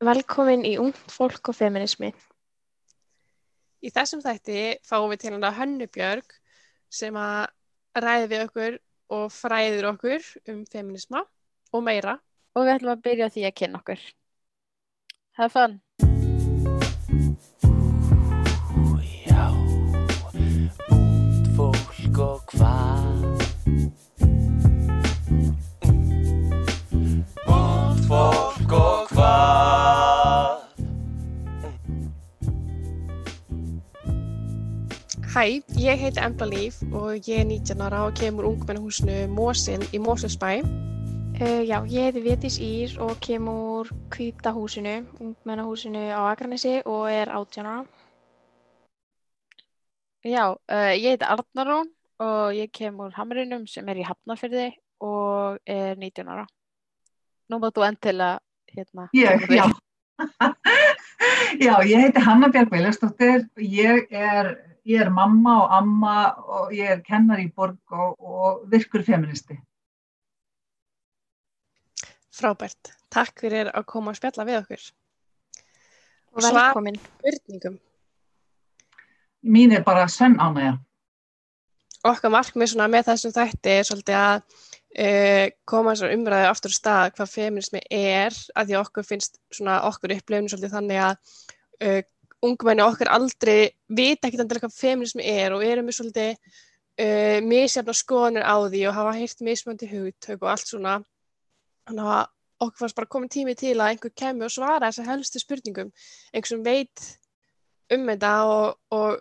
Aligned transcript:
Velkomin 0.00 0.62
í 0.64 0.78
Ungt 0.80 1.12
fólk 1.12 1.50
og 1.52 1.56
feminismi. 1.58 2.08
Í 3.84 3.90
þessum 3.92 4.22
þætti 4.24 4.62
fáum 4.88 5.10
við 5.12 5.20
til 5.20 5.32
hana 5.34 5.50
Hönnu 5.52 5.88
Björg 5.92 6.32
sem 6.88 7.16
að 7.20 7.50
ræði 8.00 8.30
við 8.30 8.44
okkur 8.46 8.78
og 9.12 9.26
fræður 9.34 9.90
okkur 9.90 10.24
um 10.48 10.62
feminisma 10.72 11.20
og 11.76 11.84
meira. 11.84 12.16
Og 12.56 12.64
við 12.64 12.72
ætlum 12.78 12.94
að 12.94 13.04
byrja 13.04 13.28
því 13.34 13.44
að 13.46 13.56
kynna 13.60 13.80
okkur. 13.82 14.06
Have 15.36 15.52
fun! 15.52 15.76
Hæ, 35.30 35.62
ég 35.78 36.00
heiti 36.02 36.18
Embla 36.18 36.46
Líf 36.50 36.80
og 36.90 37.14
ég 37.28 37.38
er 37.38 37.44
19 37.46 37.82
ára 37.86 38.00
og 38.06 38.14
kemur 38.18 38.48
ungmennahúsinu 38.48 39.28
Mósin 39.30 39.82
í 39.94 39.98
Mósusbæ. 40.02 40.58
Uh, 41.38 41.62
já, 41.70 41.78
ég 41.86 42.02
heiti 42.02 42.22
Vétís 42.24 42.56
Ír 42.58 42.96
og 42.98 43.12
kemur 43.22 43.86
Kvítahúsinu, 44.10 45.06
ungmennahúsinu 45.20 46.02
á 46.10 46.34
Akranesi 46.34 46.82
og 46.84 47.12
er 47.12 47.30
18 47.30 47.66
ára. 47.66 47.84
Já, 50.24 50.50
uh, 50.50 50.94
ég 50.98 51.14
heiti 51.14 51.24
Arnarún 51.24 51.86
og 52.18 52.50
ég 52.54 52.72
kem 52.72 52.98
úr 52.98 53.14
Hamrinum 53.14 53.68
sem 53.70 53.88
er 53.88 54.02
í 54.02 54.06
Hafnarfyrði 54.08 54.72
og 55.00 55.62
er 55.66 55.94
19 55.94 56.26
ára. 56.26 56.46
Nú 57.48 57.62
má 57.62 57.70
þú 57.70 57.86
endilega 57.86 58.40
hérna. 58.66 59.06
Ég, 59.14 59.46
kynna 59.46 59.46
þig. 59.46 59.56
já. 59.62 59.70
já, 61.66 61.74
ég 61.86 62.02
heiti 62.02 62.20
Hanna 62.26 62.50
Björg 62.50 62.74
Viljarsdóttir, 62.74 63.46
ég 63.56 64.10
er, 64.10 64.69
ég 64.88 65.00
er 65.00 65.10
mamma 65.12 65.56
og 65.64 65.74
amma 65.76 66.14
og 66.40 66.72
ég 66.76 66.94
er 66.96 67.02
kennar 67.06 67.40
í 67.42 67.48
borg 67.52 67.78
og, 67.92 68.16
og 68.20 68.64
virkur 68.70 69.04
feministi. 69.06 69.58
Frábært. 72.40 72.94
Takk 73.12 73.42
fyrir 73.42 73.70
að 73.74 73.86
koma 73.90 74.14
að 74.14 74.20
spjalla 74.20 74.46
við 74.48 74.58
okkur. 74.62 74.84
Og 76.30 76.44
Svar- 76.44 76.56
velkomin. 76.60 77.00
Spurningum. 77.20 77.80
Mín 79.42 79.72
er 79.72 79.82
bara 79.84 80.06
sönn 80.08 80.38
ánægja. 80.38 80.78
Okkar 82.04 82.32
markmið 82.32 82.72
svona 82.72 82.88
með 82.88 83.10
þessum 83.10 83.32
þætti 83.34 83.72
er 83.74 83.84
svolítið 83.84 84.16
að 84.16 84.36
uh, 84.40 85.46
koma 85.68 85.92
þessar 85.92 86.14
umræðu 86.14 86.48
aftur 86.48 86.72
á 86.72 86.78
stað 86.78 87.10
hvað 87.16 87.32
feminismi 87.34 87.82
er 87.90 88.36
að 88.56 88.70
því 88.70 88.78
okkur 88.80 89.04
finnst 89.04 89.36
svona 89.52 89.82
okkur 89.88 90.14
upplifinu 90.16 90.48
svolítið 90.48 90.74
þannig 90.76 91.02
að 91.04 91.18
uh, 91.84 92.00
ungmenni 92.46 92.84
okkar 92.84 93.10
aldrei 93.12 93.70
vita 93.88 94.28
ekkert 94.28 94.44
endilega 94.44 94.68
hvað 94.68 94.76
feminismi 94.80 95.24
er 95.28 95.54
og 95.54 95.64
erum 95.66 95.88
við 95.90 95.98
svolítið 95.98 96.34
uh, 96.34 97.38
misjafna 97.46 97.94
skoðanir 97.96 98.46
á 98.46 98.56
því 98.66 98.84
og 98.88 98.96
hafa 98.96 99.16
heyrt 99.18 99.42
mismöndi 99.44 99.88
hugtök 99.90 100.42
og 100.42 100.52
allt 100.54 100.68
svona. 100.68 100.98
Þannig 101.88 102.12
að 102.16 102.28
okkur 102.60 102.82
fannst 102.82 102.98
bara 102.98 103.10
komin 103.10 103.32
tími 103.32 103.56
til 103.56 103.76
að 103.78 103.94
einhver 103.94 104.12
kemur 104.16 104.48
og 104.48 104.54
svara 104.54 104.90
þessar 104.90 105.10
helstu 105.14 105.40
spurningum. 105.40 105.92
Einhver 106.32 106.52
sem 106.52 106.64
veit 106.64 107.06
um 107.94 108.06
þetta 108.08 108.32
og, 108.46 108.78
og 108.94 109.20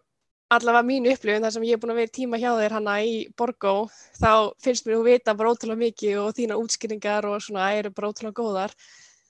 allavega 0.53 0.85
mínu 0.85 1.13
upplifun 1.13 1.45
þar 1.45 1.53
sem 1.55 1.67
ég 1.67 1.77
er 1.77 1.81
búin 1.81 1.93
að 1.93 2.01
vera 2.01 2.15
tíma 2.15 2.39
hjá 2.41 2.49
þér 2.57 2.75
hana 2.79 2.95
í 3.05 3.13
Borgó 3.37 3.75
þá 4.17 4.31
finnst 4.63 4.87
mér 4.87 4.97
þú 4.97 5.05
vita 5.05 5.35
bara 5.37 5.53
ótrúlega 5.53 5.83
mikið 5.83 6.19
og 6.23 6.33
þína 6.37 6.57
útskýringar 6.59 7.27
og 7.29 7.43
svona 7.45 7.69
eru 7.77 7.93
bara 7.95 8.09
ótrúlega 8.11 8.39
góðar. 8.41 8.75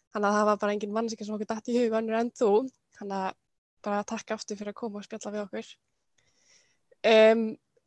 Þannig 0.09 0.29
að 0.29 0.37
það 0.39 0.49
var 0.49 0.61
bara 0.63 0.75
engin 0.75 0.95
mannsika 0.95 1.25
sem 1.25 1.35
okkur 1.35 1.51
dætt 1.51 1.69
í 1.69 1.77
hug 1.77 1.97
annur 1.99 2.19
en 2.21 2.31
þú. 2.33 2.53
Þannig 2.97 3.19
að 3.19 3.37
bara 3.85 4.05
takk 4.07 4.35
aftur 4.35 4.59
fyrir 4.59 4.73
að 4.73 4.79
koma 4.81 5.01
og 5.01 5.07
spjalla 5.07 5.33
við 5.35 5.43
okkur. 5.45 5.73
Um, 7.09 7.43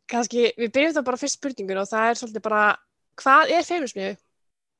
kannski 0.08 0.50
við 0.56 0.72
byrjum 0.74 0.94
þá 0.98 1.02
bara 1.08 1.20
fyrst 1.20 1.39
spurningun 1.40 1.83
og 1.83 1.89
það 1.90 2.11
er 2.11 2.20
svolítið 2.20 2.46
bara 2.46 2.62
hvað 3.20 3.52
er? 3.56 4.20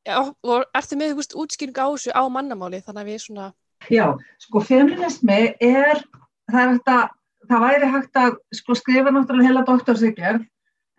Já, 0.03 0.19
og 0.19 0.65
ertu 0.75 0.97
með 0.99 1.13
veist 1.19 1.37
útskýring 1.39 1.77
á 1.79 1.87
þessu 1.87 2.11
á 2.11 2.23
mannamáli? 2.27 2.81
Þannig 2.83 3.03
að 3.05 3.11
við 3.13 3.21
svona 3.23 3.53
Já, 3.91 4.15
sko 4.39 4.63
feminismi 4.63 5.55
er, 5.59 6.03
það 6.51 6.61
er 6.63 6.73
hægt 6.73 6.91
að, 6.93 7.05
það 7.51 7.63
væri 7.65 7.91
hægt 7.95 8.19
að 8.21 8.37
sko 8.55 8.77
skrifa 8.79 9.13
náttúrulega 9.15 9.49
heila 9.49 9.65
doktorsykjörð, 9.67 10.45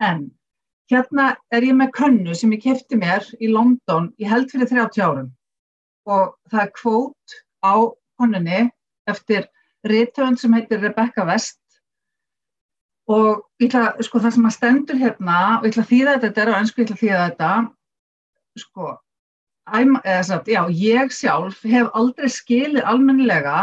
en 0.04 0.26
hérna 0.92 1.30
er 1.54 1.64
ég 1.64 1.78
með 1.78 1.94
könnu 1.96 2.36
sem 2.36 2.52
ég 2.52 2.64
kefti 2.64 2.98
mér 3.00 3.24
í 3.40 3.48
London, 3.52 4.10
ég 4.20 4.28
held 4.32 4.52
fyrir 4.52 4.68
30 4.72 5.04
árum. 5.04 5.30
Og 6.04 6.34
það 6.52 6.64
er 6.66 6.72
kvót 6.76 7.38
á 7.64 7.74
konnunni 8.20 8.60
eftir 9.08 9.48
rithöfund 9.84 10.40
sem 10.40 10.54
heitir 10.56 10.80
Rebecca 10.80 11.26
West 11.28 11.60
og 13.10 13.44
ætla, 13.60 13.92
sko 14.00 14.20
það 14.22 14.36
sem 14.36 14.48
að 14.48 14.54
stendur 14.56 15.00
hérna 15.00 15.38
og 15.58 15.66
ég 15.66 15.74
ætla 15.74 15.84
að 15.84 15.90
þýða 15.92 16.12
þetta, 16.14 16.26
þetta 16.26 16.44
er 16.44 16.52
á 16.52 16.58
ennsku, 16.58 16.80
ég 16.80 16.86
ætla 16.86 16.96
að 16.96 17.02
þýða 17.02 17.24
þetta, 17.24 17.50
sko, 18.64 18.90
I'm, 19.64 19.96
eða, 20.04 20.22
sagt, 20.28 20.50
já, 20.52 20.60
ég 20.68 21.12
sjálf 21.12 21.62
hef 21.68 21.90
aldrei 21.96 22.30
skilið 22.32 22.84
almennilega 22.88 23.58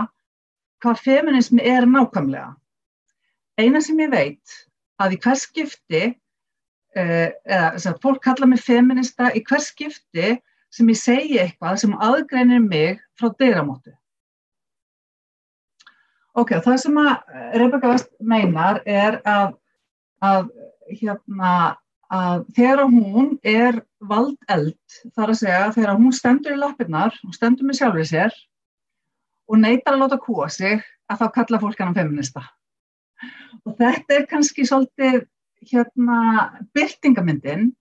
hvað 0.81 1.01
feminismi 1.05 1.61
er 1.65 1.85
nákvæmlega. 1.89 2.55
Eina 3.61 3.81
sem 3.81 3.99
ég 4.01 4.13
veit 4.13 4.57
að 5.01 5.17
í 5.17 5.19
hvers 5.21 5.45
skipti, 5.45 6.03
uh, 6.97 7.29
eða 7.45 7.81
sagt, 7.81 8.01
fólk 8.01 8.21
kalla 8.25 8.49
mig 8.49 8.61
feminista 8.65 9.29
í 9.37 9.43
hvers 9.45 9.69
skipti 9.73 10.35
sem 10.71 10.89
ég 10.89 10.97
segi 10.97 11.39
eitthvað 11.41 11.81
sem 11.83 11.97
aðgreinir 11.97 12.61
mig 12.63 13.01
frá 13.19 13.29
dyramóttu. 13.37 13.93
Ok, 16.31 16.53
það 16.63 16.77
sem 16.79 16.97
að 17.01 17.39
Rebecca 17.59 17.89
West 17.91 18.11
meinar 18.23 18.77
er 18.87 19.17
að, 19.27 19.57
að, 20.23 20.45
hérna, 20.87 21.55
að 22.07 22.45
þegar 22.55 22.83
hún 22.93 23.33
er 23.43 23.81
valdeld, 23.99 24.77
þar 25.11 25.33
að 25.33 25.39
segja 25.41 25.73
þegar 25.75 25.99
hún 25.99 26.15
stendur 26.15 26.55
í 26.55 26.61
lappirnar, 26.61 27.17
hún 27.19 27.35
stendur 27.35 27.67
með 27.67 27.81
sjálfur 27.81 28.07
sér 28.07 28.37
og 29.51 29.59
neytar 29.59 29.97
að 29.97 30.05
láta 30.05 30.21
kúa 30.23 30.47
sig, 30.47 30.79
að 31.11 31.19
þá 31.19 31.27
kalla 31.35 31.59
fólk 31.65 31.83
hann 31.83 31.97
feminista. 31.97 32.45
Og 33.67 33.75
þetta 33.75 34.15
er 34.15 34.27
kannski 34.31 34.63
svolítið 34.63 35.25
hérna 35.67 36.21
byrtingamyndin, 36.71 37.73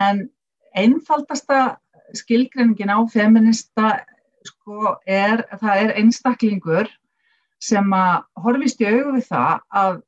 en 0.00 0.24
einfaldasta 0.72 1.76
skilgreiningin 2.16 2.88
á 2.88 2.98
feminista 3.12 3.92
sko 4.48 4.96
er, 5.04 5.44
það 5.60 5.84
er 5.84 5.94
einstaklingur 6.00 6.88
sem 7.62 7.94
að 7.94 8.24
horfist 8.44 8.82
í 8.82 8.88
augu 8.90 9.14
við 9.16 9.28
það 9.28 9.62
að 9.82 10.00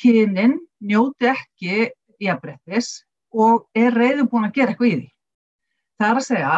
kynin 0.00 0.58
njóti 0.80 1.30
ekki 1.30 1.90
jafnbrettis 2.20 2.90
og 3.30 3.66
er 3.78 3.94
reyðubúin 3.94 4.48
að 4.48 4.56
gera 4.56 4.74
eitthvað 4.74 4.90
í 4.90 4.96
því. 4.96 5.08
Það 6.00 6.10
er 6.10 6.20
að 6.20 6.26
segja, 6.26 6.54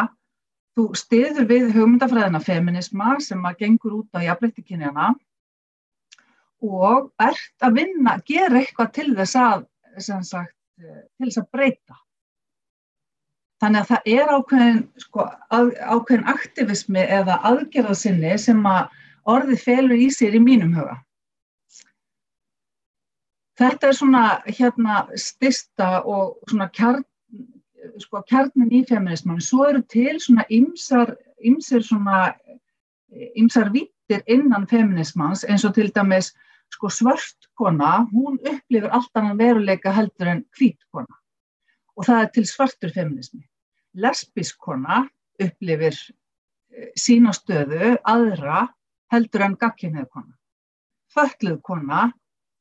þú 0.73 0.85
stiður 0.97 1.49
við 1.51 1.67
hugmyndafræðina 1.75 2.41
feminisma 2.43 3.17
sem 3.21 3.43
að 3.45 3.59
gengur 3.61 3.99
út 3.99 4.17
á 4.17 4.25
jafnbretti 4.25 4.65
kynjana 4.65 5.11
og 6.63 7.11
ert 7.21 7.65
að 7.65 7.77
vinna, 7.81 8.17
gera 8.25 8.61
eitthvað 8.61 8.93
til 8.95 9.09
þess 9.17 9.35
að, 9.37 9.65
sagt, 9.99 10.55
til 10.79 11.27
þess 11.27 11.41
að 11.41 11.49
breyta. 11.53 11.99
Þannig 13.63 13.83
að 13.83 13.89
það 13.91 14.07
er 14.11 14.31
ákveðin, 14.33 14.79
sko, 14.99 15.25
að, 15.55 15.69
ákveðin 15.79 16.29
aktivismi 16.33 17.03
eða 17.19 17.37
aðgerðarsinni 17.51 18.33
sem 18.41 18.63
að 18.67 18.95
orðið 19.29 19.63
felur 19.63 19.99
í 19.99 20.09
sér 20.11 20.35
í 20.37 20.41
mínum 20.43 20.73
huga. 20.75 20.99
Þetta 23.59 23.89
er 23.89 23.97
svona 23.97 24.23
hérna 24.47 25.03
stista 25.19 26.01
og 26.09 26.39
svona 26.49 26.69
kjarn, 26.73 27.03
sko, 28.01 28.23
kjarnin 28.29 28.71
í 28.73 28.81
feminisman. 28.89 29.41
Svo 29.43 29.67
eru 29.69 29.83
til 29.93 30.17
svona 30.21 30.45
ymsar, 30.49 31.13
ymsir 31.45 31.85
svona, 31.85 32.31
ymsar 33.37 33.69
vittir 33.73 34.23
innan 34.25 34.65
feminismans 34.67 35.45
eins 35.45 35.65
og 35.67 35.75
til 35.77 35.91
dæmis 35.93 36.31
sko 36.73 36.89
svört 36.89 37.49
kona, 37.53 38.07
hún 38.09 38.39
upplifir 38.41 38.89
allt 38.89 39.19
annan 39.19 39.37
veruleika 39.37 39.93
heldur 39.93 40.31
en 40.31 40.45
hvít 40.57 40.81
kona. 40.91 41.19
Og 41.93 42.07
það 42.07 42.21
er 42.23 42.31
til 42.33 42.47
svartur 42.49 42.93
feminismi. 42.95 43.43
Lesbísk 43.93 44.57
kona 44.57 45.03
upplifir 45.41 45.93
sína 46.97 47.33
stöðu 47.37 47.93
aðra 48.01 48.65
heldur 49.13 49.45
en 49.45 49.57
gagkinnið 49.61 50.09
kona. 50.11 50.33
Föllið 51.13 51.61
kona 51.65 52.07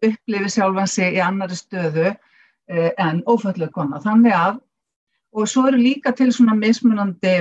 upplifir 0.02 0.50
sjálfan 0.50 0.90
sig 0.90 1.16
í 1.16 1.22
annari 1.22 1.56
stöðu 1.56 2.08
eh, 2.10 2.90
en 2.98 3.22
óföllið 3.28 3.72
kona. 3.74 4.00
Þannig 4.02 4.36
að, 4.36 4.60
og 5.32 5.48
svo 5.48 5.66
eru 5.70 5.80
líka 5.80 6.12
til 6.16 6.32
svona 6.34 6.56
mismunandi, 6.58 7.36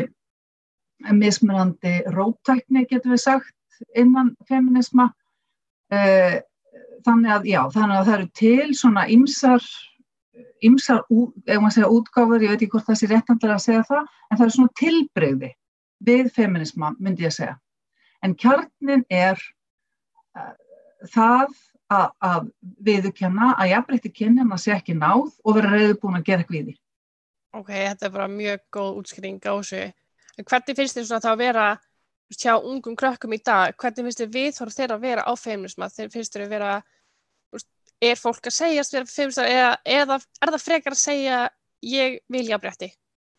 mismunandi 1.17 1.97
róttækni, 2.15 2.85
getur 2.89 3.15
við 3.15 3.23
sagt, 3.25 3.55
innan 3.97 4.35
feminisma. 4.49 5.09
Eh, 5.91 6.41
þannig 7.05 7.33
að, 7.35 7.47
já, 7.49 7.61
þannig 7.73 7.97
að 7.97 8.05
það 8.09 8.17
eru 8.17 8.29
til 8.37 8.75
svona 8.77 9.07
ymsar, 9.09 9.65
ymsar, 10.63 11.01
ef 11.09 11.57
maður 11.57 11.75
segja 11.75 11.89
útgáfur, 11.97 12.45
ég 12.45 12.53
veit 12.53 12.61
ekki 12.61 12.75
hvort 12.75 12.87
það 12.87 12.99
sé 13.01 13.09
réttandilega 13.09 13.57
að 13.57 13.65
segja 13.65 13.87
það, 13.89 14.13
en 14.29 14.37
það 14.37 14.45
eru 14.45 14.55
svona 14.57 14.79
tilbreyði 14.81 15.51
við 16.05 16.31
feminisma, 16.35 16.93
myndi 17.01 17.25
ég 17.25 17.35
segja. 17.35 17.57
En 18.21 18.35
kjarnin 18.37 19.03
er 19.09 19.39
uh, 20.37 20.53
það 21.09 21.53
að, 21.91 22.07
að 22.23 22.49
viðurkenna 22.87 23.53
að 23.57 23.73
jafnbreytti 23.73 24.13
kynjana 24.21 24.59
sé 24.61 24.75
ekki 24.75 24.95
náð 24.97 25.31
og 25.43 25.57
vera 25.57 25.73
reyðubúin 25.73 26.19
að 26.19 26.27
gera 26.29 26.43
eitthvað 26.43 26.59
í 26.59 26.63
því. 26.67 26.75
Ok, 27.51 27.71
þetta 27.73 28.07
er 28.07 28.13
bara 28.13 28.27
mjög 28.31 28.61
góð 28.71 28.99
útskýring 29.01 29.41
á 29.43 29.51
þessu. 29.51 29.81
En 30.39 30.47
hvernig 30.47 30.77
finnst 30.77 30.97
þér 30.97 31.07
svona 31.09 31.25
þá 31.25 31.31
að 31.33 31.41
vera 31.41 31.65
hjá 32.31 32.53
ungum 32.55 32.95
krökkum 32.95 33.35
í 33.35 33.41
dag, 33.43 33.75
hvernig 33.75 34.07
finnst 34.07 34.23
þér 34.23 34.33
viðhorf 34.37 34.77
þeirra 34.77 34.97
að 34.97 35.05
vera 35.07 35.25
á 35.27 35.33
feminisma? 35.35 35.89
Þeir 35.91 36.13
finnst 36.13 36.35
þér 36.37 36.45
að 36.45 36.53
vera, 36.55 36.71
er 38.01 38.21
fólk 38.21 38.47
að 38.47 38.55
segjast 38.55 38.95
vera 38.95 39.11
feminista 39.11 39.47
eða, 39.49 39.73
eða 39.83 40.19
er 40.21 40.53
það 40.55 40.63
frekar 40.63 40.95
að 40.95 41.03
segja 41.03 41.41
ég 41.83 42.19
vil 42.31 42.45
jafnrétti 42.47 42.93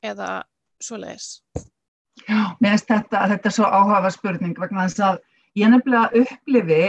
eða 0.04 0.28
svoleiðis? 0.82 1.30
Mér 2.28 2.74
finnst 2.74 2.90
þetta, 2.90 3.22
þetta 3.32 3.48
er 3.50 3.54
svo 3.56 3.68
áhafa 3.68 4.10
spurning 4.14 4.58
vegna 4.58 4.86
þess 4.88 5.02
að 5.06 5.20
ég 5.58 5.72
nefnilega 5.72 6.22
upplifi 6.22 6.82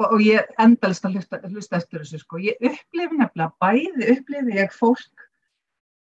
og, 0.00 0.06
og 0.08 0.22
ég 0.24 0.48
endalist 0.62 1.04
að 1.06 1.18
hlusta, 1.18 1.40
hlusta 1.48 1.78
eftir 1.78 2.02
þessu 2.02 2.22
sko, 2.22 2.40
ég 2.42 2.58
upplifi 2.60 3.18
nefnilega 3.20 3.52
bæði 3.62 4.08
upplifi 4.16 4.58
ég 4.58 4.74
fólk 4.76 5.26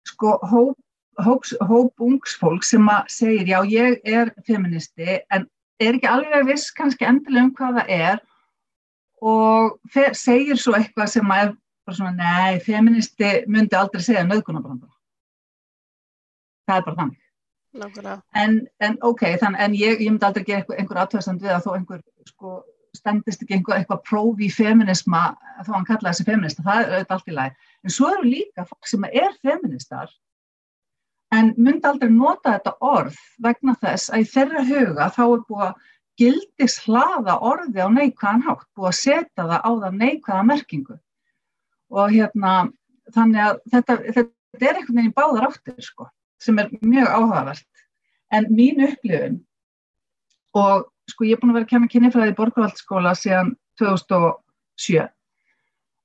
sko 0.09 0.39
hóp, 0.51 0.77
hóps, 1.25 1.55
hóp 1.61 2.05
ungs 2.05 2.37
fólk 2.41 2.67
sem 2.67 2.87
að 2.91 3.09
segir 3.13 3.53
já 3.53 3.59
ég 3.71 4.01
er 4.09 4.33
feministi 4.47 5.21
en 5.35 5.47
er 5.79 5.95
ekki 5.99 6.11
alveg 6.11 6.47
viss 6.49 6.73
kannski 6.75 7.07
endilega 7.07 7.47
um 7.47 7.55
hvað 7.55 7.81
það 7.81 7.95
er 7.99 8.21
og 9.23 9.79
fe- 9.93 10.15
segir 10.15 10.59
svo 10.59 10.77
eitthvað 10.79 11.11
sem 11.15 11.33
að 11.35 11.45
er 11.47 11.57
bara 11.89 11.97
svona 11.97 12.15
nei, 12.19 12.59
feministi 12.61 13.31
myndi 13.49 13.77
aldrei 13.79 14.03
segja 14.05 14.25
nöðgunabrandara. 14.27 14.93
Það 16.69 16.77
er 16.77 16.85
bara 16.85 16.99
þannig. 16.99 17.23
En, 18.33 18.59
en 18.81 18.97
ok, 19.05 19.25
þann, 19.43 19.57
en 19.61 19.75
ég, 19.77 20.01
ég 20.01 20.11
myndi 20.11 20.27
aldrei 20.27 20.45
gera 20.47 20.63
einhver, 20.63 20.79
einhver 20.81 21.01
aðtöðsand 21.03 21.43
við 21.45 21.55
að 21.55 21.67
þó 21.67 21.75
einhver 21.75 22.01
sko, 22.31 22.55
standist 22.97 23.43
ekki 23.45 23.59
einhver, 23.59 23.81
eitthvað 23.81 24.05
próf 24.09 24.41
í 24.41 24.49
feminisma 24.53 25.25
þó 25.67 25.75
hann 25.75 25.89
kallaði 25.89 26.09
þessi 26.15 26.27
feminista, 26.29 26.65
það 26.65 26.81
er 26.81 26.95
auðvitað 26.95 27.19
allt 27.19 27.29
í 27.29 27.37
lagi. 27.37 27.69
En 27.85 27.95
svo 27.95 28.09
eru 28.15 28.25
líka 28.33 28.65
fólk 28.69 28.91
sem 28.91 29.07
er 29.11 29.37
feministar 29.45 30.15
en 31.37 31.53
myndi 31.61 31.89
aldrei 31.89 32.11
nota 32.13 32.57
þetta 32.57 32.75
orð 32.89 33.21
vegna 33.45 33.77
þess 33.83 34.13
að 34.13 34.25
í 34.25 34.29
þeirra 34.33 34.65
huga 34.71 35.11
þá 35.13 35.23
er 35.27 35.45
búið 35.51 35.65
að 35.67 35.89
gildis 36.19 36.79
hlaða 36.87 37.39
orði 37.47 37.85
á 37.85 37.89
neikvæðan 37.95 38.47
hátt, 38.49 38.67
búið 38.75 38.91
að 38.91 39.01
setja 39.03 39.45
það 39.45 39.61
á 39.61 39.71
það 39.85 39.99
neikvæða 40.01 40.47
merkingu. 40.49 40.97
Og 41.95 42.15
hérna, 42.17 42.55
þannig 43.15 43.45
að 43.45 43.61
þetta, 43.75 43.99
þetta 44.17 44.71
er 44.71 44.81
einhvern 44.81 44.99
veginn 44.99 45.15
báðar 45.15 45.47
áttir, 45.51 45.85
sko 45.85 46.09
sem 46.43 46.59
er 46.59 46.71
mjög 46.81 47.09
áhugavert. 47.09 47.85
En 48.33 48.47
mín 48.53 48.83
upplifun, 48.85 49.39
og 50.55 50.89
sko 51.09 51.25
ég 51.25 51.37
er 51.37 51.41
búin 51.41 51.53
að 51.53 51.61
vera 51.61 51.69
að 51.69 51.73
kenna 51.73 51.93
kynifræði 51.93 52.35
í 52.35 52.37
Borgarvaldsskóla 52.39 53.15
síðan 53.17 53.55
2007 53.81 55.07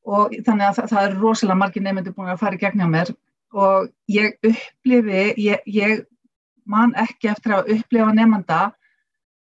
og 0.04 0.34
þannig 0.46 0.68
að 0.68 0.78
það, 0.78 0.88
það 0.92 1.06
er 1.08 1.20
rosalega 1.20 1.60
margir 1.60 1.84
nefndir 1.84 2.16
búin 2.16 2.32
að 2.34 2.42
fara 2.42 2.58
í 2.58 2.62
gegn 2.62 2.82
hjá 2.84 2.88
mér 2.92 3.12
og 3.54 3.92
ég 4.12 4.34
upplifi, 4.44 5.24
ég, 5.40 5.62
ég 5.70 6.04
man 6.66 6.96
ekki 7.00 7.30
eftir 7.32 7.58
að 7.58 7.72
upplifa 7.78 8.16
nefnda 8.16 8.62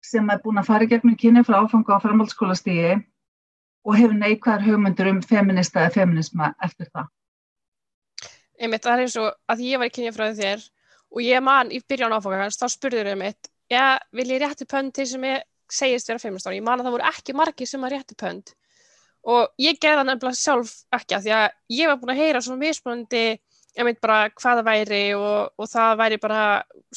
sem 0.06 0.30
er 0.30 0.42
búin 0.44 0.62
að 0.62 0.70
fara 0.70 0.86
í 0.86 0.92
gegnum 0.92 1.18
kynifræði 1.20 1.66
áfanga 1.66 1.98
á 1.98 2.04
framhaldsskólastígi 2.04 2.96
og 3.86 3.98
hefur 3.98 4.16
neikvæðar 4.18 4.66
hugmyndur 4.66 5.12
um 5.12 5.22
feminista 5.26 5.84
eða 5.84 5.96
feminisma 6.00 6.54
eftir 6.64 6.90
það. 6.92 7.10
Einmitt, 8.56 8.86
það 8.86 8.94
er 8.94 9.04
eins 9.04 9.18
og 9.20 9.30
að 9.52 9.64
ég 9.66 9.82
var 9.82 9.90
í 9.90 9.96
kynjafræði 9.98 10.38
þér 10.40 10.66
og 11.16 11.24
ég 11.24 11.44
man 11.44 11.72
í 11.72 11.80
byrjun 11.80 12.14
áfangans, 12.18 12.60
þá 12.60 12.68
spurður 12.74 13.10
þau 13.12 13.20
mitt, 13.22 13.50
já, 13.72 13.96
vil 14.16 14.28
ég 14.34 14.44
rétti 14.44 14.68
pönd 14.68 14.94
til 14.96 15.08
sem 15.10 15.24
ég 15.30 15.46
segist 15.72 16.12
vera 16.12 16.22
feministar? 16.22 16.54
Ég 16.54 16.66
man 16.66 16.82
að 16.82 16.90
það 16.90 16.98
voru 16.98 17.10
ekki 17.10 17.36
margir 17.38 17.70
sem 17.70 17.84
að 17.88 17.96
rétti 17.96 18.18
pönd 18.20 18.54
og 19.26 19.56
ég 19.58 19.80
gerði 19.82 20.02
það 20.02 20.10
nefnilega 20.12 20.38
sjálf 20.38 20.74
ekki 20.94 21.18
að 21.18 21.24
því 21.26 21.32
að 21.34 21.46
ég 21.74 21.90
var 21.90 22.02
búin 22.02 22.14
að 22.14 22.20
heyra 22.22 22.42
svona 22.46 22.62
mismunandi, 22.62 23.24
ég 23.76 23.88
meint 23.88 24.02
bara 24.04 24.20
hvað 24.30 24.60
það 24.60 24.68
væri 24.68 25.00
og, 25.18 25.56
og 25.58 25.72
það 25.72 25.96
væri 26.02 26.20
bara, 26.22 26.44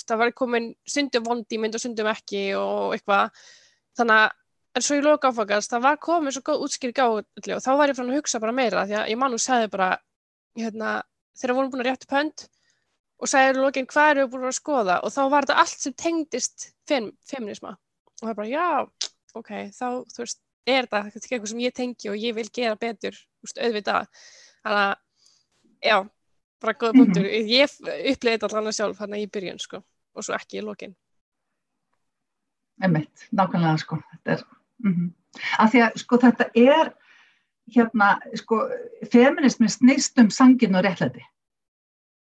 það 0.03 0.20
væri 0.23 0.37
komin 0.43 0.69
sundum 0.88 1.25
vondi 1.25 1.61
mynd 1.62 1.79
og 1.79 1.82
sundum 1.82 2.11
ekki 2.12 2.43
og 2.59 2.99
eitthvað, 2.99 3.41
þannig 3.97 4.20
að 4.26 4.37
en 4.76 4.85
svo 4.85 4.99
í 4.99 5.03
loka 5.03 5.32
áfangans, 5.32 5.70
það 5.73 5.87
var 5.87 5.97
komin 6.05 6.35
svo 6.35 6.44
góð 6.44 6.67
útskýring 6.67 7.00
á 7.00 7.09
öllu 7.09 7.56
og 7.56 7.65
þá 7.65 7.70
var 7.81 7.91
ég 7.91 7.99
fann 7.99 8.12
að 8.12 8.20
hugsa 8.20 8.43
bara 8.43 8.55
meira 8.55 8.85
því 8.87 8.99
að 9.00 9.11
ég 9.15 9.19
man 9.19 9.35
og 9.35 9.43
segði 9.43 9.73
bara, 9.73 9.88
hérna, 10.59 10.93
þegar 11.41 11.56
vorum 11.56 11.73
búin 11.73 11.87
að 11.87 11.88
rétta 11.88 12.06
upp 12.06 12.17
hönd 12.19 12.44
og 13.19 13.31
sagði 13.31 13.59
lókin 13.59 13.88
hvað 13.91 14.11
eru 14.12 14.26
búin 14.32 14.49
að 14.49 14.59
skoða? 14.59 14.99
Og 15.03 15.12
þá 15.15 15.23
var 15.32 15.47
þetta 15.47 15.62
allt 15.62 15.82
sem 15.82 15.94
tengdist 15.99 16.69
fem, 16.88 17.11
feminisma 17.26 17.75
og 17.75 18.23
það 18.23 18.31
er 18.32 18.38
bara 18.38 18.50
já, 18.50 18.69
ok, 19.38 19.50
þá 19.75 19.88
þú 20.12 20.23
veist, 20.23 20.41
er 20.69 20.87
þetta 20.87 21.19
eitthvað 21.19 21.50
sem 21.53 21.65
ég 21.65 21.75
tengi 21.75 22.11
og 22.11 22.19
ég 22.19 22.37
vil 22.37 22.47
gera 22.50 22.79
betur, 22.79 23.15
þú 23.15 23.49
veist, 23.49 23.61
auðvitað. 23.62 24.09
Þannig 24.67 24.85
að, 24.85 24.94
já 25.87 25.99
bara 26.59 26.75
góða 26.75 26.93
punktur, 26.97 27.23
mm 27.23 27.29
-hmm. 27.31 27.50
ég 27.55 27.69
upplýði 28.12 28.38
þetta 28.38 28.59
allan 28.59 28.73
sjálf 28.73 28.99
hann 28.99 29.15
í 29.15 29.26
byrjun, 29.31 29.59
sko 29.59 29.82
og 30.15 30.25
svo 30.25 30.35
ekki 30.35 30.59
í 30.59 30.65
lókin 30.65 30.97
Emitt, 32.82 33.29
nákvæmlega, 33.31 33.79
sko 33.79 33.99
þetta 34.11 34.32
er, 34.32 34.44
mm 34.85 34.94
-hmm. 34.94 35.12
af 35.59 35.70
því 35.70 35.79
að, 35.87 35.97
sko, 35.99 36.17
þetta 36.17 36.44
er 36.55 36.93
hérna, 37.75 38.20
sko, 38.35 38.56
feminismi 39.12 39.69
snýst 39.69 40.19
um 40.19 40.31
sangin 40.31 40.75
og 40.75 40.85
réttlæti. 40.85 41.23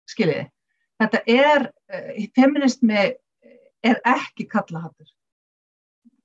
Skiljiði 0.06 0.50
þetta 0.98 1.22
er, 1.30 1.70
uh, 1.94 2.12
feminismi 2.36 3.06
er 3.86 4.00
ekki 4.06 4.48
kallahattur. 4.50 5.08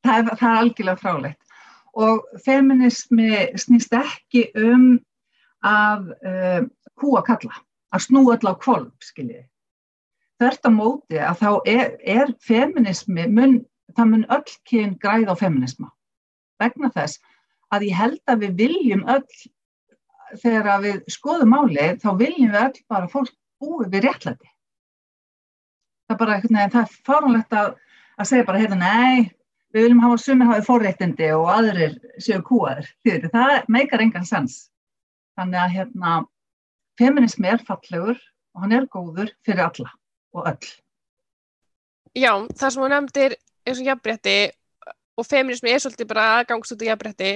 Það 0.03 0.33
það 0.33 0.49
er 0.49 0.61
algjörlega 0.61 0.99
fráleitt. 1.01 1.39
Og 1.93 2.23
feminismi 2.45 3.45
snýst 3.61 3.93
ekki 3.93 4.47
um 4.57 4.87
að 5.63 6.09
uh, 6.25 6.61
kúa 6.99 7.21
kalla, 7.25 7.55
að 7.93 8.05
snú 8.07 8.25
öll 8.33 8.49
á 8.49 8.53
kvolv, 8.57 8.91
skiljiði. 9.05 9.45
Þvert 10.41 10.65
á 10.67 10.71
móti 10.73 11.19
að 11.21 11.43
þá 11.43 11.49
er, 11.69 11.91
er 12.01 12.33
feminismi, 12.43 13.27
mun, 13.29 13.59
það 13.95 14.09
mun 14.09 14.25
öll 14.33 14.55
kyn 14.67 14.97
græð 14.99 15.29
á 15.29 15.35
feminisma. 15.39 15.91
Vegna 16.59 16.89
þess 16.95 17.21
að 17.73 17.87
ég 17.87 17.99
held 18.01 18.21
að 18.29 18.47
við 18.47 18.57
viljum 18.63 19.05
öll, 19.13 19.37
þegar 20.41 20.81
við 20.81 20.99
skoðum 21.13 21.53
málið, 21.53 22.01
þá 22.01 22.09
viljum 22.17 22.51
við 22.51 22.61
öll 22.65 22.83
bara 22.89 23.11
fólk 23.11 23.33
búið 23.61 23.93
við 23.93 24.07
réttlæti 24.07 24.52
það 26.13 26.19
er 26.19 26.25
bara 26.25 26.35
eitthvað, 26.37 26.73
það 26.73 26.83
er 26.83 26.99
fáránlegt 27.07 27.55
að, 27.57 27.71
að 28.17 28.29
segja 28.29 28.45
bara, 28.47 28.61
heyrðu, 28.61 28.77
nei, 28.81 29.31
við 29.73 29.87
viljum 29.87 30.03
hafa 30.03 30.19
sumir 30.21 30.49
hafið 30.51 30.67
forréttindi 30.67 31.29
og 31.33 31.49
aðrir 31.53 31.95
séu 32.21 32.41
kúaðir, 32.45 32.89
því 33.03 33.31
það 33.33 33.53
meikar 33.73 34.03
engan 34.05 34.27
sens. 34.27 34.57
Þannig 35.39 35.59
að 35.63 35.73
hérna, 35.77 36.11
feminismi 37.01 37.49
er 37.49 37.63
fallegur 37.65 38.19
og 38.53 38.65
hann 38.65 38.75
er 38.77 38.89
góður 38.91 39.31
fyrir 39.45 39.65
alla 39.65 39.93
og 40.33 40.49
öll. 40.51 40.69
Já, 42.13 42.33
það 42.53 42.69
sem 42.69 42.83
hún 42.83 42.93
nefndir 42.93 43.35
eins 43.65 43.79
og 43.79 43.87
jafnbretti 43.87 44.37
og 45.17 45.25
feminismi 45.25 45.73
er 45.73 45.81
svolítið 45.81 46.09
bara 46.11 46.27
aðgangst 46.37 46.75
út 46.75 46.85
í 46.85 46.89
jafnbretti, 46.91 47.33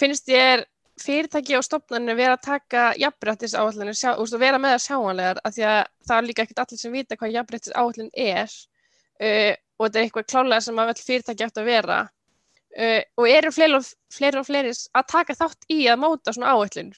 finnst 0.00 0.32
ég 0.32 0.64
fyrirtæki 1.02 1.56
og 1.58 1.64
stopnarnir 1.66 2.16
vera 2.18 2.36
að 2.36 2.44
taka 2.46 2.84
jafnbrettis 3.00 3.54
áallinu 3.58 3.94
og 4.10 4.34
vera 4.40 4.60
með 4.60 4.76
það 4.76 4.84
sjáanlegar 4.84 5.40
af 5.44 5.56
því 5.56 5.66
að 5.70 5.80
það 6.08 6.18
er 6.18 6.28
líka 6.28 6.44
ekkert 6.44 6.62
allir 6.64 6.82
sem 6.82 6.94
vita 6.94 7.18
hvað 7.18 7.34
jafnbrettis 7.36 7.74
áallin 7.74 8.12
er 8.14 8.46
uh, 8.48 9.52
og 9.78 9.86
þetta 9.86 9.98
er 9.98 10.06
eitthvað 10.06 10.30
klálega 10.32 10.66
sem 10.66 10.80
að 10.82 11.02
fyrirtæki 11.02 11.46
átt 11.48 11.60
að 11.60 11.68
vera 11.70 11.98
uh, 12.04 13.02
og 13.18 13.28
eru 13.32 13.52
fleiri 13.54 13.78
og, 13.78 13.90
fleiri 14.14 14.40
og 14.40 14.48
fleiri 14.48 14.72
að 14.74 15.10
taka 15.14 15.38
þátt 15.38 15.68
í 15.74 15.82
að 15.88 16.02
móta 16.04 16.34
svona 16.34 16.54
áallin 16.54 16.94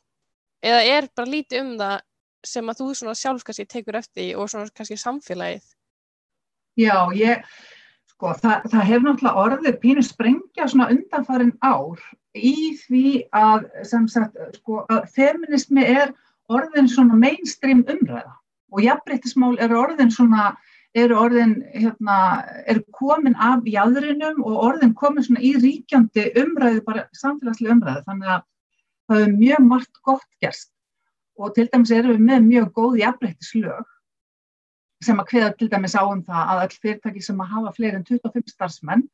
eða 0.65 0.81
er 0.95 1.11
bara 1.17 1.33
lítið 1.35 1.65
um 1.65 1.75
það 1.81 1.99
sem 2.47 2.73
að 2.73 2.81
þú 2.81 2.89
svona 2.97 3.19
sjálf 3.19 3.45
kannski 3.45 3.69
tekur 3.69 3.99
eftir 4.01 4.39
og 4.41 4.49
svona 4.49 4.73
kannski 4.73 4.97
samfélagið? 5.01 5.67
Já, 6.81 6.97
ég 7.17 7.45
sko, 8.21 8.35
það, 8.37 8.65
það 8.69 8.89
hefur 8.89 9.07
náttúrulega 9.07 9.43
orðið 9.45 9.77
pínu 9.81 10.03
sprengja 10.05 10.67
svona 10.69 10.91
undanfarin 10.93 11.53
ár 11.65 12.01
í 12.37 12.77
því 12.77 13.05
að, 13.33 13.65
sagt, 13.89 14.37
sko, 14.59 14.83
að 14.93 15.07
feminismi 15.15 15.87
er 15.89 16.13
orðin 16.53 16.91
svona 16.91 17.17
mainstream 17.17 17.81
umræða 17.89 18.35
og 18.71 18.83
jafnbreytismál 18.85 19.57
eru 19.65 19.79
orðin 19.81 20.13
svona, 20.13 20.51
eru 20.95 21.17
orðin, 21.19 21.57
hérna, 21.73 22.19
eru 22.69 22.85
komin 22.95 23.39
af 23.41 23.65
jæðrinum 23.67 24.45
og 24.45 24.61
orðin 24.69 24.93
komin 24.95 25.25
svona 25.25 25.43
í 25.43 25.55
ríkjandi 25.57 26.29
umræðu, 26.45 26.85
bara 26.87 27.07
samfélagslega 27.17 27.79
umræðu, 27.79 28.05
þannig 28.11 28.35
að 28.37 28.45
það 29.11 29.25
er 29.25 29.35
mjög 29.41 29.67
margt 29.73 30.05
gott 30.05 30.29
gerst 30.45 30.71
og 31.41 31.55
til 31.57 31.71
dæmis 31.73 31.91
erum 31.95 32.19
við 32.19 32.27
með 32.29 32.47
mjög 32.51 32.73
góð 32.77 33.01
jafnbreytislög 33.01 33.89
sem 35.05 35.21
að 35.21 35.33
hviða 35.33 35.51
til 35.57 35.71
dæmis 35.73 35.97
á 35.97 36.03
um 36.05 36.23
það 36.27 36.53
að 36.53 36.63
all 36.65 36.77
fyrirtæki 36.83 37.23
sem 37.25 37.41
að 37.41 37.53
hafa 37.55 37.75
fleiri 37.77 37.99
en 37.99 38.07
25 38.09 38.53
starfsmenn 38.53 39.07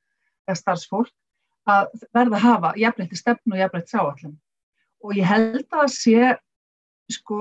eða 0.48 0.58
starfsfólk 0.60 1.12
að 1.70 2.06
verða 2.14 2.38
að 2.38 2.46
hafa 2.46 2.72
jafnbreytti 2.78 3.18
stefn 3.18 3.54
og 3.54 3.60
jafnbreytti 3.60 3.94
sáallum. 3.94 4.36
Og 5.04 5.18
ég 5.18 5.26
held 5.26 5.66
að 5.74 5.90
sé, 5.94 6.32
sko, 7.12 7.40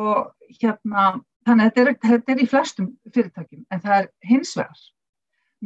hérna, 0.61 1.05
þannig 1.45 1.69
að 1.69 1.71
þetta 1.71 1.85
er, 1.85 1.97
þetta 2.09 2.33
er 2.33 2.41
í 2.41 2.49
flestum 2.49 2.91
fyrirtækjum, 3.13 3.65
en 3.71 3.81
það 3.81 3.97
er 3.99 4.11
hins 4.29 4.53
vegar 4.57 4.83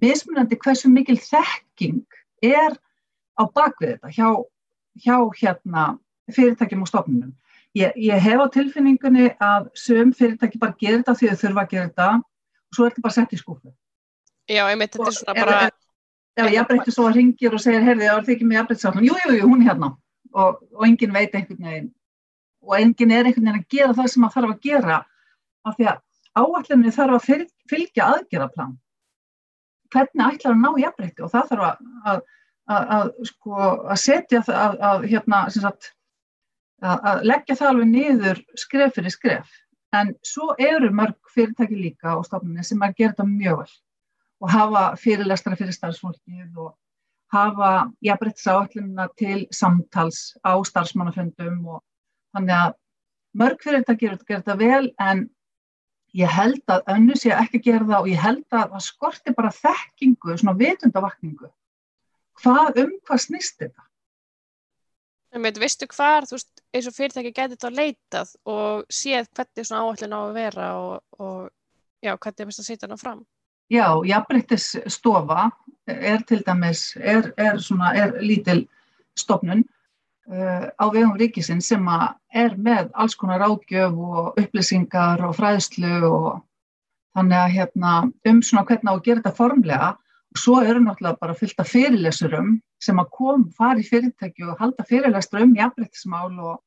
mismunandi 0.01 0.57
hversu 0.59 0.89
mikil 0.91 1.17
þekking 1.19 2.03
er 2.45 2.77
á 3.39 3.43
bakvið 3.55 3.95
þetta 3.95 4.13
hjá, 4.15 4.29
hjá 5.03 5.17
hérna 5.41 5.85
fyrirtækjum 6.35 6.83
og 6.85 6.91
stofnunum. 6.91 7.31
Ég, 7.77 7.93
ég 7.95 8.21
hef 8.21 8.41
á 8.41 8.47
tilfinningunni 8.53 9.29
að 9.43 9.69
sum 9.77 10.13
fyrirtæki 10.15 10.61
bara 10.61 10.77
gerir 10.79 11.01
þetta 11.01 11.17
því 11.19 11.29
þau 11.29 11.41
þurfa 11.43 11.63
að 11.63 11.73
gera 11.73 11.89
þetta 11.89 12.09
og 12.69 12.75
svo 12.77 12.85
er 12.85 12.91
þetta 12.93 13.05
bara 13.05 13.17
sett 13.17 13.33
í 13.33 13.39
skúfu. 13.41 13.71
Já, 14.49 14.63
einmitt, 14.71 14.93
þetta 14.95 15.07
er 15.11 15.17
svona 15.19 15.37
bara, 15.45 15.61
ef- 15.67 15.85
Ef 16.39 16.45
jafnbreytti 16.53 16.91
svo 16.95 17.03
að 17.09 17.15
ringir 17.17 17.53
og 17.57 17.59
segir, 17.59 17.81
heyrði, 17.83 18.05
það 18.07 18.15
var 18.15 18.25
þykir 18.29 18.47
með 18.47 18.55
jafnbreyttisállun, 18.59 19.05
jú, 19.09 19.15
jú, 19.25 19.31
jú, 19.35 19.47
hún 19.49 19.61
er 19.63 19.67
hérna 19.73 19.87
og, 20.31 20.59
og 20.77 20.83
enginn 20.87 21.11
veit 21.15 21.33
einhvern 21.35 21.65
veginn 21.65 21.87
og 22.63 22.75
enginn 22.77 23.11
er 23.11 23.25
einhvern 23.27 23.49
veginn 23.49 23.59
að 23.59 23.73
gera 23.75 23.95
það 23.97 24.07
sem 24.13 24.23
að 24.27 24.33
þarf 24.37 24.53
að 24.53 24.61
gera 24.69 24.99
af 25.67 25.75
því 25.79 25.87
að 25.89 25.99
áallinni 26.39 26.93
þarf 26.95 27.15
að 27.17 27.25
fyl- 27.25 27.51
fylgja 27.73 28.07
aðgeraplan. 28.13 28.77
Hvernig 29.91 30.25
ætlar 30.37 30.53
að 30.53 30.61
ná 30.63 30.69
jafnbreytti 30.85 31.25
og 31.25 31.31
það 31.33 31.47
þarf 31.51 31.65
að, 31.67 31.79
að, 32.13 32.21
að, 32.69 32.89
að, 32.99 33.11
sko, 33.31 33.55
að 33.89 34.01
setja 34.05 34.41
að, 34.45 34.77
að, 34.91 35.07
hérna, 35.11 35.39
sagt, 35.57 35.91
að, 36.85 36.99
að 37.11 37.23
leggja 37.33 37.57
það 37.59 37.71
alveg 37.73 37.91
niður 37.97 38.41
skref 38.63 38.95
fyrir 38.95 39.15
skref. 39.17 39.57
En 39.95 40.11
svo 40.21 40.53
eru 40.61 40.91
mörg 40.93 41.31
fyrirtæki 41.33 41.77
líka 41.77 42.17
og 42.17 42.25
stofnunni 42.27 42.63
sem 42.65 42.81
að 42.85 42.97
gera 42.99 43.13
þetta 43.15 43.25
mjög 43.29 43.63
vel 43.63 43.71
og 44.39 44.51
hafa 44.53 44.83
fyrirlestra 45.01 45.57
fyrir 45.59 45.75
starfsfólkið 45.75 46.59
og 46.61 46.75
hafa 47.33 47.71
jafnbryttisáallunina 48.05 49.07
til 49.17 49.47
samtals 49.51 50.37
á 50.45 50.53
starfsmannafundum 50.69 51.65
og 51.73 51.81
þannig 52.35 52.55
að 52.59 52.77
mörg 53.41 53.65
fyrirtæki 53.65 54.05
gera 54.05 54.21
gera 54.29 54.41
þetta 54.45 54.57
vel 54.61 54.93
en 55.09 55.25
ég 56.17 56.31
held 56.33 56.63
að 56.73 56.93
önnu 56.95 57.17
sé 57.17 57.33
ekki 57.35 57.59
að 57.59 57.67
gera 57.67 57.89
það 57.89 57.99
og 57.99 58.09
ég 58.13 58.23
held 58.23 58.45
að 58.49 58.71
það 58.73 58.85
skorti 58.85 59.35
bara 59.37 59.53
þekkingu, 59.53 60.37
svona 60.37 60.57
vitundavakningu. 60.57 61.49
Hvað 62.39 62.81
um 62.85 62.95
hvað 63.05 63.25
snýst 63.25 63.59
þetta? 63.61 63.88
Einmitt, 65.35 65.59
veistu 65.61 65.87
hvar, 65.93 66.25
þú 66.27 66.37
veist, 66.37 66.63
eins 66.73 66.87
og 66.89 66.95
fyrirtæki 66.95 67.31
gæti 67.33 67.55
þetta 67.55 67.71
leitað 67.73 68.35
og 68.49 68.85
séð 68.93 69.29
hvernig 69.37 69.67
svona 69.67 69.83
áallin 69.85 70.15
á 70.15 70.19
að 70.19 70.37
vera 70.37 70.69
og, 70.79 70.93
og 71.19 71.49
já, 72.01 72.13
hvernig 72.15 72.45
er 72.45 72.49
best 72.49 72.63
að 72.63 72.69
setja 72.69 72.87
hana 72.87 72.99
fram. 72.99 73.25
Já, 73.69 73.85
jafnbryttisstofa 74.09 75.49
er 75.89 76.23
til 76.29 76.41
dæmis, 76.45 76.95
er, 76.97 77.33
er, 77.37 77.59
svona, 77.61 77.93
er 77.93 78.15
lítil 78.23 78.63
stofnun 79.17 79.61
uh, 80.31 80.65
á 80.73 80.85
vegum 80.89 81.17
ríkisinn 81.19 81.61
sem 81.61 81.85
að 81.89 82.07
er 82.33 82.55
með 82.57 82.89
alls 82.93 83.17
konar 83.19 83.43
ráðgjöf 83.43 83.97
og 83.97 84.39
upplýsingar 84.41 85.21
og 85.27 85.35
fræðslu 85.37 85.95
og 86.09 86.29
þannig 87.17 87.37
að 87.37 87.55
hérna, 87.57 87.93
um 88.31 88.41
svona 88.45 88.65
hvernig 88.65 88.89
á 88.89 88.95
að 88.95 89.03
gera 89.05 89.21
þetta 89.21 89.37
formlega 89.37 89.89
svo 90.37 90.59
eru 90.61 90.81
náttúrulega 90.83 91.17
bara 91.21 91.35
fyllt 91.37 91.59
af 91.59 91.69
fyrirlesurum 91.71 92.57
sem 92.81 92.99
að 93.01 93.11
kom, 93.15 93.47
fara 93.57 93.81
í 93.81 93.87
fyrirtæki 93.87 94.45
og 94.45 94.59
halda 94.61 94.85
fyrirlestur 94.87 95.45
um 95.45 95.55
jafnbryttismál 95.57 96.35
og, 96.37 96.59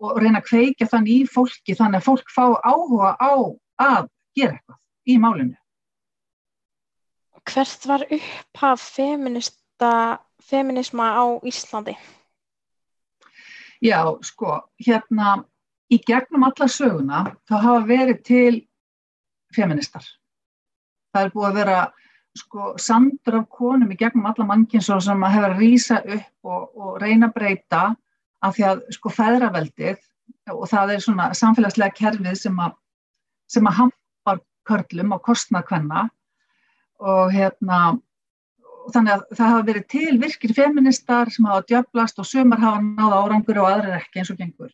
og 0.00 0.20
reyna 0.22 0.40
að 0.40 0.48
kveikja 0.50 0.88
þann 0.90 1.08
í 1.10 1.18
fólki 1.28 1.76
þannig 1.78 2.00
að 2.00 2.06
fólk 2.06 2.30
fá 2.34 2.44
áhuga 2.62 3.16
á 3.18 3.32
að 3.80 4.08
gera 4.36 4.56
eitthvað 4.58 4.78
í 5.10 5.18
málinu. 5.18 5.56
Hvert 7.50 7.86
var 7.88 8.04
upphaf 8.14 8.82
feminisma 10.50 11.06
á 11.18 11.24
Íslandi? 11.46 11.96
Já, 13.80 14.04
sko, 14.22 14.60
hérna 14.76 15.40
í 15.90 15.98
gegnum 16.04 16.44
alla 16.46 16.68
söguna 16.68 17.22
þá 17.48 17.54
hafa 17.56 17.86
verið 17.88 18.18
til 18.28 18.56
feministar. 19.56 20.04
Það 21.10 21.24
er 21.24 21.32
búið 21.34 21.48
að 21.48 21.58
vera 21.58 21.78
sko 22.38 22.74
sandur 22.78 23.40
af 23.40 23.48
konum 23.50 23.90
í 23.90 23.98
gegnum 23.98 24.28
alla 24.30 24.46
mannkins 24.46 24.90
og 24.92 25.02
sem 25.02 25.24
að 25.26 25.34
hefur 25.34 25.48
að 25.48 25.62
rýsa 25.62 25.98
upp 26.04 26.52
og, 26.52 26.68
og 26.76 27.00
reyna 27.02 27.28
að 27.30 27.34
breyta 27.38 27.82
af 28.40 28.54
því 28.56 28.66
að 28.68 28.84
sko 28.96 29.12
feðraveldið 29.16 29.98
og 30.54 30.68
það 30.70 30.94
er 30.94 31.02
svona 31.04 31.30
samfélagslega 31.36 31.96
kerfið 31.96 32.38
sem 32.38 32.60
að, 32.62 32.76
sem 33.50 33.66
að 33.66 33.78
hampar 33.80 34.40
körlum 34.68 35.14
á 35.14 35.18
kostnað 35.26 35.66
kvenna 35.70 36.06
og 37.00 37.34
hérna 37.34 37.80
þannig 38.94 39.14
að 39.14 39.24
það 39.36 39.52
hafa 39.52 39.66
verið 39.68 39.86
til 39.92 40.12
virkir 40.20 40.54
feministar 40.56 41.30
sem 41.32 41.48
hafa 41.48 41.66
djöblast 41.68 42.20
og 42.22 42.28
sumar 42.28 42.62
hafa 42.62 42.82
náða 42.84 43.22
árangur 43.24 43.60
og 43.62 43.70
aðrir 43.70 43.98
ekki 43.98 44.22
eins 44.22 44.32
og 44.32 44.40
gengur. 44.40 44.70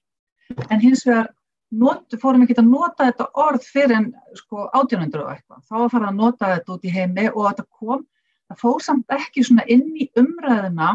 En 0.70 0.80
hins 0.80 1.04
vegar 1.06 1.32
not, 1.70 2.18
fórum 2.22 2.44
ekki 2.44 2.58
að 2.60 2.68
nota 2.70 3.08
þetta 3.08 3.26
orð 3.46 3.66
fyrir 3.66 3.96
en 3.96 4.06
sko 4.38 4.68
1800 4.68 5.24
og 5.24 5.32
eitthvað. 5.32 5.64
Þá 5.66 5.74
var 5.78 5.90
farið 5.94 6.08
að 6.10 6.20
nota 6.20 6.52
þetta 6.54 6.76
út 6.76 6.86
í 6.86 6.94
heimi 6.94 7.26
og 7.32 7.42
þetta 7.48 7.66
kom, 7.80 8.06
það 8.46 8.62
fór 8.62 8.86
samt 8.86 9.16
ekki 9.16 9.44
inn 9.66 9.88
í 9.96 10.08
umræðina 10.18 10.92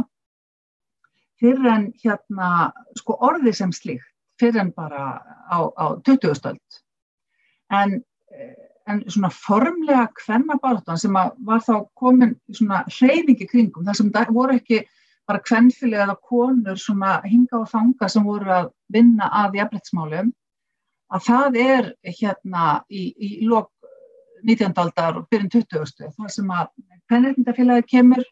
fyrir 1.42 1.68
en 1.74 1.92
hérna 2.04 2.72
sko 2.96 3.18
orði 3.20 3.54
sem 3.54 3.72
slíkt, 3.74 4.08
fyrir 4.40 4.62
en 4.62 4.74
bara 4.78 5.20
á, 5.50 5.60
á 5.76 5.86
20. 6.06 6.36
stöld. 6.38 6.82
En 7.72 8.02
en 8.92 9.04
svona 9.10 9.30
formlega 9.34 10.08
kvennabáratan 10.18 11.00
sem 11.00 11.14
var 11.14 11.64
þá 11.66 11.86
komin 11.98 12.36
svona 12.54 12.84
hreyfingi 12.90 13.48
kringum, 13.50 13.86
þar 13.86 13.98
sem 13.98 14.12
það 14.14 14.34
voru 14.36 14.58
ekki 14.58 14.82
bara 15.30 15.44
kvennfylir 15.46 16.04
eða 16.06 16.18
konur 16.28 16.80
svona 16.82 17.20
hinga 17.28 17.62
og 17.62 17.70
þanga 17.72 18.10
sem 18.10 18.26
voru 18.26 18.52
að 18.52 18.72
vinna 18.92 19.30
að 19.44 19.60
jafnbrettsmálum, 19.60 20.32
að 21.12 21.26
það 21.28 21.58
er 21.62 21.90
hérna 22.20 22.66
í, 22.90 23.12
í 23.16 23.48
lok 23.48 23.72
19. 24.44 24.72
aldar 24.82 25.20
og 25.20 25.28
byrjun 25.32 25.52
20. 25.54 26.14
þar 26.18 26.32
sem 26.34 26.54
að 26.56 26.70
kvennreitindafélagi 27.10 27.90
kemur 27.92 28.24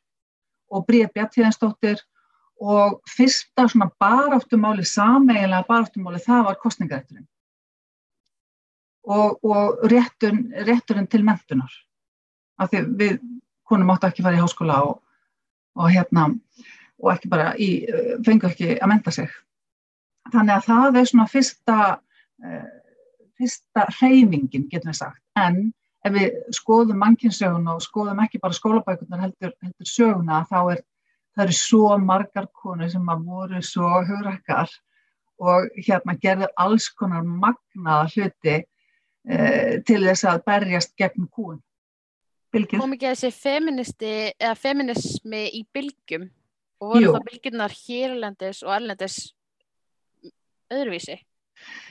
og 0.70 0.86
Bríða 0.88 1.12
Bjartíðansdóttir 1.14 2.02
og 2.60 3.00
fyrsta 3.08 3.68
svona 3.72 3.90
baráttumáli, 4.02 4.84
sameiginlega 4.86 5.68
baráttumáli, 5.68 6.20
það 6.24 6.48
var 6.50 6.58
kostningarætturinn 6.64 7.28
og, 9.10 9.40
og 9.44 9.86
réttun, 9.90 10.50
rétturinn 10.68 11.08
til 11.10 11.24
mentunar. 11.26 11.72
Af 12.60 12.70
því 12.72 12.82
við 13.00 13.16
konum 13.70 13.94
áttu 13.94 14.10
ekki 14.10 14.24
að 14.24 14.28
fara 14.28 14.40
í 14.40 14.44
háskóla 14.44 14.82
og, 14.90 15.00
og 15.80 15.94
hérna 15.94 16.28
og 17.00 17.14
ekki 17.14 17.32
bara 17.32 17.54
í, 17.56 17.70
fengu 18.26 18.50
ekki 18.50 18.76
að 18.76 18.92
menta 18.92 19.14
sig. 19.16 19.32
Þannig 20.34 20.56
að 20.58 20.68
það 20.68 21.00
er 21.00 21.10
svona 21.10 21.28
fyrsta, 21.32 21.78
fyrsta 23.40 23.86
hreyfingin, 23.98 24.68
getum 24.72 24.92
við 24.92 25.00
sagt. 25.02 25.22
En 25.40 25.70
ef 26.06 26.16
við 26.16 26.38
skoðum 26.56 27.00
mannkynsögun 27.04 27.68
og 27.72 27.82
skoðum 27.84 28.22
ekki 28.24 28.42
bara 28.42 28.56
skólabækunar 28.56 29.26
heldur, 29.26 29.56
heldur 29.64 29.90
söguna, 29.90 30.44
þá 30.48 30.60
er 30.76 30.84
það 31.36 31.46
eru 31.46 31.56
svo 31.56 31.98
margar 32.04 32.50
konur 32.56 32.92
sem 32.92 33.12
að 33.12 33.26
voru 33.30 33.62
svo 33.64 33.90
hugrakkar 34.08 34.72
og 35.40 35.70
hérna 35.80 36.16
gerðu 36.20 36.50
alls 36.60 36.90
konar 37.00 37.24
magnaða 37.24 38.10
hluti 38.12 38.58
uh, 38.60 39.80
til 39.88 40.02
þess 40.04 40.28
að 40.28 40.44
berjast 40.50 40.96
gegn 41.00 41.30
kún. 41.32 41.62
Bylgjur. 42.50 42.82
Kom 42.82 42.96
ekki 42.96 43.12
þessi 43.12 43.30
feministi 43.36 44.14
eða 44.34 44.56
feminismi 44.58 45.44
í 45.54 45.64
bylgjum 45.74 46.26
og 46.82 46.96
voru 46.96 47.04
Jú. 47.06 47.12
það 47.14 47.28
bylgjurnar 47.30 47.76
hérlendis 47.78 48.64
og 48.66 48.74
erlendis 48.74 49.18
öðruvísi? 50.74 51.20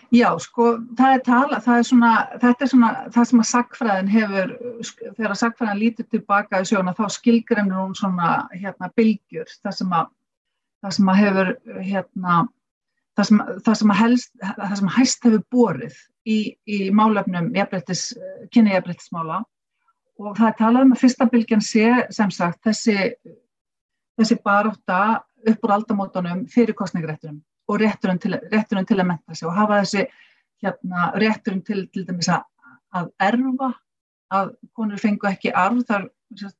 Já, 0.08 0.28
sko, 0.40 0.70
það 0.96 1.14
er 1.14 1.22
tala, 1.26 1.56
það 1.60 1.78
er 1.78 1.84
svona, 1.84 2.10
þetta 2.40 2.64
er 2.64 2.70
svona 2.70 2.90
það 3.12 3.26
sem 3.28 3.40
að 3.42 3.48
sagfræðin 3.50 4.06
hefur, 4.12 4.52
þegar 5.02 5.34
að 5.34 5.40
sagfræðin 5.42 5.80
lítur 5.82 6.06
tilbaka 6.08 6.60
í 6.62 6.68
sjóna, 6.70 6.94
þá 6.96 7.02
skilgreinur 7.12 7.82
hún 7.82 7.96
svona, 7.98 8.30
hérna, 8.54 8.88
bylgjur, 8.96 9.50
það 9.60 9.74
sem 9.76 9.92
að, 9.98 10.06
það 10.80 10.94
sem 10.96 11.10
að 11.12 11.20
hefur, 11.20 11.50
hérna, 11.90 12.36
það 13.18 13.28
sem, 13.28 13.42
það 13.66 13.76
sem 13.82 13.92
að 13.92 14.00
helst, 14.00 14.32
það 14.46 14.74
sem 14.80 14.88
að 14.88 14.96
hæst 14.96 15.28
hefur 15.28 15.44
borið 15.58 16.00
í, 16.24 16.38
í 16.64 16.78
málefnum 17.02 17.52
jafnbrettis, 17.58 18.06
kynni 18.54 18.72
jafnbrettismála 18.72 19.42
og 20.18 20.32
það 20.40 20.48
er 20.48 20.58
talað 20.62 20.86
um 20.86 20.96
að 20.96 21.02
fyrsta 21.02 21.28
bylgjan 21.34 21.66
sé, 21.68 21.84
sem 22.16 22.32
sagt, 22.32 22.62
þessi, 22.64 23.12
þessi 24.16 24.40
barátta 24.40 25.02
upp 25.52 25.68
úr 25.68 25.76
aldamótunum 25.76 26.46
fyrir 26.48 26.78
kostningréttunum 26.78 27.42
og 27.68 27.80
rétturinn 27.82 28.20
til, 28.22 28.38
rétturinn 28.52 28.88
til 28.88 28.98
að 29.00 29.10
menta 29.10 29.36
sig 29.36 29.48
og 29.48 29.56
hafa 29.56 29.82
þessi 29.82 30.06
hérna, 30.64 31.10
rétturinn 31.20 31.64
til, 31.66 31.84
til 31.92 32.06
dæmis 32.08 32.30
að, 32.32 32.46
að 32.96 33.10
erfa 33.28 33.70
að 34.38 34.54
konur 34.76 35.00
fengu 35.00 35.28
ekki 35.30 35.52
arf 35.56 35.84
þar, 35.88 36.08
sérst, 36.36 36.58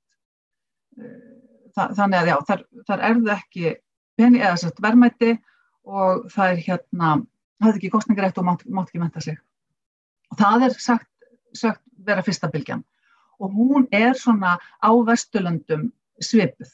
það, 1.77 1.97
þannig 1.99 2.21
að 2.21 2.31
já, 2.31 2.37
þar, 2.51 2.65
þar 2.91 3.05
erðu 3.11 3.33
ekki 3.35 3.75
pening 4.19 4.45
eða 4.45 4.61
sérst, 4.61 4.83
verðmæti 4.85 5.35
og 5.89 6.29
það 6.33 6.53
er 6.53 6.63
hérna, 6.67 7.11
það 7.61 7.73
er 7.73 7.81
ekki 7.81 7.93
kostningarétt 7.93 8.41
og 8.41 8.49
mátt, 8.49 8.65
mátt 8.69 8.93
ekki 8.93 9.03
menta 9.03 9.25
sig. 9.25 9.39
Og 10.33 10.41
það 10.41 10.69
er 10.69 10.79
sagt, 10.81 11.11
sagt 11.57 11.85
vera 12.05 12.25
fyrsta 12.25 12.51
bylgjan 12.53 12.85
og 13.39 13.55
hún 13.55 13.87
er 13.95 14.17
svona 14.19 14.59
á 14.59 14.91
Vesturlöndum 15.07 15.91
svipuð 16.21 16.71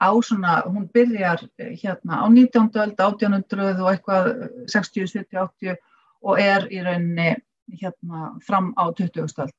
á 0.00 0.10
svona, 0.22 0.62
hún 0.66 0.88
byrjar 0.92 1.48
eh, 1.58 1.76
hérna 1.82 2.20
á 2.20 2.26
19. 2.28 2.70
öld, 2.76 2.96
1800 3.00 3.80
og 3.80 3.90
eitthvað 3.92 4.30
60, 4.68 5.06
70, 5.06 5.38
80 5.40 5.76
og 6.22 6.40
er 6.40 6.66
í 6.70 6.82
rauninni 6.84 7.36
hérna 7.80 8.32
fram 8.46 8.72
á 8.76 8.92
20. 8.92 9.22
öld. 9.24 9.54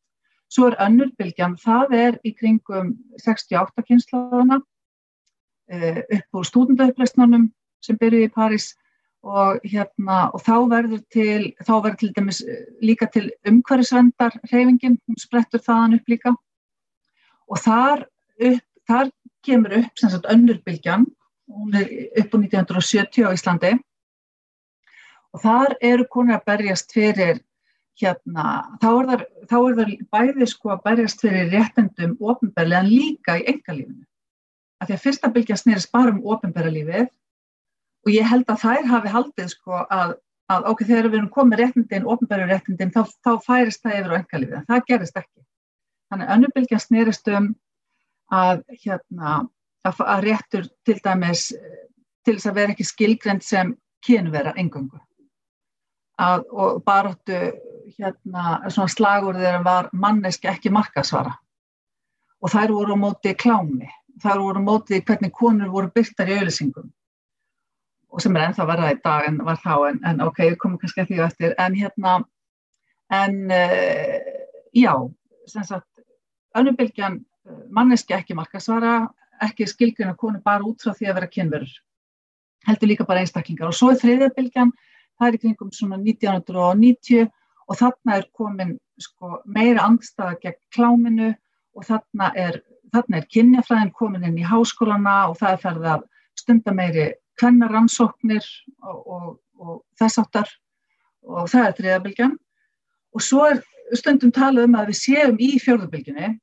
Svo 0.48 0.70
er 0.70 0.78
önnur 0.80 1.12
bylgjan, 1.20 1.58
það 1.60 1.94
er 1.94 2.20
í 2.24 2.32
kringum 2.32 2.94
68 3.20 3.84
kynslaðana 3.84 4.62
uh, 4.62 6.02
upp 6.18 6.40
úr 6.40 6.46
stúdendaupplesnunum 6.48 7.50
sem 7.84 7.98
byrjuði 8.00 8.30
í 8.30 8.34
París 8.34 8.72
og, 9.28 9.60
hérna, 9.68 10.30
og 10.32 10.44
þá 10.46 10.56
verður 10.72 11.02
til, 11.12 11.52
þá 11.66 11.74
verður 11.84 11.98
til 12.00 12.12
dæmis 12.16 12.42
eh, 12.46 12.64
líka 12.86 13.10
til 13.12 13.26
umhverfisvendar 13.50 14.38
reyfingin, 14.52 15.00
hún 15.08 15.20
sprettur 15.20 15.64
þaðan 15.64 15.98
upp 15.98 16.12
líka 16.14 16.34
og 17.48 17.60
þar, 17.64 18.06
upp, 18.40 18.64
þar 18.88 19.12
kemur 19.46 19.78
upp 19.80 20.00
sem 20.00 20.12
sagt 20.14 20.30
önnurbilgjan, 20.32 21.06
hún 21.48 21.76
er 21.76 21.92
upp 22.24 22.34
á 22.34 22.38
1970 22.38 23.28
á 23.28 23.32
Íslandi 23.36 23.74
og 25.34 25.44
þar 25.44 25.76
eru 25.84 26.08
konur 26.10 26.38
að 26.38 26.48
berjast 26.50 26.94
fyrir 26.96 27.42
hérna, 27.98 28.46
þá 28.82 28.90
er 28.90 29.08
það, 29.10 29.24
þá 29.50 29.58
er 29.58 29.78
það 29.78 29.94
bæði 30.14 30.48
sko 30.52 30.74
að 30.74 30.84
berjast 30.86 31.24
fyrir 31.24 31.50
réttendum 31.54 32.16
ofinberlega 32.20 32.84
en 32.84 32.92
líka 32.92 33.38
í 33.40 33.46
engalífinu. 33.54 34.06
Af 34.78 34.90
því 34.90 34.98
að 34.98 35.04
fyrsta 35.06 35.32
bylgja 35.34 35.58
snýrist 35.58 35.92
bara 35.94 36.14
um 36.14 36.22
ofinberra 36.30 36.72
lífið 36.74 37.08
og 38.06 38.14
ég 38.14 38.30
held 38.30 38.50
að 38.52 38.62
þær 38.64 38.90
hafi 38.92 39.14
haldið 39.14 39.54
sko 39.56 39.82
að, 39.84 40.14
að 40.54 40.68
ok, 40.72 40.84
þegar 40.86 41.10
við 41.10 41.20
erum 41.20 41.32
komið 41.34 41.64
réttindin, 41.64 42.10
ofinberra 42.14 42.50
réttindin, 42.52 42.94
þá, 42.94 43.02
þá 43.26 43.32
færist 43.46 43.82
það 43.84 43.98
yfir 44.02 44.14
á 44.14 44.20
engalífið, 44.22 44.60
en 44.60 44.68
það 44.70 44.86
gerist 44.92 45.22
ekki. 45.24 45.42
Þannig 46.08 46.28
að 46.28 46.36
önnubylgja 46.38 46.80
snýrist 46.84 47.34
um 47.34 47.50
að 48.34 48.64
hérna, 48.84 49.40
að, 49.88 50.02
að 50.04 50.24
réttur 50.26 50.70
til 50.86 50.98
dæmis 51.04 51.50
til 52.26 52.36
þess 52.36 52.50
að 52.50 52.58
vera 52.60 52.74
ekki 52.74 52.88
skilgrend 52.88 53.46
sem 53.46 53.74
kynvera 54.04 54.54
engöngu. 54.60 55.00
Og 56.18 56.82
baróttu 56.86 57.38
hérna, 57.98 58.60
slagur 58.68 59.38
þegar 59.38 59.64
var 59.64 59.90
manneski 59.94 60.50
ekki 60.52 60.74
markasvara 60.74 61.36
og 62.38 62.52
þær 62.54 62.74
voru 62.74 62.94
á 62.94 63.02
móti 63.02 63.34
klámi, 63.34 63.88
þær 64.22 64.42
voru 64.44 64.62
á 64.62 64.68
móti 64.68 65.00
hvernig 65.02 65.32
konur 65.34 65.72
voru 65.74 65.90
byrtar 65.94 66.30
í 66.30 66.36
auðlýsingum 66.38 66.92
og 68.14 68.24
sem 68.24 68.36
er 68.38 68.48
ennþá 68.48 68.66
verða 68.70 68.92
í 68.94 69.00
dag 69.04 69.28
en 69.30 69.40
var 69.46 69.60
þá 69.62 69.74
en, 69.90 70.02
en 70.10 70.22
ok, 70.26 70.44
við 70.46 70.58
komum 70.62 70.80
kannski 70.82 71.04
að 71.04 71.10
því 71.12 71.18
eftir. 71.26 71.56
En 71.62 71.76
hérna 71.78 72.14
en 73.14 73.36
uh, 73.52 74.30
já, 74.76 74.94
sem 75.48 75.66
sagt 75.68 76.04
önnubilgjan 76.58 77.20
manneski 77.74 78.16
ekki 78.18 78.36
markasvara 78.38 79.00
ekki 79.44 79.68
skilgjörn 79.70 80.14
að 80.14 80.22
konu 80.22 80.42
bara 80.44 80.66
út 80.66 80.82
frá 80.82 80.94
því 80.98 81.10
að 81.10 81.20
vera 81.20 81.32
kynverur 81.32 81.74
heldur 82.68 82.90
líka 82.90 83.06
bara 83.08 83.22
einstaklingar. 83.24 83.70
Og 83.70 83.78
svo 83.78 83.92
er 83.94 84.00
þriðjabilgjan 84.02 84.72
það 85.18 85.28
er 85.28 85.38
í 85.38 85.42
kringum 85.44 85.74
svona 85.74 86.00
1990 86.02 87.30
og 87.68 87.80
þarna 87.80 88.18
er 88.18 88.28
komin 88.38 88.74
sko, 89.02 89.42
meira 89.46 89.86
angstaða 89.86 90.38
gegn 90.42 90.60
kláminu 90.74 91.30
og 91.78 91.88
þarna 91.88 92.32
er, 92.36 92.60
þarna 92.94 93.20
er 93.20 93.30
kynjafræðin 93.34 93.94
komin 93.98 94.28
inn 94.28 94.40
í 94.42 94.48
háskólana 94.48 95.18
og 95.30 95.38
það 95.42 95.54
er 95.54 95.64
ferðið 95.66 95.90
að 95.94 96.06
stunda 96.38 96.74
meiri 96.74 97.08
kvennaransóknir 97.38 98.46
og, 98.82 99.00
og, 99.06 99.28
og 99.62 99.80
þess 100.00 100.22
áttar 100.22 100.52
og 101.28 101.50
það 101.52 101.68
er 101.68 101.78
þriðabilgjan 101.82 102.36
og 103.14 103.24
svo 103.24 103.46
er 103.52 103.62
stundum 103.98 104.34
talað 104.36 104.68
um 104.68 104.78
að 104.80 104.92
við 104.92 105.00
séum 105.02 105.38
í 105.42 105.52
fjörðubilginni 105.62 106.34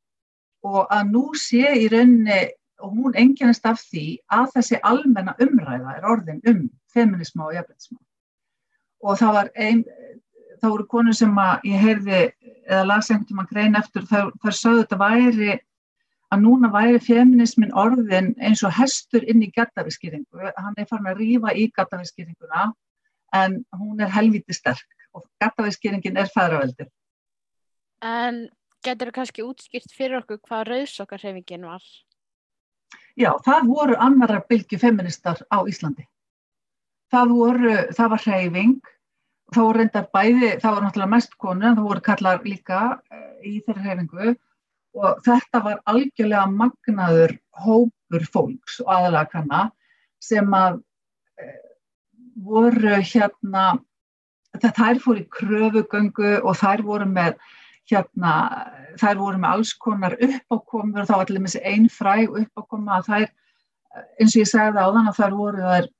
og 0.64 0.87
að 0.92 1.11
nú 1.12 1.25
sé 1.38 1.75
í 1.76 1.88
rauninni 1.92 2.40
og 2.85 2.97
hún 2.97 3.16
enginnast 3.16 3.66
af 3.68 3.83
því 3.90 4.06
að 4.33 4.49
þessi 4.56 4.80
almenna 4.83 5.37
umræða 5.40 5.99
er 5.99 6.09
orðin 6.11 6.40
um 6.50 6.64
feminisma 6.92 7.49
og 7.49 7.54
jafnveitisma 7.59 8.00
og 9.04 9.21
það 9.21 9.37
var 9.38 9.50
einn 9.66 9.85
þá 10.61 10.66
voru 10.71 10.87
konur 10.88 11.16
sem 11.16 11.38
að 11.38 11.68
ég 11.68 11.85
heyrði 11.85 12.23
eða 12.64 12.88
las 12.88 13.11
einhvern 13.11 13.28
tíma 13.28 13.47
grein 13.50 13.78
eftir 13.78 14.06
þar, 14.09 14.33
þar 14.42 14.59
sögðu 14.59 14.83
þetta 14.83 15.00
væri 15.02 15.52
að 16.33 16.42
núna 16.42 16.71
væri 16.73 17.00
feminismin 17.04 17.75
orðin 17.76 18.33
eins 18.40 18.64
og 18.66 18.75
hestur 18.75 19.26
inn 19.28 19.44
í 19.44 19.52
gattafiskýringu 19.54 20.50
hann 20.56 20.80
er 20.80 20.88
farin 20.90 21.12
að 21.12 21.21
rýfa 21.21 21.54
í 21.54 21.68
gattafiskýringuna 21.76 22.71
en 23.37 23.61
hún 23.76 24.02
er 24.02 24.12
helviti 24.15 24.56
sterk 24.56 25.06
og 25.15 25.26
gattafiskýringin 25.43 26.19
er 26.21 26.32
fæðraveldir 26.34 26.91
En 28.04 28.49
getur 28.84 29.10
þú 29.10 29.16
kannski 29.18 29.44
útskýrt 29.44 29.94
fyrir 29.94 30.20
okkur 30.20 30.40
hvað 30.44 30.66
rauðsokkarhefingin 30.70 31.66
var? 31.68 31.84
Já, 33.18 33.30
það 33.47 33.68
voru 33.70 33.97
annara 34.02 34.40
bylgi 34.49 34.78
feministar 34.80 35.40
á 35.50 35.62
Íslandi. 35.70 36.06
Það 37.14 37.34
voru, 37.38 37.75
það 37.94 38.10
var 38.14 38.25
hreyfing. 38.25 38.75
Þá 39.54 39.60
voru 39.60 39.78
reyndar 39.78 40.08
bæði, 40.14 40.50
það 40.62 40.73
voru 40.73 40.86
náttúrulega 40.86 41.12
mest 41.12 41.36
konur 41.38 41.68
en 41.68 41.76
það 41.78 41.88
voru 41.88 42.02
kallar 42.08 42.42
líka 42.49 42.80
í 43.44 43.60
þeirra 43.62 43.84
hreyfingu. 43.84 44.34
Og 44.94 45.25
þetta 45.26 45.60
var 45.62 45.80
algjörlega 45.90 46.47
magnaður 46.50 47.36
hópur 47.64 48.26
fólks 48.34 48.80
og 48.82 48.90
aðalega 48.94 49.30
kanna 49.32 49.62
sem 50.23 50.54
að 50.56 50.80
e, 51.38 51.49
voru 52.47 52.99
hérna 53.02 53.64
þær 54.62 55.00
fór 55.02 55.20
í 55.20 55.26
kröfugöngu 55.34 56.36
og 56.42 56.58
þær 56.60 56.84
voru 56.86 57.08
með 57.10 57.38
hérna, 57.90 58.34
þær 59.00 59.18
voru 59.20 59.40
með 59.40 59.56
alls 59.56 59.73
konar 59.80 60.16
uppákomur 60.16 61.02
og 61.02 61.08
þá 61.08 61.16
var 61.18 61.32
með 61.34 61.50
þessi 61.50 61.62
einn 61.73 61.90
fræg 61.92 62.38
uppákoma 62.40 62.99
að 62.99 63.10
þær, 63.10 63.26
eins 64.20 64.34
og 64.34 64.40
ég 64.40 64.50
segði 64.50 64.84
á 64.84 64.88
þann 64.88 65.10
að 65.10 65.20
þær 65.20 65.36
voru 65.38 65.68
þær, 65.68 65.90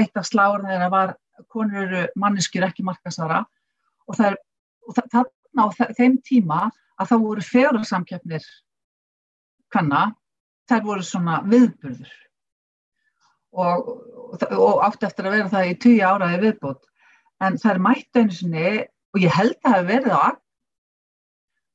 eitt 0.00 0.18
af 0.18 0.28
sláðurinn 0.28 0.72
þeirra 0.72 0.90
var 0.94 1.14
konur 1.52 1.84
eru 1.84 2.02
manneskjur 2.20 2.66
ekki 2.68 2.86
markasvara 2.86 3.42
og, 4.08 4.16
þær, 4.18 4.38
og 4.88 4.98
þarna 4.98 5.66
á 5.66 5.68
þeim 5.98 6.18
tíma 6.26 6.60
að 7.00 7.10
þá 7.10 7.16
voru 7.22 7.44
fegurarsamkjöfnir 7.44 8.46
kanna, 9.74 10.04
þær 10.70 10.84
voru 10.86 11.04
svona 11.06 11.40
viðburður. 11.48 12.12
Og, 13.54 13.88
og, 14.34 14.44
og 14.50 14.82
átti 14.86 15.06
eftir 15.06 15.28
að 15.28 15.36
vera 15.36 15.50
það 15.52 15.68
í 15.68 15.74
tíu 15.82 16.06
áraði 16.06 16.40
viðbútt 16.42 16.88
en 17.44 17.58
þær 17.60 17.80
mættu 17.82 18.22
einu 18.22 18.34
sinni 18.34 18.70
og 19.14 19.22
ég 19.22 19.34
held 19.34 19.54
að 19.60 19.68
það 19.68 19.76
hefur 19.76 19.90
verið 19.92 20.14
á 20.14 20.22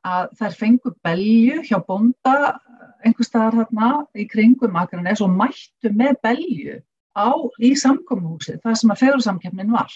að 0.07 0.29
þær 0.39 0.57
fengu 0.59 0.91
belju 1.03 1.63
hjá 1.67 1.79
bonda 1.87 2.59
einhver 3.05 3.27
staðar 3.27 3.57
þarna 3.63 3.89
í 4.15 4.25
kringum 4.29 4.77
Akranes 4.79 5.21
og 5.23 5.33
mættu 5.35 5.91
með 5.95 6.19
belju 6.23 6.79
á 7.15 7.29
í 7.59 7.73
samkommúsið 7.75 8.61
það 8.63 8.79
sem 8.79 8.93
að 8.93 9.01
fegurarsamkjöfnin 9.03 9.73
var. 9.75 9.91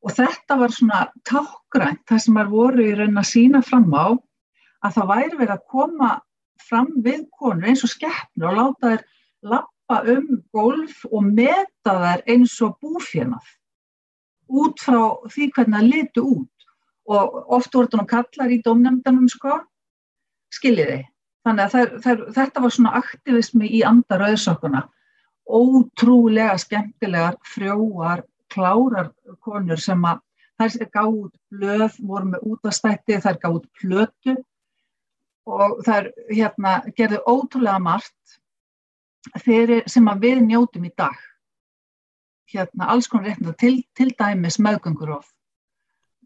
Og 0.00 0.14
þetta 0.16 0.56
var 0.60 0.74
svona 0.74 1.00
tákgrænt 1.28 2.02
það 2.08 2.24
sem 2.24 2.40
er 2.40 2.50
voru 2.50 2.86
í 2.86 2.96
raun 2.96 3.20
að 3.20 3.30
sína 3.30 3.62
fram 3.66 3.90
á 3.92 4.16
að 4.80 4.94
það 4.96 5.10
væri 5.12 5.40
verið 5.40 5.54
að 5.56 5.66
koma 5.74 6.10
fram 6.60 6.90
við 7.04 7.24
konur 7.36 7.68
eins 7.68 7.84
og 7.84 7.92
skeppnu 7.92 8.48
og 8.48 8.58
láta 8.58 8.92
þær 8.92 9.04
lappa 9.54 9.98
um 10.14 10.28
golf 10.54 11.02
og 11.10 11.26
meta 11.26 11.96
þær 12.04 12.24
eins 12.30 12.54
og 12.64 12.78
búfjörnað 12.80 13.56
út 14.50 14.82
frá 14.82 15.02
því 15.30 15.50
hvernig 15.54 15.76
það 15.76 15.90
litu 15.90 16.24
út 16.26 16.59
og 17.10 17.52
oft 17.58 17.74
voru 17.74 17.88
þetta 17.88 18.00
nú 18.00 18.08
kallar 18.10 18.54
í 18.54 18.60
domnefndanum 18.64 19.28
sko, 19.32 19.58
skiljiði 20.54 21.02
þannig 21.46 21.64
að 21.64 21.74
þær, 21.74 21.92
þær, 22.04 22.24
þetta 22.36 22.64
var 22.64 22.74
svona 22.76 22.96
aktivismi 23.00 23.70
í 23.78 23.84
andar 23.86 24.26
auðsokuna 24.28 24.84
ótrúlega 25.50 26.58
skemmtilegar 26.60 27.38
frjóar 27.46 28.24
klárar 28.50 29.10
konur 29.44 29.80
sem 29.80 30.04
að 30.06 30.20
þær 30.60 30.90
gáð 30.92 31.16
út 31.24 31.34
blöð, 31.50 31.98
voru 32.04 32.30
með 32.34 32.46
útastætti, 32.52 33.18
þær 33.22 33.38
gáð 33.42 33.58
út 33.60 33.68
plötu 33.80 34.36
og 35.50 35.80
þær 35.86 36.10
hérna, 36.28 36.74
gerðu 36.96 37.22
ótrúlega 37.26 37.80
margt 37.82 38.36
fyrir, 39.44 39.84
sem 39.88 40.06
að 40.08 40.26
við 40.26 40.42
njótum 40.46 40.86
í 40.86 40.92
dag. 40.96 41.16
Hérna, 42.50 42.90
alls 42.92 43.08
konar 43.08 43.30
réttinda 43.30 43.54
til, 43.58 43.80
til 43.96 44.10
dæmis 44.18 44.58
meðgöngur 44.60 45.16
of. 45.16 45.28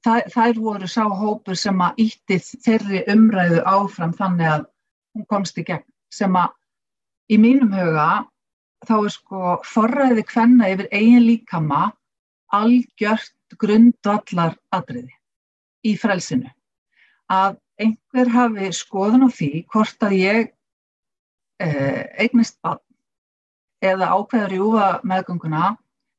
Þær, 0.04 0.26
þær 0.34 0.60
voru 0.60 0.88
sá 0.90 1.04
hópur 1.08 1.56
sem 1.56 1.80
að 1.80 2.04
ítti 2.04 2.36
þeirri 2.44 3.04
umræðu 3.14 3.62
áfram 3.64 4.12
þannig 4.16 4.50
að 4.50 4.66
hún 5.14 5.26
komst 5.30 5.58
í 5.58 5.64
gegn 5.64 5.86
sem 6.12 6.36
að 6.36 6.52
í 7.32 7.38
mínum 7.40 7.72
huga 7.72 8.08
þá 8.84 8.94
er 8.98 9.12
sko 9.14 9.54
forræði 9.64 10.24
hvenna 10.28 10.70
yfir 10.74 10.90
eigin 10.92 11.24
líkama 11.24 11.86
algjört 12.54 13.56
grundvallar 13.60 14.58
atriði 14.74 15.14
í 15.88 15.94
frelsinu. 16.00 16.50
Að 17.32 17.56
einhver 17.80 18.30
hafi 18.34 18.70
skoðun 18.76 19.26
á 19.26 19.30
því 19.32 19.50
hvort 19.72 20.04
að 20.06 20.16
ég 20.18 20.50
eh, 21.64 22.02
eignist 22.20 22.58
bann 22.62 22.82
eða 23.84 24.12
ákveður 24.16 24.56
júfa 24.58 24.88
meðgönguna 25.04 25.74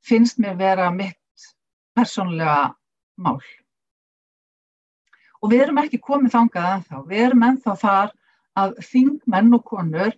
finnst 0.06 0.42
mér 0.42 0.58
vera 0.60 0.90
mitt 0.94 1.46
persónlega 1.96 2.74
mál. 3.22 3.40
Og 5.46 5.52
við 5.52 5.68
erum 5.68 5.78
ekki 5.78 6.02
komið 6.02 6.32
þangað 6.34 6.68
ennþá. 6.74 7.00
Við 7.06 7.20
erum 7.22 7.44
ennþá 7.46 7.74
þar 7.78 8.14
að 8.58 8.72
þingmenn 8.88 9.54
og 9.54 9.66
konur 9.70 10.16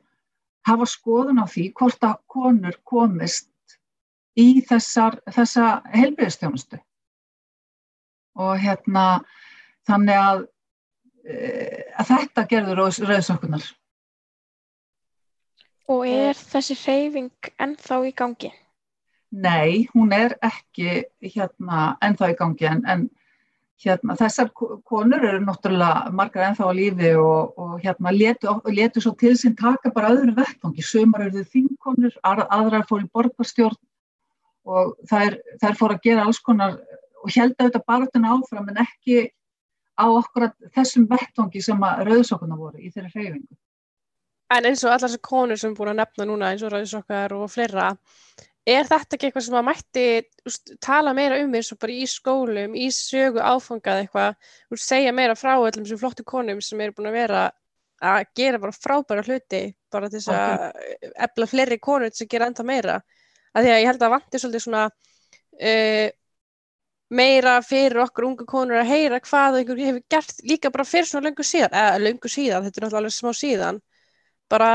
hafa 0.68 0.88
skoðun 0.88 1.42
á 1.44 1.46
því 1.52 1.66
hvort 1.76 2.06
að 2.08 2.22
konur 2.32 2.78
komist 2.88 3.50
í 4.40 4.62
þessar, 4.64 5.18
þessa 5.28 5.82
helbriðstjónustu. 5.92 6.80
Og 8.40 8.54
hérna, 8.62 9.04
þannig 9.90 10.22
að, 10.22 10.46
að 11.98 12.10
þetta 12.14 12.48
gerður 12.54 12.82
rauðsokkunar. 12.86 13.68
Og 15.92 16.08
er 16.08 16.40
þessi 16.40 16.80
hreyfing 16.86 17.52
ennþá 17.60 18.02
í 18.08 18.16
gangi? 18.16 18.54
Nei, 19.36 19.88
hún 19.92 20.16
er 20.16 20.38
ekki 20.40 21.02
hérna 21.20 21.98
ennþá 22.04 22.32
í 22.32 22.36
gangi 22.40 22.68
en, 22.72 22.84
en 22.88 23.08
hérna 23.84 24.16
þessar 24.18 24.50
ko- 24.58 24.80
konur 24.86 25.24
eru 25.24 25.40
náttúrulega 25.46 26.12
margar 26.12 26.48
ennþá 26.48 26.66
á 26.66 26.74
lífi 26.74 27.12
og, 27.22 27.54
og 27.58 27.76
hérna 27.84 28.12
letu, 28.16 28.56
letu 28.74 29.02
svo 29.04 29.14
til 29.20 29.36
sín 29.38 29.56
taka 29.58 29.92
bara 29.94 30.10
öðru 30.16 30.34
vettvangi. 30.38 30.82
Sumar 30.82 31.28
eru 31.28 31.44
þingkonur, 31.46 32.16
ar- 32.24 32.48
aðrar 32.50 32.88
fór 32.90 33.04
í 33.06 33.10
borgarstjórn 33.14 33.78
og 34.68 34.98
þær, 35.10 35.38
þær 35.62 35.78
fór 35.80 35.94
að 35.96 36.02
gera 36.04 36.26
alls 36.26 36.40
konar 36.44 36.80
og 37.24 37.32
held 37.36 37.56
auðvitað 37.60 37.86
baratuna 37.88 38.34
áfram 38.36 38.68
en 38.74 38.82
ekki 38.84 39.30
á 39.98 40.06
okkur 40.06 40.52
þessum 40.76 41.08
vettvangi 41.10 41.62
sem 41.64 41.80
að 41.82 42.04
rauðsokkuna 42.10 42.58
voru 42.58 42.82
í 42.82 42.92
þeirri 42.94 43.14
hreyfingu. 43.14 43.56
En 44.54 44.66
eins 44.70 44.84
og 44.86 44.92
allar 44.94 45.10
þessar 45.10 45.24
konur 45.28 45.60
sem 45.60 45.72
er 45.74 45.78
búin 45.78 45.90
að 45.92 45.98
nefna 46.02 46.26
núna 46.30 46.52
eins 46.54 46.62
og 46.64 46.72
Rauðsokkar 46.72 47.34
og 47.36 47.50
fleira, 47.52 47.90
er 48.68 48.88
þetta 48.88 49.16
ekki 49.16 49.30
eitthvað 49.30 49.46
sem 49.46 49.58
að 49.58 49.68
mætti 49.70 50.06
úst, 50.50 50.74
tala 50.84 51.14
meira 51.16 51.40
um 51.44 51.56
eins 51.56 51.72
og 51.72 51.80
bara 51.80 51.96
í 51.96 52.08
skólum, 52.12 52.76
í 52.76 52.90
sögu 52.92 53.40
áfangað 53.40 54.02
eitthvað, 54.04 54.36
úst, 54.74 54.84
segja 54.84 55.14
meira 55.16 55.38
frá 55.40 55.54
öllum 55.56 55.86
þessum 55.86 56.02
flottu 56.02 56.26
konum 56.28 56.60
sem 56.64 56.82
eru 56.84 56.98
búin 56.98 57.10
að 57.12 57.20
vera 57.22 57.46
að 58.04 58.28
gera 58.38 58.60
bara 58.62 58.76
frábæra 58.76 59.24
hluti 59.26 59.62
bara 59.92 60.10
til 60.12 60.20
þess 60.20 60.30
að 60.36 61.16
efla 61.28 61.48
fleiri 61.50 61.80
konur 61.82 62.12
að 62.12 62.30
gera 62.30 62.50
enda 62.52 62.66
meira. 62.68 63.00
Af 63.56 63.64
því 63.64 63.72
að 63.74 63.80
ég 63.82 63.90
held 63.90 64.04
að 64.06 64.14
vanti 64.14 64.42
svolítið 64.42 64.66
svona 64.68 64.84
uh, 64.92 66.10
meira 67.10 67.56
fyrir 67.64 68.04
okkur 68.04 68.28
ungu 68.28 68.46
konur 68.50 68.82
að 68.82 68.92
heyra 68.92 69.22
hvað 69.24 69.62
einhver 69.62 69.82
hefur 69.82 70.04
gert 70.12 70.44
líka 70.44 70.72
bara 70.74 70.86
fyrir 70.86 71.08
svona 71.08 71.30
löngu 71.30 71.46
síðan, 71.48 71.74
eða 71.74 72.02
löngu 72.04 72.32
síðan, 72.32 72.68
þetta 72.68 72.82
er 72.82 72.86
náttúrulega 72.86 73.02
alveg 73.02 73.16
smá 73.16 73.32
síðan, 73.42 73.80
bara, 74.52 74.72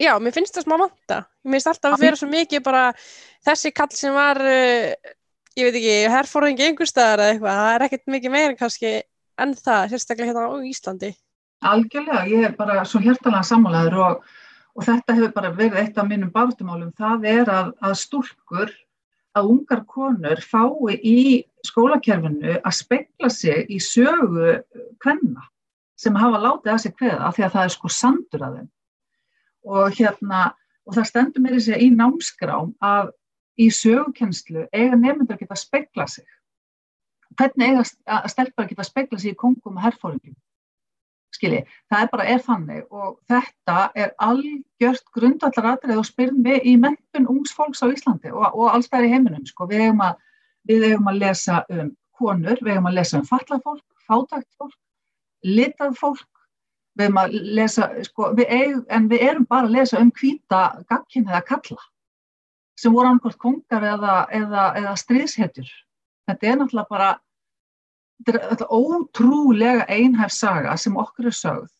já, 0.00 0.12
mér 0.22 0.34
finnst 0.36 0.56
það 0.56 0.66
smá 0.66 0.76
vanta. 0.84 1.20
Mér 1.44 1.58
finnst 1.58 1.70
alltaf 1.72 1.96
að 1.96 2.06
vera 2.06 2.20
svo 2.20 2.28
mikið 2.30 2.64
bara 2.66 2.86
þessi 3.46 3.72
kall 3.76 3.92
sem 3.96 4.16
var, 4.16 4.40
uh, 4.40 5.12
ég 5.56 5.68
veit 5.68 5.78
ekki, 5.80 5.98
herfóringi 6.14 6.66
einhverstaðar 6.70 7.24
eða 7.24 7.34
eitthvað, 7.34 7.60
það 7.60 7.74
er 7.74 7.86
ekkert 7.88 8.16
mikið 8.16 8.34
meira 8.36 8.58
kannski 8.58 8.96
en 9.42 9.54
það, 9.56 9.92
sérstaklega 9.92 10.30
hérna 10.30 10.48
á 10.48 10.54
Íslandi. 10.70 11.12
Algjörlega, 11.66 12.24
ég 12.28 12.48
er 12.50 12.56
bara 12.56 12.82
svo 12.88 13.00
hjertalega 13.04 13.46
sammálaður 13.48 14.00
og, 14.04 14.26
og 14.76 14.86
þetta 14.86 15.16
hefur 15.16 15.34
bara 15.36 15.52
verið 15.56 15.80
eitt 15.82 16.00
af 16.00 16.08
mínum 16.08 16.32
bártumálum, 16.34 16.92
það 16.96 17.28
er 17.32 17.52
að, 17.52 17.72
að 17.80 17.96
stúlkur, 18.02 18.72
að 19.36 19.50
ungar 19.52 19.82
konur 19.88 20.40
fái 20.40 20.96
í 21.04 21.18
skólakerfinu 21.66 22.56
að 22.56 22.76
spekla 22.76 23.28
sig 23.32 23.66
í 23.72 23.80
sögu 23.82 24.60
kvenna 25.02 25.44
sem 25.96 26.16
hafa 26.16 26.40
látið 26.40 26.72
að 26.72 26.82
sig 26.84 27.04
af 27.12 27.36
því 27.36 27.44
að 27.46 27.54
það 27.56 27.62
er 27.62 27.74
sko 27.74 27.92
sandur 27.92 28.46
að 28.46 28.56
þeim. 28.58 28.70
Og 29.66 29.92
hérna, 29.98 30.48
og 30.86 30.96
það 30.96 31.10
stendur 31.10 31.44
mér 31.44 31.58
í 31.58 31.62
sig 31.66 31.82
í 31.82 31.90
námskrám 31.94 32.72
að 32.84 33.12
í 33.58 33.68
sögukennslu 33.72 34.66
eiga 34.70 34.98
nefndur 34.98 35.36
að 35.36 35.44
geta 35.44 35.58
spekla 35.58 36.06
sig. 36.10 36.26
Hvernig 37.36 37.72
eiga 37.72 37.84
að 38.18 38.28
stelpa 38.32 38.64
að 38.64 38.72
geta 38.72 38.86
spekla 38.86 39.18
sig 39.20 39.34
í 39.34 39.38
kongum 39.38 39.80
og 39.80 39.86
herfóringum? 39.86 40.36
skilji, 41.36 41.62
það 41.90 42.04
er 42.04 42.10
bara 42.12 42.26
er 42.32 42.42
þannig 42.44 42.94
og 42.94 43.16
þetta 43.30 43.76
er 43.98 44.12
algjört 44.22 45.10
grundvallar 45.16 45.70
atrið 45.74 46.00
og 46.00 46.08
spyrn 46.08 46.42
við 46.46 46.68
í 46.70 46.76
mentun 46.80 47.28
ungs 47.32 47.54
fólks 47.56 47.82
á 47.84 47.90
Íslandi 47.90 48.32
og, 48.32 48.46
og 48.52 48.70
alls 48.72 48.90
það 48.90 49.00
er 49.00 49.08
í 49.08 49.12
heiminum, 49.14 49.44
sko, 49.48 49.68
við 49.70 49.86
eigum, 49.86 50.02
að, 50.06 50.22
við 50.70 50.88
eigum 50.90 51.12
að 51.12 51.20
lesa 51.24 51.62
um 51.72 51.92
konur, 52.16 52.62
við 52.62 52.76
eigum 52.76 52.90
að 52.90 52.98
lesa 53.00 53.20
um 53.20 53.28
fallað 53.28 53.64
fólk, 53.66 53.84
fátækt 54.06 54.48
fólk, 54.60 54.78
litað 55.46 55.98
fólk, 56.00 56.26
við 56.96 57.04
eigum 57.06 57.20
að 57.20 57.36
lesa, 57.58 57.90
sko, 58.06 58.30
við 58.36 58.52
eigum, 58.52 58.82
en 58.88 59.08
við 59.10 59.26
erum 59.28 59.46
bara 59.48 59.68
að 59.68 59.76
lesa 59.76 60.00
um 60.00 60.10
hvíta 60.16 60.62
gagkin 60.88 61.28
eða 61.28 61.44
kalla 61.50 61.84
sem 62.76 62.92
voru 62.92 63.08
annað 63.08 63.38
kongar 63.40 63.84
eða, 63.88 64.16
eða, 64.36 64.64
eða 64.76 64.90
stríðshetjur. 65.00 65.68
Þetta 66.28 66.46
er 66.46 66.58
náttúrulega 66.60 66.90
bara 66.90 67.10
þetta 68.26 68.64
er 68.64 68.72
ótrúlega 68.72 69.86
einhæf 69.92 70.32
saga 70.32 70.76
sem 70.80 70.96
okkur 70.96 71.30
er 71.30 71.36
sögð 71.36 71.72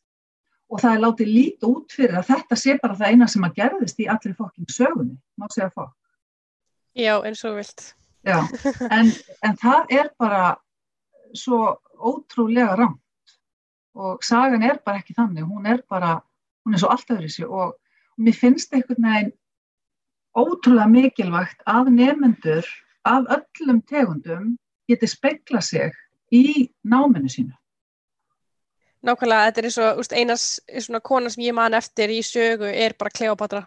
og 0.67 0.81
það 0.83 0.93
er 0.97 1.03
látið 1.05 1.31
lítið 1.31 1.69
út 1.71 1.95
fyrir 1.95 2.19
að 2.19 2.29
þetta 2.33 2.59
sé 2.59 2.75
bara 2.83 2.97
það 2.99 3.13
eina 3.13 3.29
sem 3.31 3.45
að 3.47 3.59
gerðist 3.61 4.01
í 4.03 4.09
allir 4.11 4.35
fokking 4.35 4.73
sögunni, 4.73 5.15
má 5.39 5.47
segja 5.53 5.69
fokk. 5.71 5.95
Já, 6.97 7.13
eins 7.29 7.45
og 7.47 7.59
vilt. 7.61 7.85
Já, 8.27 8.41
en, 8.91 9.13
en 9.47 9.59
það 9.61 9.93
er 9.95 10.11
bara 10.19 10.57
svo 11.37 11.77
ótrúlega 11.95 12.75
rámt 12.81 12.99
og 13.97 14.25
sagan 14.25 14.63
er 14.63 14.79
bara 14.85 15.01
ekki 15.01 15.17
þannig, 15.17 15.47
hún 15.49 15.67
er 15.67 15.83
bara, 15.89 16.21
hún 16.65 16.77
er 16.77 16.83
svo 16.83 16.93
allt 16.93 17.11
öðru 17.15 17.31
sér 17.33 17.51
og 17.51 17.77
mér 18.21 18.37
finnst 18.37 18.75
einhvern 18.75 19.09
veginn 19.09 19.35
ótrúlega 20.37 20.89
mikilvægt 20.93 21.63
að 21.69 21.93
nefnendur 21.97 22.67
af 23.09 23.31
öllum 23.39 23.81
tegundum 23.89 24.57
geti 24.89 25.09
spekla 25.09 25.63
sig 25.65 25.95
í 26.33 26.69
náminu 26.85 27.31
sínu. 27.31 27.55
Nákvæmlega, 29.07 29.49
þetta 29.49 29.61
er 29.61 29.69
eins 29.69 29.79
og 29.79 30.13
einas 30.19 30.45
svona 30.83 31.01
kona 31.05 31.31
sem 31.31 31.45
ég 31.47 31.55
man 31.55 31.77
eftir 31.79 32.11
í 32.11 32.19
sögu 32.27 32.69
er 32.69 32.97
bara 32.99 33.13
Kleopatra. 33.15 33.63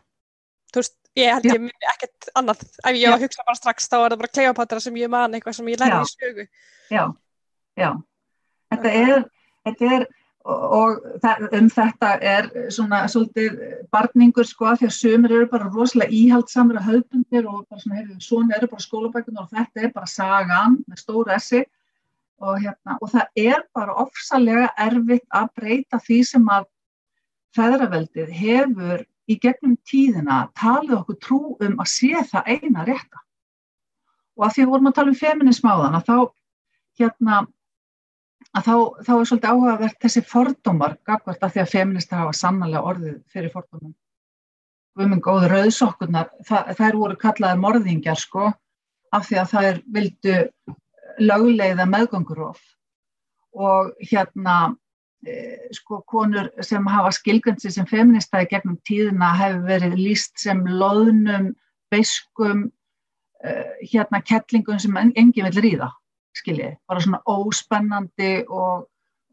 Þú 0.74 0.82
veist, 0.82 0.96
ég 1.18 1.32
held 1.34 1.48
Já. 1.48 1.54
ég 1.56 1.63
muni 1.63 1.89
ekkert 1.94 2.30
annað. 2.36 2.65
Ef 2.84 2.98
ég 3.00 3.08
á 3.08 3.15
að 3.15 3.24
hugsa 3.24 3.46
bara 3.48 3.60
strax, 3.60 3.88
þá 3.88 3.98
er 4.00 4.13
það 4.13 4.22
bara 4.24 4.34
Kleopatra 4.36 4.84
sem 4.84 5.00
ég 5.00 5.12
man 5.13 5.34
eitthvað 5.34 5.58
sem 5.60 5.72
ég 5.72 5.80
lærði 5.80 5.96
Já. 5.96 6.02
í 6.02 6.13
sögu. 6.13 6.48
Já, 6.89 7.04
já. 7.80 7.89
Þetta 8.74 8.94
er, 9.00 9.24
þetta 9.65 9.94
er 9.96 10.08
og, 10.45 11.02
um 11.52 11.67
þetta 11.69 12.12
er 12.23 12.47
svona 12.71 13.02
svolítið 13.12 13.58
barningur 13.91 14.47
sko 14.47 14.71
því 14.80 14.88
að 14.88 14.95
sömur 14.95 15.34
eru 15.36 15.49
bara 15.52 15.67
rosalega 15.73 16.15
íhaldsamur 16.15 16.80
og 16.80 16.88
höfbundir 16.88 17.49
og 17.49 17.65
bara 17.69 17.82
svona, 17.82 17.99
heyrðu, 17.99 18.19
svona 18.23 18.56
eru 18.58 18.69
bara 18.71 18.86
skólabækunar 18.86 19.43
og 19.43 19.52
þetta 19.52 19.84
er 19.84 19.93
bara 19.93 20.08
sagan 20.08 20.80
með 20.88 21.04
stóru 21.04 21.36
essi 21.36 21.63
og 22.39 22.60
hérna, 22.63 22.95
og 23.02 23.12
það 23.12 23.25
er 23.36 23.63
bara 23.75 23.95
ofsalega 23.99 24.69
erfitt 24.80 25.28
að 25.36 25.49
breyta 25.60 25.99
því 25.99 26.19
sem 26.23 26.45
að 26.47 26.69
feðraveldið 27.58 28.32
hefur 28.32 29.04
í 29.30 29.38
gegnum 29.43 29.75
tíðina 29.86 30.45
talið 30.58 31.02
okkur 31.02 31.19
trú 31.21 31.41
um 31.60 31.80
að 31.82 31.91
sé 31.91 32.23
það 32.32 32.47
eina 32.56 32.86
rétta. 32.88 33.23
Og 34.39 34.47
að 34.47 34.54
því 34.56 34.63
að 34.63 34.71
vorum 34.71 34.89
að 34.89 34.95
tala 34.97 35.12
um 35.12 35.19
feminismáðan 35.19 35.97
að 35.99 36.08
þá 36.08 36.17
hérna 36.99 37.39
að 38.57 38.65
þá, 38.65 38.75
þá 39.05 39.12
er 39.15 39.27
svolítið 39.29 39.51
áhugavert 39.53 39.99
þessi 40.03 40.23
fordómar 40.25 40.95
gagvart 41.05 41.43
að 41.43 41.53
því 41.53 41.62
að 41.63 41.73
feministar 41.73 42.23
hafa 42.23 42.38
sannlega 42.38 42.81
orðið 42.91 43.19
fyrir 43.29 43.53
fordómum. 43.53 43.93
Guðmund 44.97 45.23
góður 45.23 45.53
rauðsokkurnar, 45.53 46.31
það, 46.47 46.71
þær 46.79 46.97
voru 46.99 47.17
kallaðar 47.21 47.62
morðingjar 47.62 48.19
sko 48.19 48.49
af 49.15 49.27
því 49.27 49.39
að 49.41 49.53
þær 49.53 49.81
vildu 49.95 50.35
lögleiða 51.19 51.85
meðgöngurof 51.89 52.59
og 53.59 53.93
hérna 54.09 54.55
e, 55.25 55.69
sko 55.75 56.01
konur 56.09 56.49
sem 56.65 56.85
hafa 56.89 57.13
skilgjöndsi 57.15 57.71
sem 57.73 57.88
feministaði 57.89 58.49
gegnum 58.53 58.79
tíðina 58.88 59.31
hefur 59.38 59.63
verið 59.67 59.95
líst 59.99 60.38
sem 60.41 60.62
loðnum, 60.65 61.51
beiskum, 61.93 62.67
e, 63.43 63.55
hérna 63.93 64.21
kettlingum 64.25 64.81
sem 64.81 64.97
en, 65.01 65.13
enginn 65.17 65.49
vil 65.49 65.65
ríða 65.65 65.89
skiljið, 66.39 66.75
bara 66.89 67.04
svona 67.04 67.21
óspennandi 67.30 68.32
og, 68.47 68.88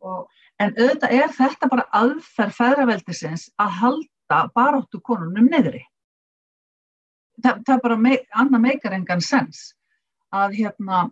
og 0.04 0.62
en 0.62 0.72
auðvitað 0.76 1.16
er 1.18 1.34
þetta 1.36 1.70
bara 1.72 1.86
aðferð 2.00 2.56
feðraveldisins 2.58 3.48
að 3.62 3.74
halda 3.80 4.40
baráttu 4.56 5.00
konunum 5.04 5.50
niðri. 5.52 5.82
Það, 7.42 7.62
það 7.66 7.74
er 7.76 7.82
bara 7.84 7.98
me, 8.00 8.16
annað 8.32 8.64
meikar 8.64 8.96
engan 8.96 9.24
sens 9.24 9.66
að 10.34 10.56
hérna 10.60 11.02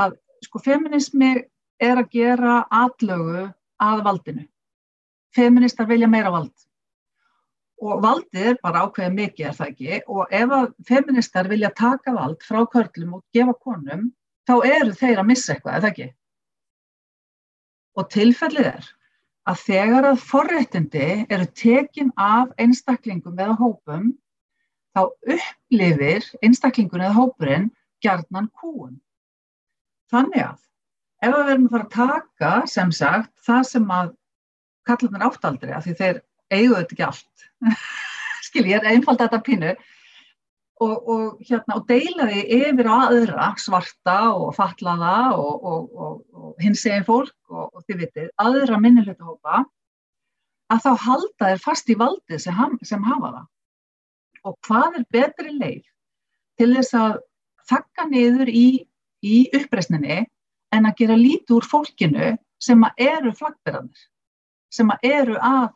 að 0.00 0.18
sko 0.44 0.60
feminismi 0.62 1.32
er 1.82 1.98
að 1.98 2.12
gera 2.14 2.60
atlögu 2.70 3.48
að 3.82 4.04
valdinu. 4.06 4.44
Feministar 5.34 5.88
vilja 5.90 6.06
meira 6.10 6.30
vald 6.30 6.54
og 7.84 8.02
valdið 8.04 8.50
er 8.52 8.58
bara 8.62 8.84
ákveðið 8.86 9.16
mikið 9.18 9.46
er 9.48 9.56
það 9.56 9.70
ekki 9.72 9.96
og 10.14 10.34
ef 10.38 10.52
að 10.58 10.66
feministar 10.88 11.48
vilja 11.50 11.70
taka 11.76 12.14
vald 12.14 12.44
frá 12.46 12.60
körlum 12.70 13.16
og 13.18 13.24
gefa 13.34 13.54
konum 13.60 14.06
þá 14.48 14.54
eru 14.68 14.92
þeir 14.98 15.20
að 15.20 15.30
missa 15.30 15.54
eitthvað, 15.54 15.78
eða 15.78 15.90
ekki? 15.92 16.08
Og 17.94 18.10
tilfellið 18.10 18.68
er 18.72 18.90
að 19.50 19.62
þegar 19.66 20.08
að 20.08 20.20
forréttindi 20.24 21.08
eru 21.32 21.46
tekin 21.56 22.10
af 22.20 22.52
einstaklingum 22.60 23.38
eða 23.38 23.56
hópum, 23.60 24.12
þá 24.94 25.02
upplifir 25.34 26.26
einstaklingun 26.44 27.02
eða 27.02 27.16
hópurinn 27.18 27.70
gjarnan 28.04 28.50
kúun. 28.60 28.98
Þannig 30.12 30.44
að 30.44 30.60
ef 31.24 31.34
við 31.34 31.48
verðum 31.48 31.66
að 31.66 31.74
fara 31.74 31.86
að 31.86 31.96
taka 31.96 32.52
sem 32.70 32.92
sagt 32.94 33.32
það 33.46 33.66
sem 33.70 33.90
að 33.98 34.12
kallarnir 34.84 35.26
áttaldri, 35.26 35.72
af 35.72 35.86
því 35.86 35.94
þeir 36.00 36.20
eigu 36.52 36.76
þetta 36.76 36.94
ekki 36.94 37.06
allt, 37.08 37.46
skil 38.46 38.66
ég 38.68 38.80
er 38.80 38.90
einfald 38.92 39.22
þetta 39.22 39.40
pínu, 39.44 39.72
og, 40.84 41.08
og, 41.08 41.40
hérna, 41.44 41.78
og 41.78 41.86
deila 41.88 42.26
því 42.30 42.42
yfir 42.58 42.88
á 42.90 42.96
aðra 43.08 43.48
svarta 43.60 44.18
og 44.34 44.52
fatlaða 44.56 45.16
og, 45.38 45.64
og 45.94 46.62
hins 46.62 46.84
eginn 46.86 47.06
fólk 47.06 47.54
og 47.54 47.82
þið 47.86 48.02
vitið, 48.04 48.28
aðra 48.40 48.80
minnilötuhópa 48.82 49.64
að 50.72 50.84
þá 50.84 50.92
halda 51.06 51.50
þeir 51.50 51.62
fast 51.64 51.90
í 51.92 51.98
valdið 52.00 52.42
sem, 52.46 52.78
sem 52.86 53.04
hafa 53.04 53.32
það. 53.36 53.46
Og 54.44 54.56
hvað 54.66 54.98
er 55.00 55.06
betri 55.16 55.54
leið 55.56 55.84
til 56.60 56.70
þess 56.76 56.96
að 56.98 57.18
þakka 57.70 58.08
niður 58.10 58.50
í, 58.52 58.66
í 59.24 59.36
uppreisninni 59.56 60.24
en 60.74 60.88
að 60.88 60.98
gera 61.00 61.16
lítið 61.18 61.58
úr 61.58 61.68
fólkinu 61.68 62.34
sem 62.62 62.84
að 62.86 63.04
eru 63.06 63.32
flaggberðanir, 63.36 64.06
sem 64.72 64.90
að 64.92 65.08
eru 65.10 65.36
að 65.40 65.68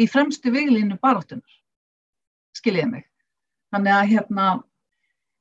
í 0.00 0.06
fremstu 0.10 0.50
viglínu 0.54 0.98
baráttunar, 1.02 1.58
skiljiði 2.56 2.90
mig. 2.90 3.04
Þannig 3.74 3.94
að 3.96 4.10
hérna, 4.12 4.46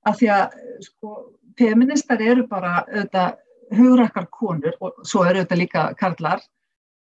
að 0.09 0.19
því 0.19 0.29
að 0.33 0.57
sko, 0.87 1.15
feministar 1.59 2.21
eru 2.25 2.47
bara 2.49 2.79
auðvitað 2.81 3.39
hugrakkar 3.77 4.25
konur 4.33 4.77
og 4.81 5.03
svo 5.05 5.23
eru 5.27 5.43
auðvitað 5.43 5.61
líka 5.61 5.83
karlar, 5.99 6.41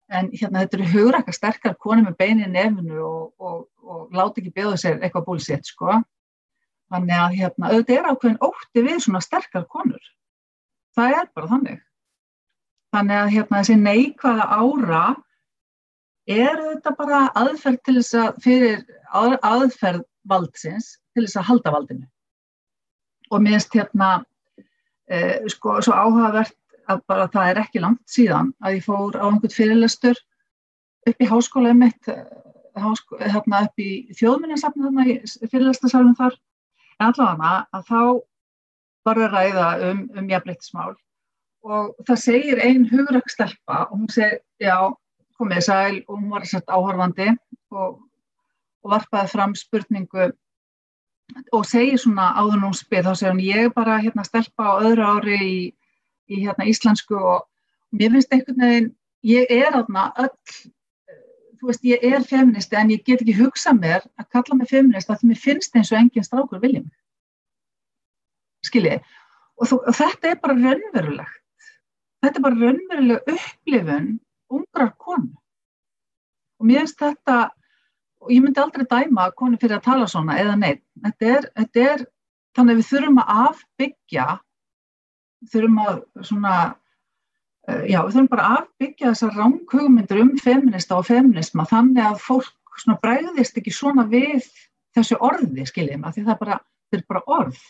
en 0.08 0.30
hérna 0.32 0.62
þetta 0.62 0.78
eru 0.78 0.86
hugrakkar 0.94 1.36
sterkar 1.36 1.76
konur 1.76 2.06
með 2.06 2.16
bein 2.22 2.40
í 2.40 2.48
nefnu 2.48 3.02
og, 3.04 3.26
og, 3.36 3.58
og 3.84 4.16
láti 4.16 4.40
ekki 4.40 4.54
beða 4.56 4.78
sér 4.80 5.02
eitthvað 5.02 5.26
búlsitt, 5.26 5.68
sko. 5.68 5.98
Þannig 6.88 7.20
að 7.20 7.36
hérna, 7.42 7.72
auðvitað 7.74 7.98
er 7.98 8.08
ákveðin 8.08 8.42
ótti 8.48 8.84
við 8.86 9.02
svona 9.04 9.20
sterkar 9.20 9.68
konur. 9.68 10.10
Það 10.96 11.16
er 11.18 11.32
bara 11.36 11.50
þannig. 11.52 11.82
Þannig 12.96 13.20
að 13.20 13.32
hérna, 13.34 13.58
þessi 13.60 13.76
neikvæða 13.82 14.46
ára 14.56 15.02
er 16.28 16.62
þetta 16.62 16.94
bara 16.96 17.20
aðferð 17.36 17.82
til 17.84 17.96
þess 17.98 18.16
að 18.22 18.40
fyrir 18.44 18.80
að- 19.12 19.38
aðferð 19.44 20.06
valdsins 20.28 20.94
til 21.18 21.26
þess 21.26 21.40
að 21.42 21.48
halda 21.50 21.74
valdinu. 21.74 22.08
Og 23.28 23.42
mér 23.44 23.58
finnst 23.58 23.76
hérna 23.76 24.10
eh, 25.10 25.44
sko 25.52 25.80
svo 25.84 25.96
áhugavert 25.98 26.56
að 26.88 27.02
bara 27.10 27.28
það 27.32 27.50
er 27.50 27.62
ekki 27.64 27.82
langt 27.84 28.04
síðan 28.08 28.54
að 28.64 28.78
ég 28.78 28.86
fór 28.86 29.18
á 29.18 29.26
einhvern 29.28 29.52
fyrirlestur 29.52 30.20
upp 31.08 31.20
í 31.24 31.28
háskóla 31.28 31.74
mitt, 31.76 32.08
háskó, 32.78 33.18
hérna 33.20 33.64
upp 33.66 33.82
í 33.82 33.90
þjóðminninsafni 34.16 34.86
þarna 34.86 35.06
í 35.08 35.18
fyrirlestarsalunum 35.50 36.16
þar. 36.18 36.38
En 36.98 37.10
allavega 37.10 37.52
að 37.76 37.84
þá 37.90 38.00
var 39.08 39.20
að 39.24 39.34
ræða 39.34 39.68
um, 39.90 40.00
um 40.16 40.32
jafnleittismál 40.32 40.96
og 41.68 41.94
það 42.06 42.20
segir 42.22 42.60
ein 42.62 42.86
hugrakkstelpa 42.88 43.84
og 43.88 43.94
hún 43.96 44.10
segir, 44.12 44.40
já, 44.62 44.76
komið 45.38 45.64
sæl 45.66 45.96
og 46.06 46.14
hún 46.16 46.30
var 46.32 46.46
sett 46.48 46.70
áhorfandi 46.70 47.28
og, 47.74 47.98
og 48.82 48.92
varpaði 48.94 49.32
fram 49.34 49.54
spurningu 49.58 50.30
og 51.52 51.66
segir 51.68 52.00
svona 52.00 52.30
áður 52.38 52.64
hún 52.66 52.76
spyr, 52.76 53.04
þá 53.04 53.12
segir 53.14 53.34
hún 53.34 53.44
ég 53.44 53.66
er 53.66 53.74
bara 53.74 54.00
hérna 54.02 54.24
stelpa 54.26 54.72
á 54.74 54.80
öðru 54.80 55.06
ári 55.06 55.38
í, 55.44 55.58
í 56.32 56.40
hérna 56.44 56.66
íslensku 56.68 57.18
og 57.18 57.46
mér 57.92 58.14
finnst 58.14 58.32
einhvern 58.32 58.64
veginn, 58.64 58.90
ég 59.26 59.52
er 59.52 59.72
þarna 59.74 60.06
öll, 60.24 60.34
þú 61.58 61.70
veist, 61.70 61.84
ég 61.84 62.04
er 62.04 62.24
feministi 62.26 62.78
en 62.78 62.92
ég 62.94 63.04
get 63.04 63.22
ekki 63.24 63.36
hugsað 63.38 63.80
mér 63.82 64.06
að 64.20 64.30
kalla 64.36 64.58
mig 64.58 64.70
feminist 64.70 65.10
að 65.12 65.26
mér 65.30 65.42
finnst 65.42 65.76
eins 65.76 65.92
og 65.92 66.00
engin 66.00 66.26
strákur 66.26 66.62
viljum. 66.62 66.86
Skiljið, 68.66 69.04
og, 69.58 69.74
og 69.78 69.94
þetta 69.94 70.32
er 70.32 70.40
bara 70.42 70.56
raunverulegt. 70.58 71.34
Þetta 72.18 72.40
er 72.40 72.44
bara 72.44 72.62
raunveruleg 72.62 73.30
upplifun 73.34 74.08
ungrar 74.50 74.94
konu. 74.98 75.36
Og 76.58 76.66
mér 76.66 76.82
finnst 76.82 77.02
þetta, 77.02 77.38
og 78.22 78.34
ég 78.34 78.42
myndi 78.42 78.60
aldrei 78.62 78.86
dæma 78.88 79.30
konu 79.38 79.58
fyrir 79.60 79.78
að 79.78 79.86
tala 79.86 80.08
svona 80.10 80.38
eða 80.40 80.56
neitt. 80.58 80.84
Þetta 81.04 81.32
er, 81.36 81.48
þetta 81.60 81.86
er 81.92 82.04
þannig 82.56 82.74
að 82.74 82.80
við 82.80 82.90
þurfum 82.90 83.20
að 83.22 83.32
afbyggja, 83.44 84.26
þurfum 85.52 85.80
að 85.84 85.98
svona, 86.30 86.54
eh, 87.68 87.82
já, 87.92 87.98
við 88.02 88.14
þurfum 88.14 88.30
bara 88.34 88.46
að 88.46 88.56
afbyggja 88.62 89.12
þessar 89.12 89.36
ránkugmyndir 89.38 90.22
um 90.22 90.32
feminista 90.42 90.98
og 90.98 91.06
feminisma 91.06 91.66
þannig 91.70 92.04
að 92.04 92.22
fólk 92.24 92.78
svona 92.78 93.00
bregðist 93.02 93.58
ekki 93.58 93.74
svona 93.74 94.06
við 94.10 94.46
þessu 94.96 95.18
orði, 95.22 95.66
skiljum, 95.66 96.06
að 96.06 96.18
því 96.18 96.24
það 96.28 96.40
bara, 96.42 96.58
er 96.94 97.04
bara 97.08 97.26
orð 97.38 97.60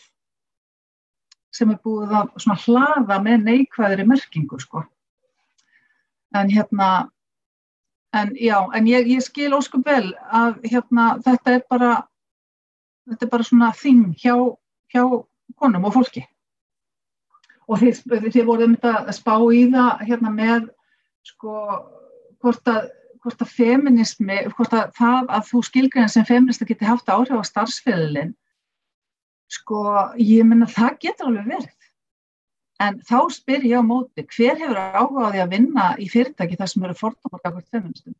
sem 1.53 1.71
er 1.73 1.79
búið 1.83 2.13
að 2.13 2.33
svona 2.43 2.61
hlaða 2.63 3.17
með 3.25 3.45
neikvæðri 3.47 4.05
merkingu, 4.07 4.59
sko. 4.61 4.83
En 6.37 6.51
hérna, 6.53 7.09
en 8.13 8.33
já, 8.35 8.57
en 8.73 8.87
ég, 8.87 9.07
ég 9.07 9.23
skil 9.23 9.53
óskum 9.53 9.83
vel 9.85 10.13
að 10.33 10.59
hérna, 10.65 11.11
þetta 11.25 11.55
er 11.57 11.63
bara, 11.69 11.91
þetta 13.09 13.25
er 13.25 13.31
bara 13.33 13.47
svona 13.47 13.71
þing 13.77 14.13
hjá, 14.17 14.35
hjá 14.93 15.03
konum 15.59 15.87
og 15.89 15.95
fólki. 15.97 16.25
Og 17.69 17.81
þið, 17.83 18.01
þið 18.33 18.45
voruð 18.47 18.73
þetta 18.73 18.93
að 19.03 19.15
spá 19.19 19.35
í 19.53 19.65
það 19.73 20.05
hérna 20.09 20.33
með, 20.33 20.69
sko, 21.29 21.55
hvort 22.41 22.71
að, 22.71 22.87
hvort 23.21 23.43
að 23.45 23.53
feminismi, 23.53 24.39
hvort 24.55 24.73
að 24.73 24.93
það 24.97 25.33
að 25.37 25.49
þú 25.51 25.63
skilgrein 25.67 26.09
sem 26.09 26.25
feminista 26.25 26.65
geti 26.65 26.87
haft 26.87 27.11
áhrif 27.11 27.37
á 27.37 27.45
starfsfélagin, 27.45 28.33
sko, 29.53 29.83
ég 30.17 30.47
menna 30.47 30.69
það 30.69 30.97
getur 31.05 31.29
alveg 31.29 31.53
verið. 31.53 31.75
En 32.79 32.99
þá 33.03 33.17
spyr 33.35 33.65
ég 33.67 33.81
á 33.81 33.83
móti, 33.83 34.23
hver 34.23 34.55
hefur 34.61 34.77
áhuga 34.79 35.27
á 35.27 35.31
því 35.33 35.41
að 35.43 35.53
vinna 35.53 35.85
í 35.99 36.07
fyrirtæki 36.11 36.59
þar 36.59 36.71
sem 36.71 36.85
eru 36.87 36.95
fordómar 36.95 37.41
gafur 37.43 37.65
feministum? 37.67 38.15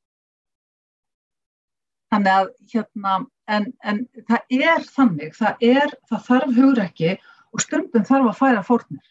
Þannig 2.11 2.35
að 2.41 2.49
hérna, 2.73 3.13
en, 3.55 3.67
en 3.85 4.01
það 4.27 4.55
er 4.57 4.85
þannig, 4.97 5.35
það 5.37 5.63
er, 5.69 5.95
það 6.09 6.25
þarf 6.27 6.55
hugrekki 6.57 7.13
og 7.53 7.63
stundum 7.63 8.07
þarf 8.09 8.31
að 8.31 8.39
færa 8.41 8.65
fórnir. 8.65 9.05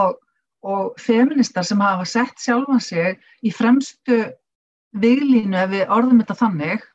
Og, 0.00 0.16
og 0.64 1.00
feministar 1.02 1.66
sem 1.66 1.82
hafa 1.82 2.06
sett 2.08 2.40
sjálfan 2.40 2.80
sig 2.84 3.18
í 3.44 3.52
fremstu 3.52 4.22
viglínu 5.02 5.58
ef 5.58 5.74
við 5.74 5.92
orðum 5.98 6.22
þetta 6.22 6.38
þannig, 6.44 6.86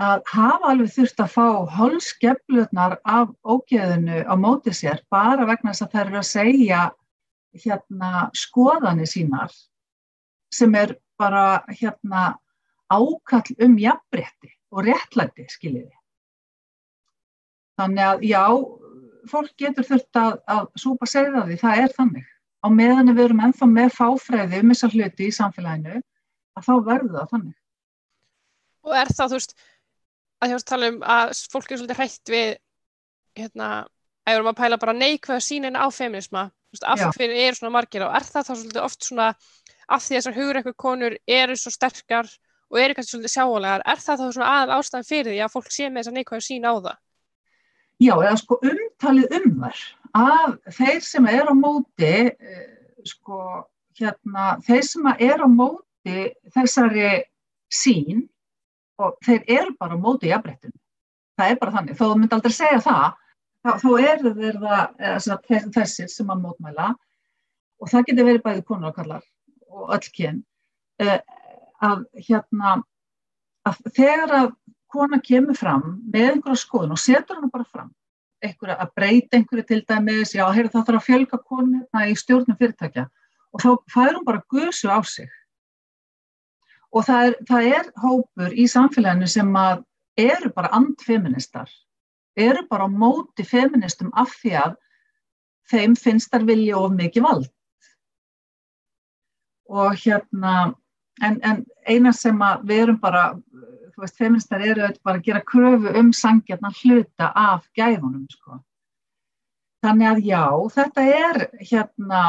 að 0.00 0.22
hafa 0.32 0.70
alveg 0.72 0.92
þurft 0.94 1.20
að 1.20 1.32
fá 1.34 1.46
holskeflutnar 1.76 2.96
af 3.04 3.32
ógeðinu 3.44 4.22
á 4.24 4.34
móti 4.40 4.72
sér 4.72 5.02
bara 5.12 5.44
vegna 5.48 5.74
þess 5.74 5.84
að 5.86 5.94
þær 5.94 6.06
eru 6.06 6.20
að 6.20 6.28
segja 6.30 6.80
hérna 7.64 8.12
skoðanir 8.36 9.10
sínar 9.10 9.52
sem 10.54 10.74
er 10.74 10.96
bara 11.20 11.62
hérna 11.68 12.38
ákall 12.90 13.56
um 13.60 13.76
jafnrétti 13.78 14.52
og 14.72 14.86
réttlæti 14.86 15.46
skiljiði. 15.50 15.94
Þannig 17.80 18.04
að 18.06 18.24
já, 18.28 18.44
fólk 19.30 19.52
getur 19.60 19.86
þurft 19.86 20.20
að, 20.20 20.38
að 20.48 20.68
súpa 20.80 21.08
segða 21.08 21.46
því, 21.46 21.56
það 21.60 21.82
er 21.84 21.94
þannig. 21.96 22.28
Á 22.60 22.68
meðan 22.68 23.14
við 23.14 23.24
erum 23.24 23.42
ennþá 23.46 23.68
með 23.70 23.94
fáfræði 23.96 24.60
um 24.60 24.72
þessar 24.72 24.96
hluti 24.96 25.28
í 25.28 25.34
samfélaginu, 25.34 26.00
að 26.58 26.66
þá 26.66 26.72
verður 26.88 27.14
það 27.16 27.30
þannig. 27.34 27.56
Og 28.84 28.96
er 28.96 29.12
það, 29.12 29.30
þú 29.32 29.38
veist, 29.38 29.56
að 30.40 30.54
veist 30.56 30.68
tala 30.68 30.90
um 30.92 31.00
að 31.04 31.32
fólk 31.52 31.70
er 31.70 31.80
svolítið 31.80 32.00
hrætt 32.00 32.32
við, 32.32 32.52
hérna, 33.38 33.70
að 34.24 34.32
við 34.32 34.38
erum 34.38 34.52
að 34.52 34.60
pæla 34.60 34.80
bara 34.80 34.96
neikvæða 34.96 35.44
sínin 35.44 35.78
á 35.78 35.86
feminisma, 35.92 36.46
af 36.86 37.02
hverju 37.16 37.40
eru 37.46 37.58
svona 37.58 37.74
margir 37.74 38.06
og 38.06 38.14
er 38.14 38.26
það 38.26 38.46
þá 38.46 38.52
svolítið 38.54 38.84
oft 38.84 39.06
svona, 39.08 39.28
af 39.90 40.04
því 40.04 40.16
að 40.16 40.20
þessar 40.20 40.56
eitthvað 40.60 40.78
konur 40.78 41.16
eru 41.26 41.56
svo 41.58 41.72
sterkar 41.74 42.30
og 42.70 42.78
eru 42.78 42.96
kannski 42.96 43.16
svolítið 43.16 43.34
sjáanlegar, 43.34 43.84
er 43.84 44.02
það 44.04 44.20
þá 44.20 44.26
svona 44.34 44.50
aðal 44.56 44.76
ástæðan 44.78 45.08
fyrir 45.08 45.32
því 45.32 45.40
að 45.44 45.54
fólk 45.56 45.72
sé 45.74 45.88
með 45.88 46.04
þessa 46.04 46.16
neikvæða 46.16 46.46
sín 46.46 46.68
á 46.68 46.72
það? 46.78 46.98
Já, 48.00 48.14
eða 48.16 48.36
sko 48.40 48.56
umtalið 48.64 49.34
um 49.36 49.48
þær 49.60 49.80
að 50.20 50.54
þeir 50.78 51.02
sem 51.04 51.26
er 51.30 51.50
á 51.50 51.54
móti, 51.54 52.14
eh, 52.30 52.68
sko, 53.04 53.40
hérna, 53.98 54.46
þeir 54.64 54.84
sem 54.86 55.10
er 55.18 55.42
á 55.44 55.48
móti 55.50 56.22
þessari 56.54 57.10
sín 57.70 58.29
og 59.00 59.16
þeir 59.24 59.42
eru 59.58 59.74
bara 59.80 59.96
á 59.96 60.04
móti 60.04 60.30
jafnréttinu. 60.30 60.76
Það 61.40 61.52
er 61.52 61.60
bara 61.60 61.74
þannig, 61.76 61.98
þó 61.98 62.06
myndi 62.14 62.36
aldrei 62.36 62.54
segja 62.54 62.80
það, 62.84 63.06
þá, 63.64 63.70
þá 63.82 63.90
eru 64.12 64.32
þeir 64.36 64.58
það, 64.64 65.70
þessir 65.76 66.10
sem 66.12 66.32
að 66.32 66.42
mótmæla. 66.44 66.88
Og 67.80 67.88
það 67.88 68.06
getur 68.10 68.28
verið 68.28 68.44
bæði 68.44 68.66
konur 68.68 68.90
og 68.90 68.98
kallar 68.98 69.24
og 69.70 69.94
öll 69.96 70.10
kyn, 70.12 70.42
eh, 71.00 71.20
að 71.80 72.04
hérna, 72.26 72.74
að 73.64 73.78
þegar 73.96 74.34
að 74.36 74.50
kona 74.90 75.20
kemur 75.22 75.56
fram 75.56 75.84
með 76.10 76.34
einhverja 76.34 76.62
skoðun 76.64 76.96
og 76.96 77.00
setur 77.00 77.38
hana 77.38 77.50
bara 77.52 77.66
fram 77.68 77.90
einhverja, 78.44 78.76
að 78.80 78.92
breyta 78.96 79.38
einhverju 79.38 79.66
til 79.68 79.80
dæmis 79.88 80.34
já, 80.34 80.44
heyr, 80.54 80.70
það 80.72 80.86
þarf 80.88 81.00
að 81.00 81.06
fjölga 81.06 81.40
konu 81.44 81.80
hérna 81.80 82.06
í 82.08 82.16
stjórnum 82.18 82.58
fyrirtækja 82.58 83.06
og 83.50 83.62
þá 83.62 83.70
fær 83.92 84.16
hún 84.16 84.26
bara 84.26 84.42
gusu 84.50 84.90
á 84.90 84.98
sig 85.06 85.30
og 86.90 87.06
það 87.06 87.26
er, 87.26 87.36
það 87.48 87.68
er 87.76 87.88
hópur 88.02 88.56
í 88.56 88.66
samfélaginu 88.70 89.28
sem 89.30 89.54
að 89.56 89.84
eru 90.18 90.50
bara 90.54 90.72
andfeministar 90.76 91.70
eru 92.36 92.66
bara 92.70 92.86
á 92.86 92.90
móti 92.90 93.46
feministum 93.46 94.10
af 94.18 94.34
því 94.42 94.56
að 94.64 94.76
þeim 95.70 95.96
finnst 95.98 96.30
þar 96.32 96.46
vilja 96.48 96.78
of 96.78 96.94
mikið 96.96 97.26
vald 97.26 97.50
og 99.70 99.94
hérna 100.02 100.54
en, 101.22 101.38
en 101.46 101.64
eina 101.86 102.12
sem 102.16 102.38
að 102.42 102.66
við 102.66 102.82
erum 102.84 103.00
bara 103.02 103.24
þú 104.00 104.06
veist, 104.06 104.16
feministar 104.16 104.62
eru 104.64 104.88
bara 105.04 105.20
að 105.20 105.26
gera 105.26 105.44
kröfu 105.44 105.94
um 106.00 106.12
sangjarnar 106.16 106.76
hluta 106.80 107.30
af 107.36 107.66
gæðunum, 107.76 108.26
sko. 108.32 108.60
Þannig 109.84 110.08
að 110.10 110.22
já, 110.24 110.44
þetta 110.76 111.04
er 111.04 111.40
hérna, 111.60 112.22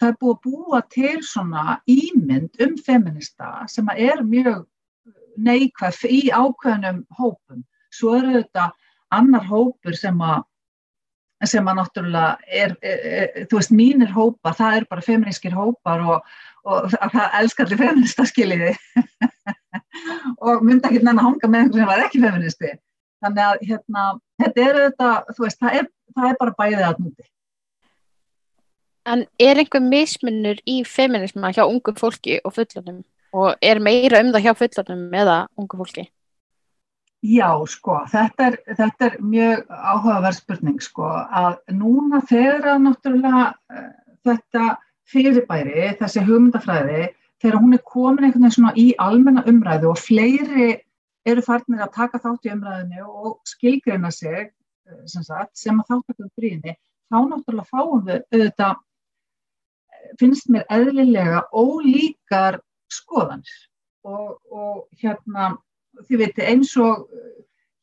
það 0.00 0.08
er 0.08 0.18
búið 0.20 0.34
að 0.34 0.42
búa 0.46 0.82
til 0.92 1.16
svona 1.26 1.64
ímynd 1.90 2.62
um 2.64 2.76
feminista 2.86 3.50
sem 3.70 3.88
er 3.96 4.22
mjög 4.26 4.66
neikvæð 5.40 6.04
í 6.10 6.20
ákveðnum 6.34 7.02
hópum. 7.18 7.64
Svo 7.92 8.14
eru 8.18 8.36
þetta 8.38 8.70
annar 9.14 9.46
hópur 9.48 9.96
sem 9.98 10.18
að 10.22 10.46
sem 11.48 11.68
að 11.70 11.78
náttúrulega 11.78 12.52
er, 12.52 12.74
er, 12.84 12.98
er, 13.08 13.44
þú 13.48 13.56
veist, 13.56 13.72
mínir 13.72 14.10
hópar, 14.12 14.56
það 14.58 14.74
er 14.76 14.86
bara 14.90 15.04
feminískir 15.04 15.54
hópar 15.56 16.02
og, 16.04 16.34
og 16.68 16.90
það 16.92 17.36
elskar 17.38 17.64
allir 17.64 17.80
feminista 17.80 18.26
skiljiði 18.28 18.74
og 20.44 20.60
myndi 20.66 20.90
ekki 20.90 21.00
nenni 21.00 21.16
að 21.16 21.26
hanga 21.30 21.48
með 21.48 21.62
einhver 21.62 21.80
sem 21.80 21.90
var 21.92 22.04
ekki 22.04 22.22
feministi. 22.26 22.74
Þannig 23.24 23.46
að 23.46 23.64
hérna, 23.70 24.04
þetta 24.40 24.66
er 24.66 24.78
þetta, 24.82 25.08
þú 25.36 25.46
veist, 25.46 25.60
það 25.60 25.78
er, 25.80 25.88
það 26.18 26.36
bara 26.42 26.56
bæðið 26.60 26.86
að 26.90 27.02
núti. 27.06 27.26
En 29.08 29.24
er 29.40 29.60
einhver 29.60 29.80
mismunur 29.80 30.60
í 30.68 30.82
feminisma 30.84 31.52
hjá 31.56 31.64
ungu 31.64 31.94
fólki 31.96 32.40
og 32.44 32.54
fullorðnum? 32.56 33.02
Og 33.32 33.54
er 33.62 33.80
meira 33.80 34.20
um 34.20 34.32
það 34.34 34.46
hjá 34.46 34.56
fullorðnum 34.58 35.20
eða 35.22 35.36
ungu 35.56 35.78
fólki? 35.80 36.10
Já, 37.20 37.52
sko, 37.68 37.98
þetta 38.08 38.46
er, 38.48 38.54
þetta 38.78 39.06
er 39.06 39.16
mjög 39.20 39.64
áhugaverð 39.68 40.36
spurning, 40.38 40.78
sko, 40.80 41.08
að 41.36 41.58
núna 41.76 42.22
þegar 42.24 42.68
að 42.72 42.78
náttúrulega 42.86 43.42
uh, 43.52 43.90
þetta 44.24 44.68
fyrirbæri, 45.10 45.90
þessi 45.98 46.22
hugmyndafræði, 46.24 47.10
þegar 47.42 47.58
hún 47.60 47.76
er 47.76 47.82
komin 47.84 48.24
einhvern 48.24 48.46
veginn 48.46 48.54
svona 48.56 48.72
í 48.80 48.86
almenna 49.04 49.44
umræðu 49.52 49.90
og 49.90 50.00
fleiri 50.00 50.70
eru 51.28 51.44
farnir 51.44 51.84
að 51.84 51.92
taka 51.98 52.22
þátt 52.24 52.48
í 52.48 52.54
umræðinu 52.54 53.04
og 53.04 53.36
skilgreina 53.52 54.12
sig 54.16 54.48
uh, 54.48 55.04
sem, 55.04 55.20
sagt, 55.20 55.52
sem 55.60 55.76
að 55.76 55.92
þáttakum 55.92 56.32
gríni, 56.40 56.76
þá 57.12 57.18
náttúrulega 57.20 57.68
fáum 57.68 58.06
við 58.08 58.24
auðvitað, 58.32 58.80
finnst 60.20 60.50
mér 60.52 60.66
eðlilega 60.72 61.44
ólíkar 61.52 62.60
skoðanir 62.90 63.56
og, 64.04 64.38
og 64.50 64.86
hérna, 65.00 65.54
þið 66.08 66.24
veitir 66.24 66.48
eins 66.50 66.72
og 66.80 67.06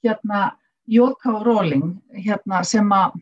hérna 0.06 0.52
J.K. 0.88 1.40
Rowling 1.44 1.98
hérna 2.16 2.64
sem 2.68 2.92
að 2.96 3.18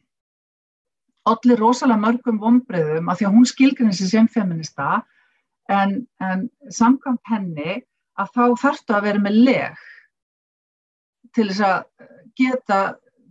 allir 1.26 1.58
rosalega 1.60 2.04
mörgum 2.04 2.38
vonbreyðum 2.42 3.10
að 3.10 3.20
því 3.20 3.28
að 3.28 3.36
hún 3.38 3.48
skilgrinni 3.50 3.98
sér 3.98 4.12
sem 4.12 4.28
feminista 4.30 5.00
en, 5.74 6.04
en 6.22 6.46
samkvæmt 6.70 7.32
henni 7.32 7.80
að 8.22 8.30
þá 8.36 8.44
þarftu 8.62 8.96
að 8.96 9.08
vera 9.08 9.24
með 9.24 9.40
leg 9.48 9.82
til 11.36 11.48
þess 11.50 11.64
að 11.66 12.06
geta 12.38 12.80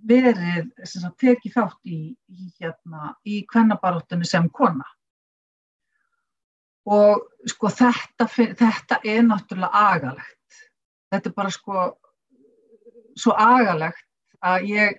verið 0.05 0.67
sagt, 0.85 1.17
tekið 1.23 1.55
þátt 1.55 1.79
í, 1.89 2.01
í, 2.13 2.51
hérna, 2.61 3.15
í 3.25 3.45
kvennabaróttunni 3.49 4.27
sem 4.29 4.51
kona 4.53 4.85
og 6.85 7.49
sko 7.49 7.71
þetta, 7.73 8.29
þetta 8.29 9.01
er 9.05 9.23
náttúrulega 9.27 9.85
agalegt. 9.91 10.63
Þetta 11.13 11.31
er 11.31 11.37
bara 11.37 11.53
sko 11.53 11.85
svo 13.17 13.35
agalegt 13.39 14.05
að 14.45 14.67
ég, 14.73 14.99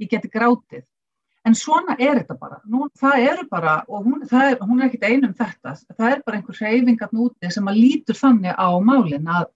ég 0.00 0.12
geti 0.12 0.30
grátið. 0.32 0.84
En 1.46 1.54
svona 1.54 1.94
er 1.98 2.18
þetta 2.18 2.34
bara. 2.40 2.56
Nú, 2.66 2.88
það 2.98 3.24
eru 3.30 3.44
bara, 3.50 3.76
og 3.86 4.06
hún, 4.06 4.24
er, 4.26 4.56
hún 4.62 4.80
er 4.80 4.88
ekkit 4.88 5.04
einum 5.06 5.34
þetta, 5.36 5.76
það 5.94 6.08
er 6.10 6.24
bara 6.26 6.40
einhver 6.40 6.58
hreyfingat 6.58 7.14
núti 7.14 7.52
sem 7.54 7.68
að 7.70 7.78
lítur 7.78 8.18
þannig 8.18 8.56
á 8.58 8.68
málin 8.82 9.30
að 9.30 9.46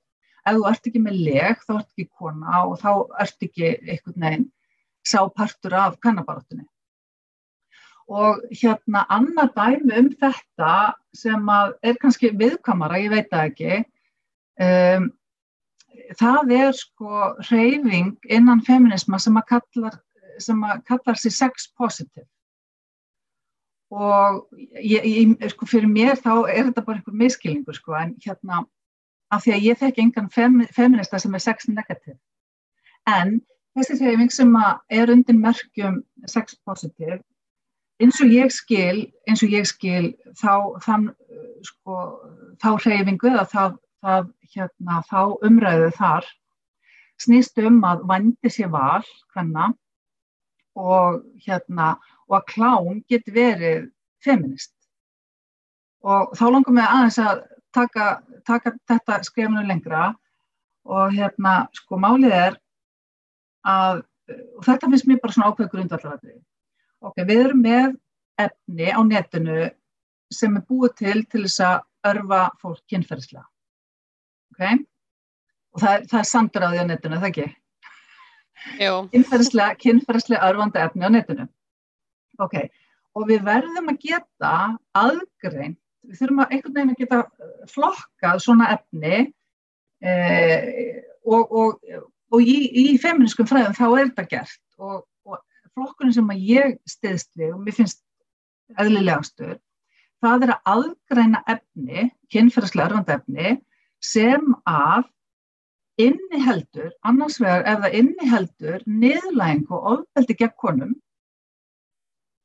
ef 0.46 0.56
þú 0.56 0.66
ert 0.70 0.88
ekki 0.90 1.02
með 1.02 1.18
leg 1.26 1.64
þá 1.66 1.72
ert 1.76 1.88
ekki 1.90 2.06
kona 2.16 2.62
og 2.66 2.76
þá 2.80 2.90
ert 3.22 3.46
ekki 3.46 3.72
einhvern 3.74 4.26
veginn 4.26 4.46
sá 5.06 5.20
partur 5.28 5.76
af 5.76 5.98
kannabaróttunni 6.04 6.66
og 8.10 8.42
hérna 8.50 9.04
annað 9.12 9.54
dæmi 9.54 9.96
um 10.00 10.10
þetta 10.18 10.74
sem 11.14 11.50
er 11.54 11.98
kannski 12.02 12.32
viðkamara, 12.34 12.98
ég 12.98 13.12
veit 13.14 13.30
það 13.30 13.50
ekki 13.52 13.80
um, 14.66 15.10
það 16.18 16.52
er 16.56 16.72
sko 16.76 17.22
hreyfing 17.46 18.16
innan 18.32 18.62
feminisma 18.66 19.18
sem 19.22 19.38
að 19.38 19.48
kallar, 19.54 19.98
sem 20.42 20.60
að 20.64 20.82
kallar 20.88 21.18
sér 21.20 21.34
sex 21.36 21.70
positive. 21.78 22.26
Og 23.90 24.44
ég, 24.78 25.06
ég, 25.06 25.46
sko, 25.50 25.66
fyrir 25.66 25.90
mér 25.90 26.18
þá 26.18 26.46
er 26.50 26.68
þetta 26.68 26.84
bara 26.86 27.00
einhver 27.00 27.16
miskilningur 27.22 27.74
sko, 27.74 27.96
en 27.98 28.14
hérna 28.22 28.64
af 29.30 29.44
því 29.44 29.54
að 29.54 29.66
ég 29.66 29.80
þekki 29.80 30.04
engan 30.04 30.30
fem, 30.30 30.60
feminista 30.74 31.18
sem 31.18 31.34
er 31.34 31.42
sex 31.42 31.68
negative. 31.70 32.18
En 33.06 33.40
þessi 33.78 33.98
hreyfing 33.98 34.30
sem 34.34 34.54
er 34.90 35.10
undir 35.10 35.38
merkjum 35.38 36.00
sex 36.30 36.58
positive 36.66 37.20
eins 38.00 38.20
og 38.24 38.32
ég 38.32 38.52
skil, 38.54 39.04
eins 39.28 39.42
og 39.44 39.52
ég 39.52 39.68
skil 39.68 40.10
þá, 40.38 40.80
þann, 40.84 41.08
sko, 41.66 41.96
þá 42.62 42.70
hreyfingu 42.80 43.30
eða 43.30 43.46
það, 43.52 43.76
það, 44.04 44.30
hérna, 44.54 45.00
þá 45.10 45.20
umræðu 45.46 45.90
þar 45.98 46.28
snýst 47.20 47.60
um 47.60 47.82
að 47.84 48.04
vandi 48.08 48.52
sér 48.52 48.72
val 48.72 49.04
hvenna 49.34 49.70
og, 50.80 51.20
hérna, 51.44 51.92
og 52.30 52.38
að 52.40 52.46
klám 52.54 53.00
geti 53.10 53.34
verið 53.34 53.90
feminist. 54.24 54.72
Og 56.00 56.32
þá 56.38 56.44
langar 56.48 56.76
mig 56.76 56.88
aðeins 56.88 57.18
að 57.20 57.42
taka, 57.76 58.06
taka 58.48 58.72
þetta 58.88 59.20
skrifinu 59.28 59.66
lengra 59.68 60.14
og 60.88 61.12
hérna, 61.12 61.66
sko, 61.76 62.00
málið 62.00 62.36
er 62.38 62.56
að, 63.68 64.06
og 64.56 64.64
þetta 64.64 64.88
finnst 64.88 65.10
mér 65.10 65.20
bara 65.20 65.36
svona 65.36 65.52
ákveð 65.52 65.74
grundvallaröðið 65.74 66.38
ok, 67.04 67.22
við 67.26 67.44
erum 67.44 67.62
með 67.64 67.94
efni 68.40 68.90
á 68.92 69.00
netinu 69.04 69.70
sem 70.32 70.56
er 70.56 70.66
búið 70.68 70.96
til 71.00 71.16
til 71.30 71.44
þess 71.46 71.64
að 71.66 72.10
örfa 72.10 72.42
fólk 72.60 72.80
kynferðislega. 72.90 73.46
Ok? 74.54 74.84
Og 75.74 75.82
það 75.82 75.96
er, 75.96 76.06
það 76.10 76.20
er 76.20 76.28
samtur 76.30 76.66
á 76.66 76.68
því 76.70 76.82
á 76.82 76.86
netinu, 76.90 77.18
það 77.20 77.30
ekki? 77.30 77.48
Jú. 78.80 78.94
Kynferðislega, 79.14 79.76
kynferðislega 79.80 80.52
örfandi 80.52 80.82
efni 80.84 81.08
á 81.08 81.10
netinu. 81.12 81.46
Ok, 82.40 82.56
og 83.16 83.26
við 83.28 83.44
verðum 83.44 83.90
að 83.92 84.00
geta 84.06 84.52
aðgreint, 84.96 85.78
við 86.06 86.22
þurfum 86.22 86.42
að 86.44 86.54
einhvern 86.54 86.76
veginn 86.76 86.94
að 86.94 87.00
geta 87.02 87.68
flokkað 87.68 88.42
svona 88.44 88.70
efni 88.76 89.16
eh, 90.00 91.02
og, 91.28 91.52
og, 91.52 91.98
og 92.32 92.40
í, 92.40 92.56
í 92.70 92.84
feminískum 93.02 93.48
fræðum 93.50 93.76
þá 93.76 93.86
er 93.90 94.08
þetta 94.08 94.26
gert 94.30 94.62
og 94.80 95.02
flokkurinn 95.74 96.14
sem 96.16 96.30
að 96.32 96.46
ég 96.50 96.76
stiðst 96.88 97.30
við 97.38 97.54
og 97.54 97.64
mér 97.64 97.76
finnst 97.78 98.02
eðlilegastur, 98.78 99.58
það 100.22 100.46
er 100.46 100.52
að 100.54 100.70
aðgræna 100.74 101.42
efni, 101.54 102.10
kynferðslega 102.32 102.90
örfandi 102.90 103.16
efni, 103.16 103.56
sem 104.00 104.54
að 104.68 105.08
inniheldur, 106.00 106.92
annars 107.04 107.38
vegar 107.42 107.66
ef 107.68 107.82
það 107.84 107.96
inniheldur 108.00 108.84
niðurlæging 108.88 109.66
og 109.68 109.88
ofbeldi 109.94 110.36
gegn 110.40 110.56
konum, 110.60 110.94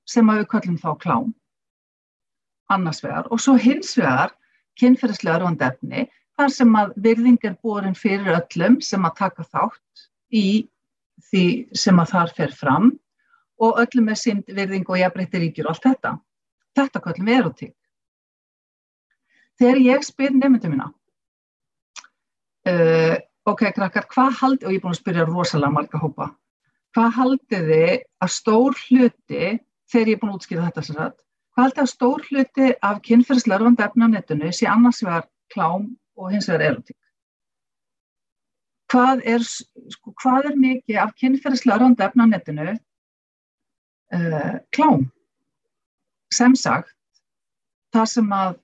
sem 0.10 0.30
að 0.30 0.42
við 0.42 0.50
kallum 0.54 0.82
þá 0.82 0.90
klám, 1.02 1.32
annars 2.74 3.02
vegar, 3.06 3.30
og 3.32 3.42
svo 3.42 3.56
hins 3.62 3.96
vegar 3.98 4.36
kynferðslega 4.80 5.40
örfandi 5.40 5.68
efni, 5.70 6.06
þar 6.36 6.52
sem 6.52 6.76
að 6.76 6.96
virðing 7.06 7.48
er 7.48 7.58
borin 7.64 7.96
fyrir 7.96 8.36
öllum 8.36 8.82
sem 8.84 9.06
að 9.08 9.20
taka 9.22 9.46
þátt 9.48 10.08
í 10.36 10.48
því 11.30 11.46
sem 11.78 12.00
að 12.02 12.12
þar 12.12 12.34
fer 12.38 12.56
fram 12.56 12.92
og 13.62 13.80
öllum 13.82 14.12
er 14.12 14.20
synd, 14.20 14.48
virðing 14.52 14.88
og 14.90 15.00
jafnbreytti 15.00 15.42
ríkjur 15.42 15.70
og 15.70 15.76
allt 15.76 15.88
þetta. 15.90 16.14
Þetta 16.76 17.02
kallum 17.04 17.30
við 17.30 17.40
erotík. 17.40 17.76
Þegar 19.56 19.82
ég 19.86 20.04
spyr 20.04 20.34
nefndum 20.36 20.74
mína, 20.74 20.90
uh, 22.68 23.16
ok, 23.48 23.70
krakkar, 23.78 24.08
hvað 24.12 24.34
haldið, 24.42 24.66
og 24.68 24.74
ég 24.74 24.82
er 24.82 24.84
búin 24.84 24.96
að 24.96 25.00
spyrja 25.00 25.28
rosalega 25.30 25.76
marga 25.78 26.02
hópa, 26.02 26.28
hvað 26.96 27.14
haldið 27.20 27.70
þið 27.72 27.94
að 28.26 28.34
stór 28.36 28.82
hluti, 28.82 29.54
þegar 29.92 30.12
ég 30.12 30.18
er 30.18 30.22
búin 30.22 30.34
að 30.34 30.42
útskýra 30.42 30.68
þetta 30.68 30.84
sem 30.88 31.00
sagt, 31.00 31.18
hvað 31.56 31.64
haldið 31.64 31.84
að 31.86 31.92
stór 31.94 32.28
hluti 32.28 32.70
af 32.90 33.02
kynferðslarfandi 33.08 33.88
efna 33.88 34.10
á 34.12 34.14
netinu 34.18 34.52
sé 34.52 34.68
annars 34.68 35.00
vegar 35.06 35.30
klám 35.54 35.88
og 36.20 36.32
hins 36.34 36.50
vegar 36.52 36.68
erotík? 36.74 37.00
Hvað 38.92 39.24
er, 39.28 39.48
sko, 39.96 40.12
hvað 40.20 40.52
er 40.52 40.60
mikið 40.60 41.00
af 41.02 41.16
kynferðslarfandi 41.22 42.06
efna 42.06 42.28
á 42.28 42.34
netinu 42.34 42.76
uh, 44.14 44.58
klám. 44.76 45.08
Sem 46.34 46.56
sagt 46.60 46.94
það 47.96 48.10
sem 48.12 48.36
að 48.36 48.58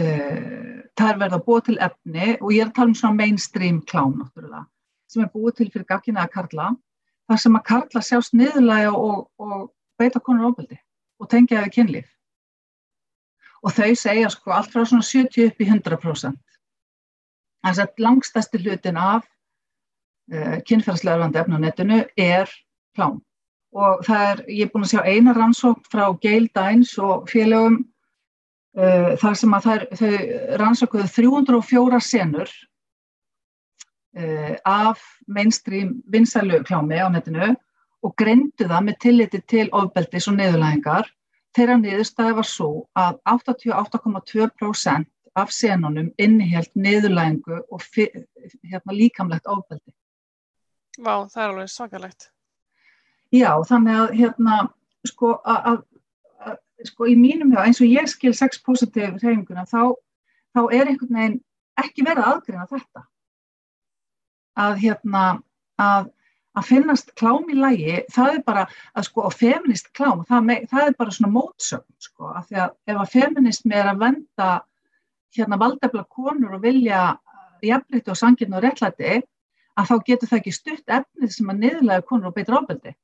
uh, 0.00 0.80
það 0.96 1.10
er 1.10 1.20
verið 1.20 1.36
að 1.38 1.44
búa 1.46 1.66
til 1.66 1.76
efni 1.88 2.32
og 2.40 2.50
ég 2.54 2.64
er 2.64 2.70
að 2.70 2.74
tala 2.78 2.92
um 2.92 2.98
svona 2.98 3.20
mainstream 3.20 3.82
klám 3.90 4.16
náttúrulega 4.16 4.64
sem 5.10 5.22
er 5.22 5.30
búið 5.32 5.60
til 5.60 5.68
fyrir 5.70 5.86
gaggina 5.88 6.24
að 6.24 6.32
karla 6.34 6.70
þar 7.28 7.42
sem 7.42 7.58
að 7.58 7.66
karla 7.68 8.02
sjást 8.02 8.34
niðurlega 8.38 8.92
og, 8.96 9.28
og 9.38 9.70
beita 10.00 10.22
konur 10.22 10.50
ofbeldi 10.50 10.78
og 11.20 11.30
tengja 11.32 11.62
við 11.64 11.74
kynlíf. 11.76 12.08
Og 13.64 13.72
þau 13.74 13.94
segja 13.98 14.28
sko 14.30 14.52
allt 14.52 14.74
frá 14.74 14.84
svona 14.84 15.06
70 15.06 15.48
upp 15.48 15.62
í 15.62 15.68
100% 15.68 16.42
þannig 17.66 17.82
að 17.82 18.02
langstæsti 18.04 18.60
hlutin 18.62 18.98
af 19.00 19.24
uh, 19.24 20.58
kynferðslega 20.68 21.16
erfandi 21.16 21.42
efna 21.42 21.58
á 21.58 21.64
netinu 21.64 22.02
er 22.14 22.52
klám 22.96 23.18
og 23.76 24.04
það 24.06 24.22
er, 24.30 24.40
ég 24.48 24.66
er 24.66 24.72
búin 24.72 24.86
að 24.86 24.92
sjá 24.94 25.02
eina 25.04 25.34
rannsókn 25.36 25.90
frá 25.92 26.06
Gail 26.22 26.48
Dines 26.56 26.94
og 27.02 27.26
félögum 27.28 27.76
uh, 28.78 29.12
þar 29.20 29.36
sem 29.40 29.56
að 29.56 29.66
þær, 29.68 29.84
þau 30.00 30.12
rannsökuðu 30.62 31.08
304 31.16 32.00
senur 32.04 32.52
uh, 34.16 34.54
af 34.64 35.02
mainstream 35.26 35.98
vinsælu 36.12 36.62
klámi 36.64 36.96
á 37.00 37.08
netinu 37.12 37.52
og 38.04 38.14
greindu 38.20 38.68
það 38.68 38.86
með 38.86 38.96
tilliti 39.02 39.42
til 39.50 39.66
ofbeldis 39.74 40.28
og 40.30 40.38
niðurlæðingar. 40.38 41.06
Þeirra 41.56 41.76
niðurstæði 41.80 42.36
var 42.36 42.48
svo 42.48 42.70
að 42.96 43.18
88,2% 43.32 45.08
af 45.36 45.52
senunum 45.52 46.08
innihjalt 46.20 46.72
niðurlæðingu 46.76 47.60
og 47.72 47.84
hérna, 47.92 48.92
líkamlegt 48.92 49.48
ofbeldi. 49.50 49.92
Vá, 50.96 51.28
það 51.28 51.42
er 51.42 51.50
alveg 51.50 51.72
svakalegt. 51.72 52.30
Já, 53.36 53.50
þannig 53.68 54.00
að 54.00 54.16
hérna, 54.20 54.56
sko, 55.08 55.34
að, 55.44 55.70
að, 55.70 55.78
að, 56.46 56.58
sko 56.88 57.08
í 57.10 57.16
mínum 57.18 57.52
hjá, 57.52 57.62
eins 57.64 57.80
og 57.82 57.90
ég 57.90 58.10
skil 58.10 58.32
sex 58.36 58.60
positive 58.64 59.16
reyfinguna, 59.18 59.66
þá, 59.68 59.96
þá 60.56 60.60
er 60.64 60.90
einhvern 60.90 61.18
veginn 61.18 61.40
ekki 61.82 62.04
verið 62.06 62.24
að 62.24 62.34
aðgreina 62.34 62.68
þetta. 62.70 63.02
Að 64.66 64.78
hérna, 64.84 65.24
að, 65.82 66.08
að 66.56 66.68
finnast 66.70 67.12
klám 67.20 67.50
í 67.52 67.58
lægi, 67.58 67.98
það 68.14 68.32
er 68.38 68.42
bara, 68.46 68.64
að 68.96 69.08
sko, 69.10 69.26
og 69.28 69.36
feminist 69.36 69.92
klám, 69.96 70.24
það, 70.28 70.48
me, 70.48 70.58
það 70.70 70.86
er 70.86 70.98
bara 71.02 71.16
svona 71.18 71.32
mótsögn, 71.34 71.98
sko, 72.06 72.32
af 72.32 72.48
því 72.48 72.62
að 72.64 72.74
ef 72.94 73.02
að 73.02 73.14
feminist 73.18 73.68
með 73.68 73.82
er 73.82 73.92
að 73.92 74.02
venda 74.06 74.50
hérna 75.36 75.58
valdefla 75.60 76.04
konur 76.08 76.56
og 76.56 76.62
vilja 76.62 77.00
jafnrétti 77.64 78.12
og 78.12 78.20
sangirn 78.20 78.56
og 78.56 78.64
réttlæti, 78.64 79.18
að 79.76 79.90
þá 79.90 79.96
getur 80.06 80.30
það 80.30 80.38
ekki 80.40 80.54
stutt 80.54 80.94
efnið 80.98 81.34
sem 81.34 81.50
að 81.52 81.60
niðurlega 81.64 82.06
konur 82.08 82.30
og 82.30 82.36
beitra 82.36 82.62
ábeldi. 82.62 82.94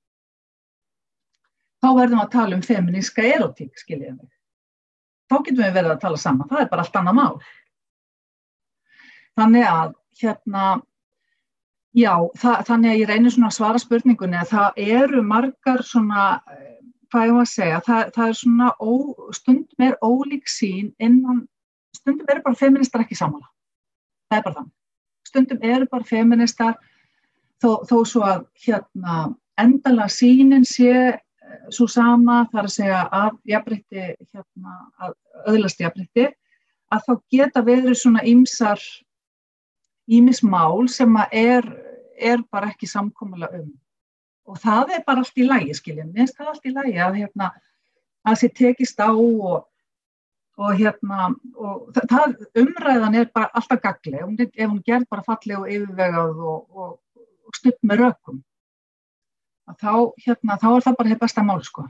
Þá 1.83 1.89
verðum 1.99 2.22
að 2.22 2.30
tala 2.35 2.57
um 2.57 2.62
feminíska 2.64 3.24
erotík, 3.26 3.72
skiljið 3.80 4.14
mig. 4.14 4.30
Þá 5.30 5.37
getum 5.39 5.64
við 5.64 5.76
verið 5.78 5.93
að 5.95 6.01
tala 6.05 6.20
saman, 6.20 6.49
það 6.51 6.64
er 6.64 6.70
bara 6.70 6.85
allt 6.85 6.99
annað 7.01 7.18
mál. 7.18 7.37
Þannig 9.41 9.66
að, 9.68 9.95
hérna, 10.20 10.66
já, 11.97 12.12
það, 12.43 12.59
þannig 12.68 12.93
að 12.93 13.01
ég 13.01 13.11
reynir 13.11 13.35
svona 13.35 13.49
að 13.49 13.57
svara 13.57 13.80
spurningunni 13.83 14.39
að 14.39 14.53
það 14.53 14.85
eru 14.99 15.22
margar 15.24 15.83
svona, 15.89 16.26
eh, 16.53 16.76
hvað 17.12 17.26
ég 17.28 17.35
var 17.39 17.47
að 17.47 17.55
segja, 17.55 17.80
það, 17.89 18.12
það 18.18 18.28
er 18.28 18.39
svona 18.43 18.68
ó, 18.76 18.93
stundum 19.41 19.89
er 19.89 19.99
ólík 20.05 20.53
sín 20.53 20.93
innan, 21.03 21.47
stundum 21.97 22.30
eru 22.30 22.45
bara 22.45 22.61
feministar 22.61 23.07
ekki 23.07 23.18
samála. 23.18 23.49
Það 24.30 24.39
er 24.39 24.47
bara 24.47 24.61
þannig 24.61 24.78
stundum 25.33 25.62
eru 25.64 25.89
bara 25.91 26.05
feministar 26.05 26.76
þó, 27.62 27.83
þó 27.89 27.97
svo 28.09 28.24
að 28.26 28.45
hérna 28.66 29.33
endala 29.61 30.09
sínin 30.12 30.66
sé 30.68 31.18
svo 31.72 31.86
sama 31.90 32.42
þar 32.53 32.68
að 32.68 32.74
segja 32.74 33.00
að 33.12 33.38
jafnbreytti 33.53 34.05
hérna 34.32 34.76
að 35.03 35.14
öðlast 35.53 35.82
jafnbreytti 35.82 36.28
að 36.92 37.07
þá 37.07 37.12
geta 37.36 37.64
verið 37.66 37.98
svona 37.98 38.24
ýmsar 38.28 38.82
ýmismál 40.12 40.88
sem 40.92 41.16
að 41.16 41.36
er, 41.42 41.68
er 42.18 42.44
bara 42.53 42.70
ekki 42.72 42.88
samkomulega 42.90 43.62
um. 43.62 43.70
Og 44.50 44.59
það 44.59 44.96
er 44.96 45.05
bara 45.07 45.22
allt 45.22 45.38
í 45.38 45.46
lægi 45.46 45.76
skiljum, 45.78 46.11
mér 46.11 46.24
finnst 46.24 46.38
það 46.38 46.50
allt 46.53 46.66
í 46.66 46.72
lægi 46.74 46.96
að 47.00 47.20
hérna 47.20 47.53
að 48.22 48.34
þessi 48.34 48.50
tekist 48.59 49.03
á 49.03 49.11
og 49.12 49.68
og 50.61 50.74
hérna 50.76 51.30
og 51.57 51.92
það, 51.96 52.34
umræðan 52.61 53.16
er 53.16 53.30
bara 53.34 53.48
alltaf 53.57 53.80
gagli 53.80 54.18
ef 54.20 54.66
hún 54.68 54.82
gerð 54.84 55.07
bara 55.11 55.24
falleg 55.24 55.59
og 55.59 55.70
yfirvegað 55.72 56.42
og, 56.44 56.66
og 56.76 57.57
stutt 57.57 57.78
með 57.88 58.05
rökum 58.05 58.42
þá, 59.70 60.12
hérna, 60.24 60.56
þá 60.60 60.68
er 60.70 60.86
það 60.86 60.96
bara 60.98 61.12
hefði 61.12 61.22
besta 61.24 61.44
mál 61.46 61.60
sko. 61.66 61.86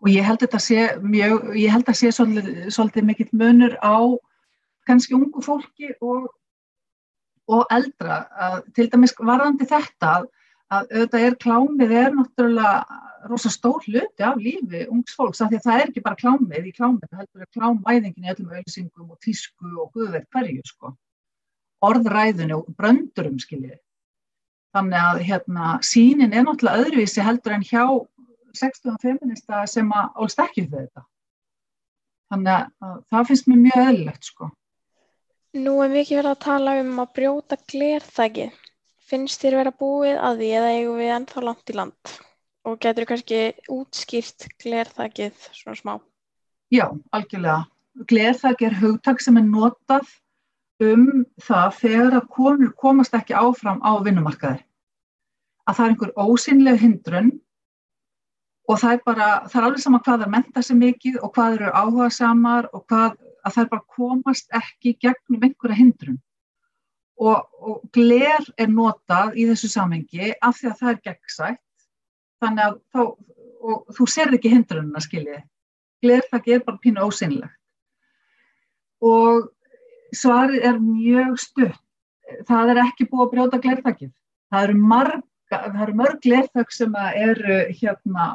Og 0.00 0.08
ég 0.08 0.24
held 0.24 0.40
þetta 0.40 0.60
sé 0.64 0.84
mjög, 1.04 1.50
ég 1.60 1.72
held 1.74 1.88
að 1.92 1.98
sé 2.00 2.10
svolítið, 2.16 2.60
svolítið 2.72 3.08
mikill 3.08 3.30
munur 3.36 3.76
á 3.84 4.16
kannski 4.88 5.16
ungu 5.16 5.42
fólki 5.44 5.92
og, 6.00 6.30
og 7.50 7.74
eldra. 7.74 8.22
Að, 8.32 8.56
til 8.76 8.88
dæmis 8.92 9.14
varðandi 9.18 9.68
þetta 9.68 10.14
að, 10.16 10.30
að 10.72 10.94
auðvitað 10.94 11.26
er 11.26 11.38
klámið 11.44 11.94
er 12.00 12.16
náttúrulega 12.16 13.00
rosa 13.28 13.52
stór 13.52 13.84
hluti 13.84 14.24
af 14.24 14.40
lífi 14.40 14.86
ungs 14.88 15.12
fólks 15.16 15.42
af 15.44 15.50
því 15.50 15.60
að 15.60 15.66
það 15.66 15.82
er 15.82 15.90
ekki 15.90 16.02
bara 16.06 16.20
klámið 16.22 16.70
í 16.70 16.74
klámið, 16.76 17.12
heldur 17.18 17.44
er 17.44 17.50
klámæðingin 17.56 18.26
í 18.26 18.32
öllum 18.32 18.54
auðlýsingum 18.54 19.12
og 19.12 19.20
tísku 19.24 19.72
og 19.76 19.92
guðveit 19.92 20.28
hverju 20.32 20.64
sko, 20.64 20.94
orðræðinu 21.84 22.62
og 22.62 22.70
bröndurum 22.78 23.36
skiljið. 23.42 23.76
Þannig 24.70 25.02
að 25.02 25.20
hérna 25.26 25.68
sínin 25.82 26.34
er 26.34 26.44
náttúrulega 26.46 26.84
öðruvísi 26.84 27.24
heldur 27.26 27.56
en 27.56 27.66
hjá 27.66 27.84
60 28.54 28.98
feminista 29.02 29.64
sem 29.70 29.90
að 29.94 30.22
ólst 30.22 30.42
ekki 30.42 30.66
fyrir 30.66 30.86
þetta. 30.86 31.04
Þannig 32.30 32.52
að 32.86 32.96
það 33.10 33.28
finnst 33.30 33.48
mér 33.50 33.60
mjög 33.64 33.84
öðlilegt 33.84 34.28
sko. 34.30 34.50
Nú 35.58 35.72
er 35.82 35.90
mikið 35.90 36.20
verið 36.20 36.30
að 36.30 36.42
tala 36.44 36.76
um 36.78 36.92
að 37.02 37.14
brjóta 37.18 37.58
glerþækið. 37.72 38.58
Finnst 39.10 39.42
þér 39.42 39.56
vera 39.58 39.74
búið 39.74 40.20
að 40.22 40.42
því 40.42 40.50
eða 40.60 40.74
eigum 40.76 41.00
við 41.00 41.12
ennþá 41.16 41.42
langt 41.48 41.72
í 41.72 41.78
land? 41.80 42.12
Og 42.70 42.78
getur 42.84 43.08
kannski 43.10 43.40
útskýrt 43.72 44.46
glerþakið 44.62 45.48
svona 45.56 45.78
smá? 45.80 45.94
Já, 46.70 46.86
algjörlega. 47.10 47.64
Glerþak 48.06 48.62
er 48.62 48.76
hugtak 48.78 49.24
sem 49.24 49.40
er 49.40 49.48
notað 49.48 50.06
um 50.80 51.06
það 51.40 51.76
þegar 51.78 52.16
að 52.18 52.28
konur 52.32 52.72
komast 52.78 53.14
ekki 53.16 53.36
áfram 53.36 53.80
á 53.84 53.92
vinnumarkaði. 54.04 54.62
Að 55.68 55.76
það 55.76 55.84
er 55.84 55.92
einhver 55.94 56.12
ósynleg 56.16 56.80
hindrun 56.80 57.30
og 58.70 58.80
það 58.80 58.94
er 58.94 59.02
bara, 59.04 59.28
það 59.50 59.60
er 59.60 59.66
alveg 59.68 59.84
sama 59.84 60.00
hvað 60.06 60.24
það 60.24 60.32
menta 60.34 60.62
sig 60.64 60.78
mikið 60.80 61.20
og 61.20 61.32
hvað 61.36 61.56
eru 61.58 61.70
áhuga 61.74 62.08
samar 62.14 62.68
og 62.72 62.84
hvað, 62.90 63.16
að 63.44 63.54
það 63.54 63.62
er 63.64 63.70
bara 63.74 63.88
komast 63.96 64.58
ekki 64.60 64.96
gegnum 65.04 65.46
einhverja 65.46 65.80
hindrun. 65.80 66.20
Og, 67.20 67.44
og 67.60 67.82
gler 67.92 68.46
er 68.56 68.70
notað 68.72 69.36
í 69.36 69.44
þessu 69.50 69.68
samengi 69.68 70.32
af 70.40 70.56
því 70.56 70.70
að 70.70 70.78
það 70.80 70.92
er 70.92 71.00
gegnsætt 71.08 71.88
þannig 72.40 72.64
að 72.64 72.76
þá, 72.94 73.02
og 73.60 73.96
þú 73.96 74.06
serð 74.08 74.36
ekki 74.38 74.52
hindrununa 74.54 75.02
skiljið. 75.04 75.42
Glerþakki 76.00 76.54
er 76.56 76.62
bara 76.64 76.80
pínu 76.80 77.04
ósynlegt. 77.04 77.58
Og 79.04 79.50
svarið 80.16 80.66
er 80.70 80.78
mjög 80.82 81.38
stutt. 81.40 81.80
Það 82.46 82.72
er 82.72 82.80
ekki 82.84 83.08
búið 83.10 83.24
að 83.24 83.32
brjóta 83.34 83.60
glerþakkið. 83.64 84.12
Það 84.50 84.66
eru, 84.66 84.76
marga, 84.92 85.24
það 85.50 85.82
eru 85.86 85.96
mörg 85.98 86.20
glerþakk 86.26 86.74
sem 86.74 86.94
eru, 87.00 87.58
hérna, 87.80 88.28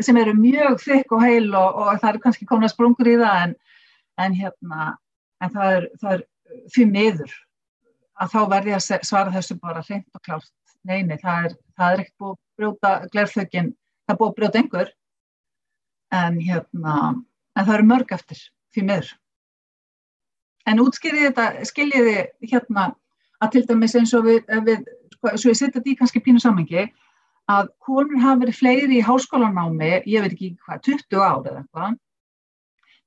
sem 0.00 0.20
eru 0.20 0.34
mjög 0.36 0.78
þykk 0.84 1.14
og 1.16 1.24
heil 1.24 1.48
og, 1.50 1.80
og 1.82 2.00
það 2.00 2.08
eru 2.12 2.22
kannski 2.24 2.48
konar 2.48 2.72
sprungur 2.72 3.10
í 3.12 3.18
það 3.20 3.42
en, 3.44 3.54
en, 4.24 4.36
hérna, 4.40 4.88
en 5.44 5.54
það 5.56 5.76
er, 5.76 5.88
það 6.00 6.16
er 6.16 6.24
fyrir 6.74 6.92
miður 6.94 7.36
að 8.20 8.32
þá 8.32 8.40
verði 8.54 8.76
að 8.76 9.06
svara 9.08 9.34
þessu 9.36 9.58
bara 9.60 9.84
hreint 9.84 10.08
og 10.16 10.24
klárt. 10.24 10.52
Neini, 10.88 11.18
það 11.20 11.50
er, 11.50 11.56
það 11.76 11.94
er 11.94 12.02
ekki 12.04 12.14
búið 12.22 12.32
að 12.32 12.60
brjóta 12.60 12.92
glerþökin, 13.12 13.72
það 14.08 14.14
er 14.14 14.20
búið 14.20 14.30
að 14.30 14.38
brjóta 14.38 14.60
einhver 14.62 14.92
en 16.20 16.38
hérna 16.40 16.94
en 17.56 17.66
það 17.66 17.74
eru 17.76 17.88
mörg 17.90 18.14
eftir 18.16 18.40
fyrir 18.74 18.88
miður 18.88 19.10
en 20.70 20.82
útskýrið 20.84 21.28
þetta 21.28 21.68
skiljiði 21.68 22.16
hérna 22.52 22.90
að 23.40 23.54
til 23.54 23.62
dæmis 23.68 23.96
eins 23.98 24.14
og 24.16 24.26
við, 24.28 24.42
við 24.66 24.84
svo 25.34 25.52
ég 25.52 25.58
setja 25.58 25.78
þetta 25.78 25.92
í 25.92 25.96
kannski 25.98 26.22
pínu 26.24 26.42
samengi 26.42 26.86
að 27.50 27.70
konur 27.82 28.20
hafa 28.22 28.44
verið 28.44 28.58
fleiri 28.60 28.98
í 29.00 29.04
háskólanámi, 29.04 29.92
ég 30.06 30.22
veit 30.22 30.34
ekki 30.34 30.50
hvað 30.64 30.82
20 30.86 31.22
ár 31.24 31.46
eða 31.50 31.62
eitthvað. 31.62 31.96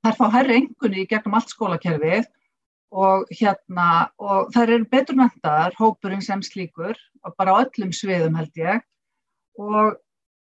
Þær 0.04 0.16
fá 0.18 0.24
hærri 0.34 0.56
engunni 0.60 1.04
í 1.04 1.08
gegnum 1.08 1.36
allt 1.38 1.54
skólakerfið 1.54 2.26
og 2.94 3.30
hérna 3.32 3.86
og 4.20 4.50
þær 4.54 4.74
eru 4.76 4.88
betur 4.90 5.18
mentaðar 5.18 5.78
hópurinn 5.78 6.22
sem 6.22 6.42
slíkur 6.44 6.98
bara 7.38 7.56
á 7.56 7.62
öllum 7.64 7.94
sviðum 7.96 8.36
held 8.38 8.60
ég. 8.60 8.84
Og 9.56 9.96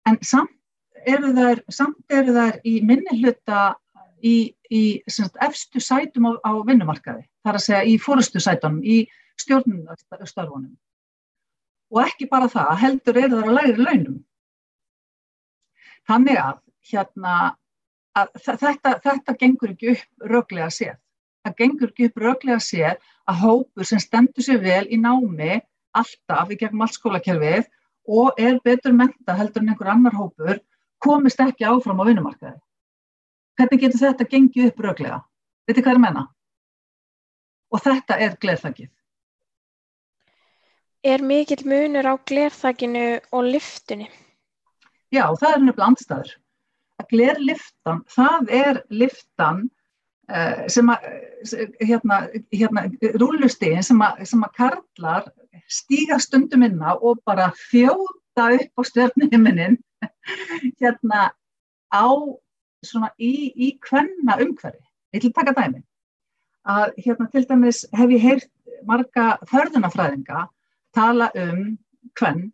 en 0.09 0.17
samt 0.25 0.57
eru 1.05 1.31
þær, 1.37 1.61
samt 1.69 2.01
eru 2.13 2.33
þær 2.35 2.57
í 2.65 2.79
minni 2.85 3.21
hluta 3.21 3.75
í, 4.23 4.35
í 4.71 4.81
sagt, 5.09 5.37
efstu 5.43 5.81
sætum 5.83 6.29
á, 6.29 6.31
á 6.45 6.51
vinnumarkaði, 6.67 7.25
þar 7.45 7.59
að 7.59 7.65
segja 7.65 7.83
í 7.89 7.97
fórustu 8.01 8.41
sætunum, 8.43 8.81
í 8.83 9.05
stjórnumstörfunum. 9.41 10.73
Og 11.91 12.03
ekki 12.05 12.27
bara 12.31 12.49
það, 12.51 12.75
heldur 12.81 13.19
eru 13.19 13.39
þær 13.39 13.49
að 13.49 13.57
læri 13.57 13.87
launum. 13.87 14.19
Þannig 16.09 16.39
að, 16.41 16.61
hérna, 16.91 17.35
að 18.17 18.31
þetta, 18.45 18.95
þetta 19.03 19.37
gengur 19.39 19.73
ekki 19.73 19.95
upp 19.95 20.31
röglega 20.31 20.69
séð. 20.73 20.97
Það 21.41 21.57
gengur 21.57 21.91
ekki 21.91 22.07
upp 22.09 22.21
röglega 22.21 22.61
séð 22.63 23.11
að 23.29 23.43
hópur 23.43 23.87
sem 23.87 24.01
stendur 24.01 24.45
sér 24.45 24.61
vel 24.63 24.85
í 24.89 24.99
námi 25.01 25.59
alltaf 25.97 26.51
í 26.51 26.57
gegnum 26.59 26.85
allt 26.85 26.97
skólakerfið 26.97 27.67
og 28.11 28.39
er 28.41 28.59
betur 28.63 28.93
menta 28.95 29.35
heldur 29.37 29.63
en 29.63 29.73
einhver 29.73 29.91
annar 29.93 30.15
hópur 30.17 30.59
komist 31.01 31.41
ekki 31.41 31.67
áfram 31.67 32.01
á 32.01 32.07
vinnumarkaði. 32.07 32.59
Hvernig 33.59 33.81
getur 33.83 34.01
þetta 34.05 34.27
gengið 34.31 34.71
upp 34.71 34.83
röglega? 34.85 35.19
Veitir 35.67 35.85
hvað 35.85 35.97
er 35.97 36.03
menna? 36.05 36.23
Og 37.71 37.83
þetta 37.83 38.17
er 38.19 38.37
glerþakið. 38.41 38.89
Er 41.01 41.23
mikill 41.25 41.63
munur 41.65 42.05
á 42.05 42.13
glerþakinu 42.29 43.05
og 43.33 43.47
lyftunni? 43.49 44.09
Já, 45.11 45.25
það 45.39 45.51
er 45.51 45.61
nefnilega 45.65 45.87
andstæður. 45.89 46.33
að 47.01 47.07
glerliftan, 47.09 48.01
það 48.13 48.51
er 48.53 48.79
liftan 48.93 49.61
uh, 50.29 50.67
sem 50.69 50.91
að, 50.93 51.07
eh, 51.57 51.71
hérna, 51.89 52.19
hérna 52.53 52.83
rúlustegin 53.17 53.85
sem 53.85 54.03
að, 54.05 54.21
sem 54.29 54.43
að 54.45 54.53
karlar 54.59 55.31
stíga 55.71 56.19
stundum 56.21 56.61
inna 56.67 56.93
og 57.01 57.23
bara 57.25 57.49
þjóta 57.71 58.51
upp 58.59 58.77
á 58.77 58.81
stjörnuhiminin 58.91 59.79
hérna 60.81 61.31
á 61.89 62.05
svona 62.85 63.11
í, 63.19 63.51
í 63.55 63.73
kvenna 63.83 64.37
umhverfi. 64.41 64.83
Ég 65.15 65.23
til 65.25 65.33
taka 65.35 65.53
dæmi. 65.57 65.81
Að 66.71 66.97
hérna 67.01 67.27
til 67.31 67.45
dæmis 67.49 67.83
hef 67.97 68.13
ég 68.13 68.23
heyrt 68.23 68.49
marga 68.87 69.35
förðunafræðinga 69.49 70.47
tala 70.95 71.29
um 71.37 71.77
kvenn 72.17 72.49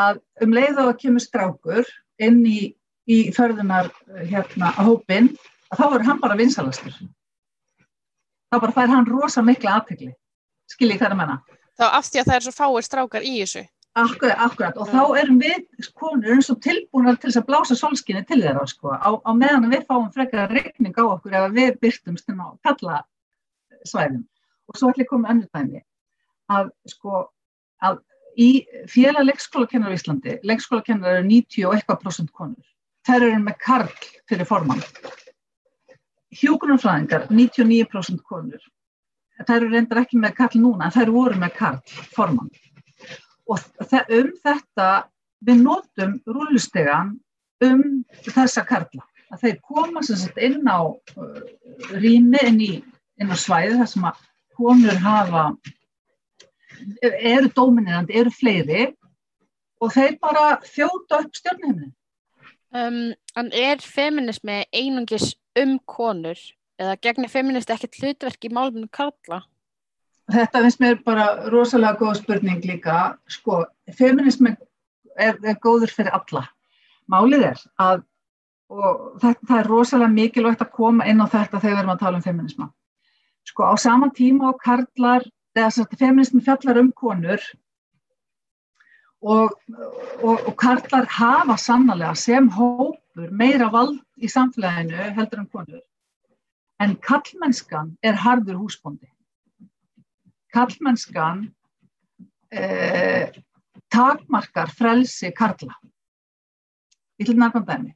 að 0.00 0.20
um 0.44 0.54
leið 0.54 0.80
og 0.80 0.92
að 0.92 0.98
kemur 1.02 1.24
strákur 1.24 1.88
inn 2.22 2.42
í, 2.46 2.72
í 3.08 3.18
förðunar 3.36 3.90
hérna 4.30 4.72
hópin 4.80 5.32
að 5.70 5.80
þá 5.80 5.84
verður 5.84 6.08
hann 6.08 6.22
bara 6.22 6.38
vinsalastur. 6.38 6.94
Þá 8.50 8.56
bara 8.58 8.76
fær 8.76 8.92
hann 8.92 9.08
rosa 9.08 9.42
mikla 9.46 9.78
aðtegli. 9.78 10.12
Skiljið 10.70 11.04
það 11.04 11.18
menna? 11.18 11.40
Þá 11.78 11.86
af 11.96 12.08
því 12.08 12.20
að 12.20 12.30
það 12.30 12.36
er 12.36 12.46
svo 12.46 12.54
fáir 12.54 12.86
strákar 12.86 13.26
í 13.26 13.34
þessu. 13.40 13.62
Akkurat, 13.98 14.38
akkurat. 14.38 14.76
Og 14.78 14.86
þá 14.86 15.18
erum 15.18 15.40
við 15.42 15.88
konur 15.98 16.36
eins 16.36 16.50
og 16.52 16.60
tilbúinar 16.62 17.16
til 17.18 17.30
þess 17.30 17.40
að 17.40 17.48
blása 17.48 17.76
solskinni 17.78 18.22
til 18.28 18.38
þeirra 18.38 18.62
sko. 18.70 18.92
Á, 18.94 19.10
á 19.18 19.30
meðan 19.34 19.70
við 19.72 19.86
fáum 19.88 20.12
frekar 20.14 20.52
regning 20.54 20.94
á 20.94 21.04
okkur 21.08 21.34
ef 21.34 21.48
við 21.56 21.72
byrtumst 21.82 22.30
inn 22.30 22.38
á 22.38 22.54
kalla 22.62 23.00
svæðum. 23.82 24.22
Og 24.70 24.78
svo 24.78 24.92
ætlum 24.92 25.08
að 25.08 25.10
koma 25.10 25.32
önnu 25.34 25.48
dæmi 25.50 25.82
að 26.54 26.70
sko 26.92 27.24
að 27.82 27.98
í 28.38 28.50
félag 28.90 29.26
leikskólakennar 29.26 29.90
í 29.94 29.98
Íslandi, 29.98 30.36
leikskólakennar 30.46 31.18
eru 31.18 31.26
90 31.26 31.66
og 31.66 31.74
eitthvað 31.74 32.02
prosent 32.04 32.30
konur. 32.30 32.66
Þær 33.06 33.26
eru 33.26 33.42
með 33.42 33.58
karl 33.64 33.90
fyrir 34.30 34.46
formann. 34.46 34.82
Hjókunarfræðingar 36.40 37.26
99% 37.32 38.22
konur. 38.22 38.62
Þær 39.40 39.56
eru 39.56 39.70
reyndar 39.72 40.02
ekki 40.04 40.20
með 40.20 40.36
karl 40.38 40.62
núna, 40.62 40.86
en 40.86 40.94
þær 40.94 41.14
voru 41.14 41.40
með 41.40 41.56
karl 41.56 41.80
formann. 42.14 42.50
Og 43.50 43.58
um 44.16 44.30
þetta 44.44 44.88
við 45.46 45.62
notum 45.64 46.18
rúlustegan 46.28 47.16
um 47.64 47.84
þessa 48.24 48.64
karla. 48.68 49.04
Að 49.30 49.44
þeir 49.44 49.58
koma 49.66 50.02
sem 50.02 50.18
sagt 50.18 50.40
inn 50.42 50.66
á 50.66 50.80
uh, 50.90 51.42
rými, 51.94 52.40
inn, 52.46 52.62
inn 53.20 53.34
á 53.34 53.36
svæði 53.38 53.78
þar 53.78 53.90
sem 53.92 54.08
að 54.08 54.24
konur 54.58 54.98
hafa 55.00 55.44
eru 57.00 57.50
dóminirandi, 57.54 58.16
eru 58.16 58.32
fleiri 58.32 58.88
og 59.80 59.92
þeir 59.94 60.16
bara 60.20 60.60
þjóta 60.64 61.22
upp 61.24 61.36
stjórnheiminin. 61.36 61.92
Um, 62.70 63.12
en 63.38 63.50
er 63.56 63.82
feminismi 63.82 64.62
einungis 64.70 65.32
um 65.58 65.78
konur 65.90 66.38
eða 66.80 66.96
gegnir 67.02 67.32
feministi 67.32 67.74
ekkert 67.74 67.98
hlutverk 68.00 68.46
í 68.46 68.52
máluminu 68.54 68.90
karla? 68.94 69.42
Þetta 70.30 70.62
finnst 70.64 70.80
mér 70.82 70.98
bara 71.06 71.26
rosalega 71.50 71.98
góð 71.98 72.20
spurning 72.20 72.62
líka. 72.66 72.98
Sko, 73.30 73.64
feminismi 73.98 74.52
er, 75.16 75.38
er 75.42 75.58
góður 75.62 75.92
fyrir 75.94 76.14
alla. 76.14 76.44
Málið 77.10 77.46
er 77.48 77.62
að, 77.82 78.04
þetta, 79.22 79.48
það 79.48 79.56
er 79.58 79.70
rosalega 79.70 80.14
mikilvægt 80.14 80.62
að 80.64 80.72
koma 80.76 81.08
inn 81.10 81.22
á 81.22 81.26
þetta 81.26 81.58
þegar 81.58 81.74
við 81.74 81.82
erum 81.82 81.94
að 81.94 82.04
tala 82.04 82.20
um 82.20 82.26
feminisma. 82.26 82.70
Sko, 83.48 83.66
á 83.66 83.74
sama 83.80 84.10
tíma 84.14 84.52
og 84.52 84.62
karlar, 84.62 85.26
þess 85.56 85.82
að 85.82 85.98
feminismi 85.98 86.42
fjallar 86.46 86.78
um 86.78 86.92
konur 86.94 87.42
og, 89.20 89.56
og, 90.22 90.36
og 90.36 90.52
karlar 90.60 91.08
hafa 91.10 91.56
sannlega 91.58 92.12
sem 92.14 92.46
hópur 92.54 93.32
meira 93.34 93.66
vald 93.72 93.98
í 94.22 94.30
samfélaginu 94.30 95.10
heldur 95.16 95.42
en 95.42 95.48
konur. 95.50 95.82
En 96.80 96.94
kallmennskan 97.04 97.96
er 98.06 98.20
harður 98.22 98.62
húsbóndi 98.62 99.10
kallmennskan 100.54 101.46
eh, 102.52 103.30
takmarkar 103.90 104.70
frelsi 104.74 105.30
karla. 105.36 105.74
Ég 107.20 107.26
til 107.28 107.38
nærkvæm 107.38 107.66
dæmi. 107.68 107.94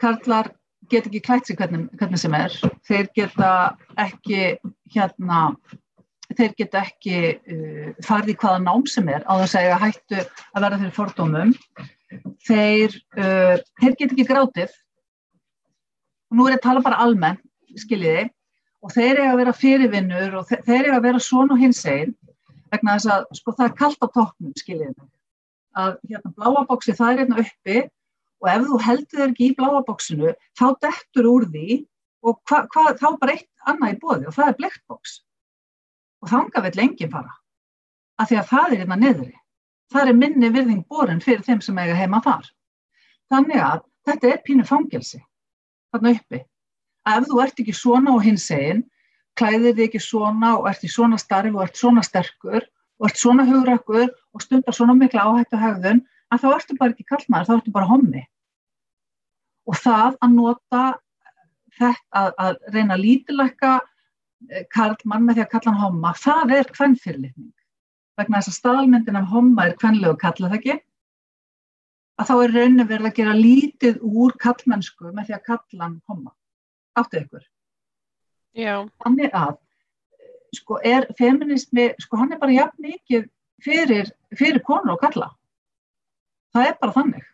Karlar 0.00 0.50
get 0.90 1.06
ekki 1.06 1.20
klætt 1.20 1.46
sig 1.46 1.56
hvernig, 1.56 1.88
hvernig 1.98 2.18
sem 2.18 2.34
er. 2.34 2.54
Þeir 2.88 3.08
geta 3.14 3.50
ekki 4.00 4.56
hérna, 4.94 5.40
þeir 6.32 6.54
geta 6.58 6.82
ekki 6.82 7.16
uh, 7.36 7.88
farið 8.04 8.34
í 8.34 8.36
hvaða 8.42 8.62
nám 8.64 8.86
sem 8.90 9.08
er 9.12 9.26
á 9.28 9.32
þess 9.42 9.58
að 9.58 9.66
eiga 9.66 9.80
hættu 9.84 10.20
að 10.20 10.64
verða 10.64 10.80
fyrir 10.82 10.96
fordómum. 10.98 11.54
Þeir, 12.48 12.96
uh, 13.18 13.56
þeir 13.80 13.98
get 13.98 14.14
ekki 14.14 14.28
grátið. 14.30 14.78
Og 16.32 16.38
nú 16.38 16.46
er 16.48 16.56
ég 16.56 16.62
að 16.62 16.66
tala 16.68 16.84
bara 16.84 17.02
almennt, 17.04 17.44
skiljiði 17.78 18.30
og 18.82 18.92
þeir 18.92 19.20
eiga 19.20 19.30
að 19.30 19.40
vera 19.40 19.54
fyrirvinnur 19.56 20.36
og 20.40 20.50
þeir 20.50 20.86
eiga 20.88 20.98
að 20.98 21.06
vera 21.06 21.22
svona 21.22 21.54
og 21.54 21.62
hins 21.62 21.82
einn 21.86 22.14
vegna 22.72 22.96
þess 22.96 23.10
að 23.14 23.26
sko 23.38 23.54
það 23.56 23.66
er 23.68 23.74
kallt 23.78 24.04
á 24.04 24.08
toppnum 24.16 24.54
skiljiði 24.58 24.94
mig. 24.94 25.10
Að 25.78 25.92
hérna 26.10 26.32
bláa 26.36 26.64
bóksi 26.68 26.94
það 26.96 27.12
er 27.12 27.20
hérna 27.22 27.42
uppi 27.44 27.76
og 28.42 28.48
ef 28.52 28.64
þú 28.68 28.80
heldur 28.86 29.20
þér 29.20 29.28
ekki 29.32 29.48
í 29.48 29.56
bláa 29.58 29.82
bóksinu 29.86 30.32
þá 30.58 30.64
dettur 30.86 31.28
úr 31.30 31.46
því 31.52 31.78
og 32.22 32.40
hva, 32.48 32.64
hva, 32.72 32.94
þá 32.98 33.08
bara 33.20 33.36
eitt 33.36 33.48
annað 33.68 33.94
í 33.94 34.00
bóði 34.02 34.28
og 34.30 34.36
það 34.36 34.50
er 34.50 34.58
blekt 34.58 34.82
bóks 34.90 35.20
og 36.22 36.32
þanga 36.32 36.64
vill 36.66 36.82
enginn 36.86 37.12
fara 37.12 37.36
af 38.20 38.30
því 38.30 38.40
að 38.40 38.50
það 38.50 38.66
er 38.66 38.82
hérna 38.82 38.98
niðri. 39.00 39.32
Það 39.92 40.08
er 40.08 40.16
minni 40.16 40.48
virðing 40.52 40.84
borin 40.88 41.20
fyrir 41.20 41.42
þeim 41.44 41.60
sem 41.60 41.78
eiga 41.78 41.96
heima 41.98 42.22
þar. 42.24 42.46
Þannig 43.32 43.60
að 43.60 43.82
þetta 44.08 44.30
er 44.30 44.42
pínu 44.46 44.64
fangelsi 44.68 45.20
þarna 45.92 46.14
uppi 46.16 46.40
ef 47.08 47.28
þú 47.28 47.42
ert 47.42 47.60
ekki 47.60 47.74
svona 47.76 48.14
og 48.14 48.22
hins 48.24 48.48
einn, 48.54 48.82
klæðir 49.38 49.76
þig 49.76 49.86
ekki 49.88 50.02
svona 50.02 50.56
og 50.58 50.68
ert 50.70 50.84
í 50.84 50.90
svona 50.92 51.18
starfi 51.20 51.52
og 51.54 51.64
ert 51.64 51.78
svona 51.78 52.04
sterkur 52.06 52.62
og 52.62 53.08
ert 53.08 53.18
svona 53.18 53.46
hugrakkur 53.48 54.10
og 54.10 54.44
stundar 54.44 54.76
svona 54.76 54.94
mikla 54.98 55.24
áhættu 55.26 55.58
hegðun, 55.58 56.02
að 56.32 56.44
þá 56.44 56.48
ertu 56.56 56.76
bara 56.78 56.94
ekki 56.94 57.08
kallmaður, 57.08 57.48
þá 57.48 57.54
ertu 57.56 57.72
bara 57.74 57.88
hommi. 57.90 58.22
Og 59.68 59.78
það 59.78 60.18
að 60.22 60.36
nota 60.36 60.82
þetta 61.78 62.20
að, 62.20 62.30
að 62.44 62.60
reyna 62.76 62.98
lítilækka 63.00 63.72
karlmann 64.74 65.26
með 65.26 65.38
því 65.38 65.44
að 65.44 65.50
kalla 65.54 65.72
hann 65.72 65.82
homma, 65.82 66.14
það 66.18 66.54
er 66.58 66.70
kvennfyrirlitning. 66.76 67.52
Vegna 68.18 68.40
þess 68.40 68.52
að 68.52 68.58
staðalmyndin 68.58 69.18
af 69.18 69.28
homma 69.32 69.66
er 69.66 69.76
kvennlegu 69.80 70.18
kalla 70.20 70.50
það 70.52 70.58
ekki, 70.60 70.78
að 72.20 72.28
þá 72.28 72.34
er 72.36 72.54
raunin 72.56 72.88
verið 72.88 73.08
að 73.08 73.18
gera 73.18 73.36
lítið 73.38 74.00
úr 74.06 74.34
kallmennsku 74.42 75.10
með 75.10 75.30
því 75.30 75.36
að 75.38 75.44
kalla 75.48 75.86
hann 75.86 76.00
homma 76.10 76.34
áttu 76.98 77.20
ykkur. 77.22 77.44
Já. 78.56 78.74
Þannig 79.04 79.36
að, 79.36 79.54
sko, 80.56 80.80
er 80.84 81.08
feminismi, 81.18 81.92
sko, 82.02 82.20
hann 82.20 82.34
er 82.34 82.40
bara 82.42 82.56
jafn 82.56 82.88
mikið 82.88 83.28
fyrir, 83.64 84.10
fyrir 84.36 84.60
konur 84.66 84.96
og 84.96 85.04
kalla. 85.04 85.30
Það 86.52 86.68
er 86.68 86.76
bara 86.82 86.96
þannig. 86.98 87.24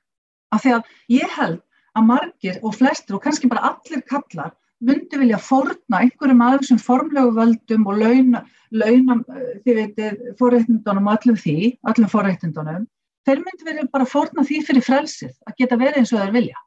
Af 0.55 0.63
því 0.65 0.77
að 0.77 0.93
ég 1.13 1.35
held 1.37 1.61
að 1.99 2.09
margir 2.09 2.61
og 2.63 2.77
flestir 2.79 3.17
og 3.19 3.25
kannski 3.25 3.51
bara 3.51 3.73
allir 3.73 4.05
kallar 4.07 4.55
myndi 4.85 5.19
vilja 5.19 5.41
forna 5.43 6.05
einhverjum 6.05 6.45
af 6.45 6.61
þessum 6.61 6.79
formlegu 6.83 7.33
völdum 7.35 7.89
og 7.91 7.99
launa, 7.99 8.45
launa 8.71 9.17
þið 9.65 9.81
veitir, 9.81 10.17
forréttindunum 10.39 11.11
og 11.11 11.17
allum 11.17 11.39
því, 11.41 11.57
allum 11.91 12.13
forréttindunum, 12.13 12.87
þeir 13.27 13.43
myndi 13.43 13.67
vilja 13.67 13.89
bara 13.91 14.07
forna 14.07 14.47
því 14.47 14.63
fyrir 14.69 14.87
frelsið 14.87 15.35
að 15.49 15.59
geta 15.59 15.81
verið 15.81 16.03
eins 16.03 16.15
og 16.15 16.23
þeir 16.23 16.37
vilja 16.37 16.63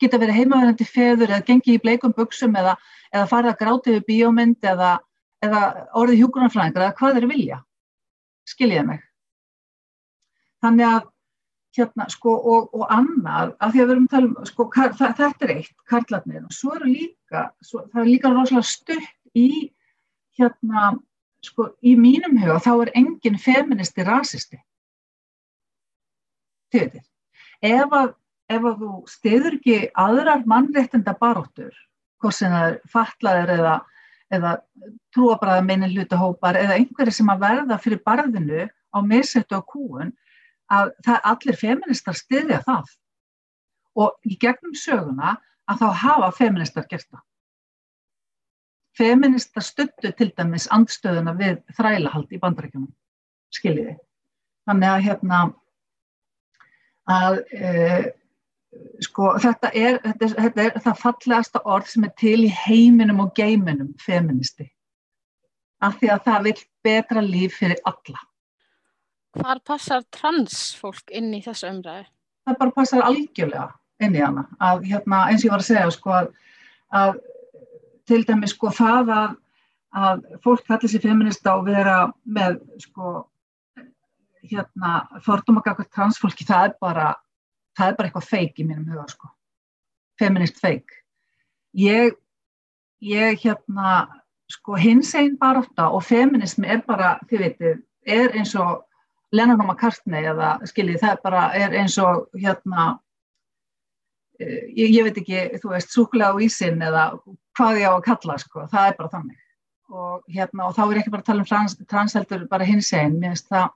geta 0.00 0.20
verið 0.20 0.40
heimaverandi 0.40 0.86
feður 0.86 1.32
eða 1.32 1.44
gengið 1.48 1.76
í 1.76 1.82
bleikum 1.82 2.14
buksum 2.16 2.56
eða, 2.58 2.76
eða 3.12 3.28
farið 3.30 3.52
að 3.52 3.60
gráti 3.62 3.94
við 3.96 4.06
bíómynd 4.08 4.70
eða, 4.72 4.94
eða 5.44 5.62
orðið 5.98 6.22
hjúgrunarfræðingar 6.22 6.86
eða 6.86 6.96
hvað 7.00 7.18
þeir 7.18 7.28
vilja. 7.32 7.60
Skiljiði 8.48 8.84
mig. 8.88 9.04
Þannig 10.64 10.88
að 10.88 11.08
hérna 11.78 12.06
sko 12.10 12.34
og, 12.36 12.70
og 12.74 12.86
annað 12.92 13.52
að 13.62 13.74
því 13.74 13.82
að 13.82 13.88
við 13.88 13.94
erum 13.94 14.06
að 14.06 14.14
tala 14.14 14.28
um 14.28 14.46
sko 14.48 14.68
kar, 14.72 14.94
það, 14.98 15.12
þetta 15.18 15.46
er 15.46 15.52
eitt, 15.54 15.74
karlarnir 15.90 16.46
og 16.46 16.54
svo 16.54 16.72
eru 16.78 16.92
líka, 16.92 17.42
svo, 17.62 17.82
það 17.92 18.00
er 18.02 18.08
líka 18.08 18.32
rosalega 18.32 18.70
stutt 18.70 19.38
í 19.38 19.50
hérna 20.38 20.94
sko 21.44 21.68
í 21.86 21.94
mínum 21.98 22.38
huga 22.40 22.58
þá 22.64 22.72
er 22.74 22.94
engin 22.98 23.38
feministi 23.40 24.06
rasisti. 24.06 24.58
Þið 26.72 26.82
veitir. 26.84 27.04
Ef 27.64 27.94
að 27.94 28.10
ef 28.48 28.64
að 28.64 28.82
þú 28.82 28.92
stiður 29.10 29.58
ekki 29.58 29.78
aðrar 29.98 30.44
mannréttinda 30.48 31.14
baróttur, 31.20 31.74
hvort 32.20 32.36
sem 32.36 32.52
það 32.52 32.68
er 32.70 32.78
fatlaðir 32.92 33.52
eða, 33.58 33.74
eða 34.34 34.54
trúabræða 35.16 35.66
meinin 35.66 35.92
hlutahópar 35.92 36.58
eða 36.60 36.78
einhverju 36.80 37.14
sem 37.18 37.32
að 37.32 37.44
verða 37.44 37.78
fyrir 37.82 38.02
barðinu 38.06 38.64
á 38.68 38.98
misettu 39.04 39.58
og 39.58 39.68
kúun, 39.68 40.14
að 40.72 40.92
það 41.04 41.28
allir 41.32 41.60
feministar 41.60 42.16
stiðja 42.16 42.62
það. 42.64 42.90
Og 43.98 44.28
í 44.28 44.36
gegnum 44.40 44.76
söguna 44.78 45.36
að 45.68 45.82
þá 45.82 45.88
hafa 46.02 46.28
feministar 46.36 46.86
gert 46.88 47.08
það. 47.08 47.24
Feministar 48.98 49.62
stuttu 49.62 50.10
til 50.16 50.32
dæmis 50.34 50.66
andstöðuna 50.74 51.34
við 51.38 51.60
þrælahald 51.76 52.32
í 52.34 52.40
bandarækjunum, 52.42 52.90
skiljiði. 53.54 53.94
Þannig 54.68 54.92
að 54.92 55.04
hérna 55.06 55.40
að 57.08 57.38
e, 57.54 57.68
sko, 59.04 59.32
þetta 59.42 59.70
er, 59.74 59.98
þetta, 60.04 60.26
er, 60.26 60.34
þetta 60.46 60.64
er 60.64 60.82
það 60.84 61.00
fallegasta 61.02 61.62
orð 61.64 61.92
sem 61.92 62.06
er 62.08 62.12
til 62.20 62.38
í 62.46 62.50
heiminum 62.66 63.22
og 63.24 63.32
geiminum, 63.38 63.94
feministi. 64.02 64.68
Af 65.84 66.00
því 66.00 66.10
að 66.14 66.24
það 66.26 66.46
vil 66.48 66.56
betra 66.88 67.22
líf 67.22 67.58
fyrir 67.60 67.80
alla. 67.86 68.22
Hvar 69.38 69.60
passar 69.66 70.04
transfólk 70.14 71.12
inn 71.14 71.30
í 71.36 71.42
þessu 71.44 71.68
umræðu? 71.70 72.08
Það 72.48 72.60
bara 72.62 72.74
passar 72.74 73.04
algjörlega 73.06 73.68
inn 74.02 74.16
í 74.16 74.22
hana. 74.22 74.46
Að, 74.62 74.86
hérna, 74.88 75.24
eins 75.28 75.42
og 75.42 75.48
ég 75.48 75.54
var 75.54 75.62
að 75.62 75.68
segja, 75.68 75.90
sko, 75.94 76.14
að, 76.16 76.30
að 77.00 77.18
til 78.08 78.22
dæmis 78.26 78.54
sko, 78.56 78.72
það 78.74 79.12
að, 79.14 79.34
að 80.02 80.22
fólk 80.44 80.64
kallir 80.66 80.92
sér 80.92 81.04
feminista 81.04 81.54
og 81.58 81.66
vera 81.68 81.98
með 82.24 82.58
sko, 82.82 83.14
hérna, 84.48 84.94
fordómakakvært 85.26 85.92
transfólki, 85.94 86.46
það 86.48 86.70
er 86.70 86.76
bara, 86.82 87.08
það 87.78 87.90
er 87.90 87.98
bara 87.98 88.10
eitthvað 88.10 88.30
feik 88.30 88.58
í 88.58 88.66
mínum 88.66 88.88
huga, 88.90 89.06
sko. 89.12 89.30
Feminist 90.18 90.58
feik. 90.60 90.90
Ég, 91.78 92.16
ég 93.04 93.38
hérna, 93.44 94.08
sko, 94.50 94.76
hins 94.80 95.14
einn 95.18 95.36
baróta 95.40 95.90
og 95.94 96.04
feminismi 96.06 96.68
er 96.68 96.82
bara, 96.86 97.16
þið 97.30 97.44
veitir, 97.44 97.80
er 98.08 98.34
eins 98.36 98.54
og 98.58 98.84
Lennon 99.32 99.60
og 99.60 99.68
McCartney 99.68 100.24
eða 100.30 100.54
skiljið, 100.68 101.02
það 101.02 101.12
er 101.12 101.20
bara, 101.24 101.42
er 101.54 101.76
eins 101.82 101.98
og 102.00 102.30
hérna, 102.38 102.86
eh, 104.40 104.70
ég, 104.72 104.94
ég 104.96 105.04
veit 105.04 105.20
ekki, 105.20 105.42
þú 105.60 105.74
veist, 105.74 105.92
súkulega 105.92 106.32
á 106.32 106.40
ísinn 106.40 106.80
eða 106.82 107.10
hvað 107.58 107.82
ég 107.82 107.92
á 107.92 107.94
að 107.94 108.06
kalla, 108.08 108.38
sko, 108.40 108.64
það 108.72 108.88
er 108.88 108.98
bara 109.02 109.12
þannig. 109.16 109.44
Og 109.88 110.32
hérna, 110.32 110.68
og 110.68 110.74
þá 110.76 110.82
er 110.86 111.02
ekki 111.02 111.12
bara 111.12 111.24
að 111.24 111.30
tala 111.30 111.44
um 111.44 111.48
trans, 111.48 111.76
transheldur 111.88 112.48
bara 112.48 112.64
hins 112.68 112.90
einn, 112.96 113.20
mér 113.20 113.36
finnst 113.36 113.52
það, 113.52 113.68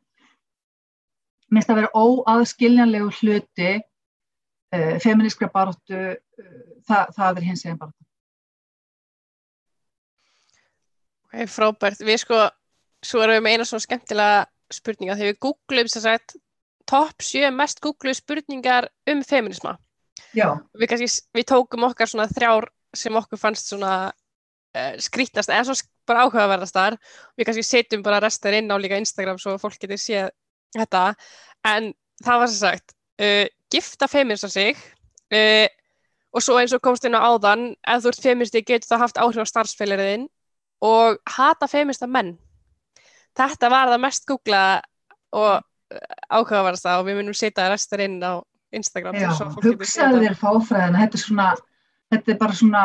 það 1.53 1.75
að 1.75 1.81
vera 1.83 2.03
óaðskiljanlegu 2.03 3.13
hluti 3.21 3.73
uh, 4.73 4.95
feminískra 5.03 5.51
baróttu, 5.53 6.01
uh, 6.15 6.55
það, 6.89 7.13
það 7.19 7.43
er 7.43 7.49
hins 7.49 7.67
einn 7.67 7.79
baróttu. 7.81 8.03
Ok, 11.33 11.47
frábært. 11.49 12.03
Við 12.05 12.23
sko, 12.25 12.41
svo 13.05 13.23
erum 13.25 13.39
við 13.39 13.47
með 13.47 13.57
eina 13.57 13.69
svona 13.69 13.87
skemmtilega 13.87 14.41
spurninga 14.73 15.17
þegar 15.19 15.33
við 15.33 15.41
googlum 15.47 15.93
þess 15.93 16.09
að 16.09 16.35
topp 16.89 17.25
sjö 17.25 17.49
mest 17.55 17.81
googlu 17.85 18.13
spurningar 18.17 18.89
um 19.09 19.23
feminisma. 19.25 19.77
Já, 20.37 20.49
Við, 20.77 20.89
kannski, 20.89 21.25
við 21.37 21.47
tókum 21.49 21.87
okkar 21.89 22.09
svona 22.09 22.29
þrjár 22.31 22.69
sem 22.97 23.17
okkur 23.17 23.41
fannst 23.41 23.69
svona 23.69 23.95
uh, 24.13 24.95
skrítast 25.01 25.53
eða 25.53 25.69
svo 25.69 25.77
bara 26.09 26.27
áhugaverðastar. 26.27 26.99
Við 27.39 27.49
kannski 27.49 27.65
setjum 27.67 28.05
bara 28.05 28.21
restar 28.25 28.57
inn 28.57 28.73
á 28.73 28.77
líka 28.81 29.01
Instagram 29.01 29.41
svo 29.41 29.57
fólk 29.61 29.79
getur 29.81 30.01
séð 30.01 30.31
þetta. 30.77 31.05
En 31.69 31.93
það 32.25 32.43
var 32.43 32.53
sem 32.53 32.61
sagt, 32.61 32.97
uh, 33.23 33.47
gifta 33.73 34.09
feminista 34.11 34.49
sig 34.53 34.77
uh, 35.33 35.67
og 36.33 36.45
svo 36.45 36.57
eins 36.61 36.73
og 36.73 36.81
komst 36.85 37.05
inn 37.05 37.17
á 37.17 37.21
áðan, 37.25 37.73
ef 37.85 38.05
þú 38.05 38.13
ert 38.13 38.23
feministi 38.25 38.63
getur 38.65 38.95
það 38.95 39.03
haft 39.05 39.21
áhrif 39.21 39.45
á 39.45 39.53
starfsfélagriðin 39.53 40.29
og 40.83 41.19
hata 41.29 41.69
feminista 41.71 42.09
menn. 42.09 42.39
Þetta 43.37 43.69
var 43.73 43.93
það 43.93 44.03
mest 44.03 44.25
googla 44.29 44.63
og 45.33 45.61
áhugaverðast 46.33 46.89
og 46.89 47.07
við 47.09 47.21
munum 47.21 47.37
setja 47.37 47.69
restar 47.71 48.01
inn 48.05 48.19
á 48.25 48.41
Instagram. 48.73 49.17
já, 49.21 49.29
hugsaðu 49.29 49.85
þetta. 49.85 50.23
þér 50.25 50.37
fáfræðina, 50.41 51.01
þetta 51.03 51.19
er 51.19 51.23
svona, 51.27 51.49
þetta 52.13 52.33
er 52.33 52.39
bara 52.41 52.57
svona, 52.57 52.85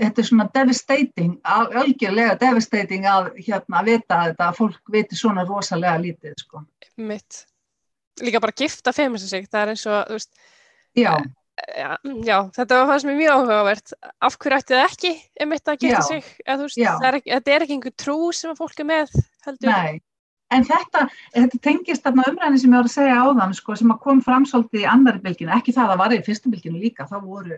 þetta 0.00 0.22
er 0.22 0.26
svona 0.26 0.46
devastating, 0.54 1.36
al- 1.44 1.72
algjörlega 1.82 2.38
devastating 2.40 3.06
að 3.06 3.30
hérna 3.38 3.80
að 3.80 3.90
vita 3.92 4.20
þetta, 4.26 4.48
að 4.48 4.58
fólk 4.58 4.92
viti 4.96 5.18
svona 5.18 5.46
rosalega 5.46 6.02
lítið, 6.02 6.34
sko. 6.42 6.64
Mitt. 6.96 7.44
Líka 8.20 8.42
bara 8.44 8.52
gifta 8.52 8.92
feminista 8.92 9.30
sig, 9.30 9.46
það 9.48 9.62
er 9.62 9.72
eins 9.72 9.86
og, 9.88 10.02
þú 10.10 10.18
veist, 10.18 10.32
Já, 10.92 11.16
já, 11.72 11.96
já 12.26 12.36
þetta 12.52 12.78
var 12.78 12.88
fannst 12.90 13.08
mér 13.08 13.16
mjög 13.16 13.34
áhugavert. 13.38 13.92
Af 14.20 14.36
hverju 14.36 14.58
ætti 14.58 14.74
það 14.76 14.86
ekki 14.90 15.12
einmitt 15.40 15.68
að 15.72 15.78
gifta 15.80 16.00
Já. 16.02 16.08
sig? 16.08 16.30
Eða, 16.44 16.56
þú 16.58 16.66
veist, 16.68 16.80
það 16.84 17.08
er 17.08 17.18
ekki, 17.18 17.32
þetta 17.32 17.54
er 17.54 17.64
ekki 17.66 17.76
einhver 17.78 17.94
trú 18.04 18.16
sem 18.36 18.52
að 18.52 18.60
fólk 18.60 18.82
er 18.82 18.88
með, 18.90 19.14
heldur. 19.46 19.72
nei. 19.72 20.02
En 20.52 20.66
þetta, 20.68 21.06
þetta 21.32 21.58
tengist 21.64 22.04
þarna 22.04 22.26
umræðin 22.28 22.60
sem 22.60 22.72
ég 22.74 22.76
var 22.76 22.88
að 22.90 22.92
segja 22.92 23.20
áðan, 23.24 23.54
sko, 23.56 23.76
sem 23.80 23.92
að 23.94 24.02
kom 24.04 24.18
fram 24.20 24.44
svolítið 24.44 24.82
í 24.82 24.88
annari 24.90 25.22
bylginu, 25.24 25.52
ekki 25.56 25.72
það 25.72 25.94
að 25.94 26.02
var 26.02 26.12
í 26.12 26.18
fyrstu 26.26 26.52
bylginu 26.52 26.82
líka, 26.82 27.06
þá 27.08 27.14
voru, 27.24 27.56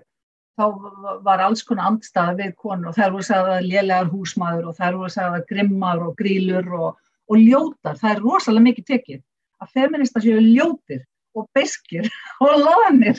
þá 0.54 0.64
var 1.26 1.42
alls 1.42 1.64
konar 1.66 1.90
andstaða 1.90 2.36
við 2.38 2.52
konu 2.54 2.92
og 2.92 2.94
þær 2.94 3.16
voru 3.16 3.26
sagðað 3.26 3.66
lélegar 3.66 4.12
húsmaður 4.12 4.68
og 4.70 4.78
þær 4.78 5.00
voru 5.00 5.10
sagðað 5.10 5.46
grimmar 5.50 6.04
og 6.06 6.14
grílur 6.20 6.70
og, 6.78 7.02
og 7.26 7.42
ljótar, 7.42 7.98
það 7.98 8.12
er 8.12 8.22
rosalega 8.28 8.66
mikið 8.68 8.86
tekið, 8.92 9.22
að 9.64 9.72
feminista 9.76 10.22
séu 10.24 10.38
ljótir 10.44 11.02
og 11.34 11.48
beskir 11.56 12.06
og 12.44 12.52
loðanir 12.62 13.18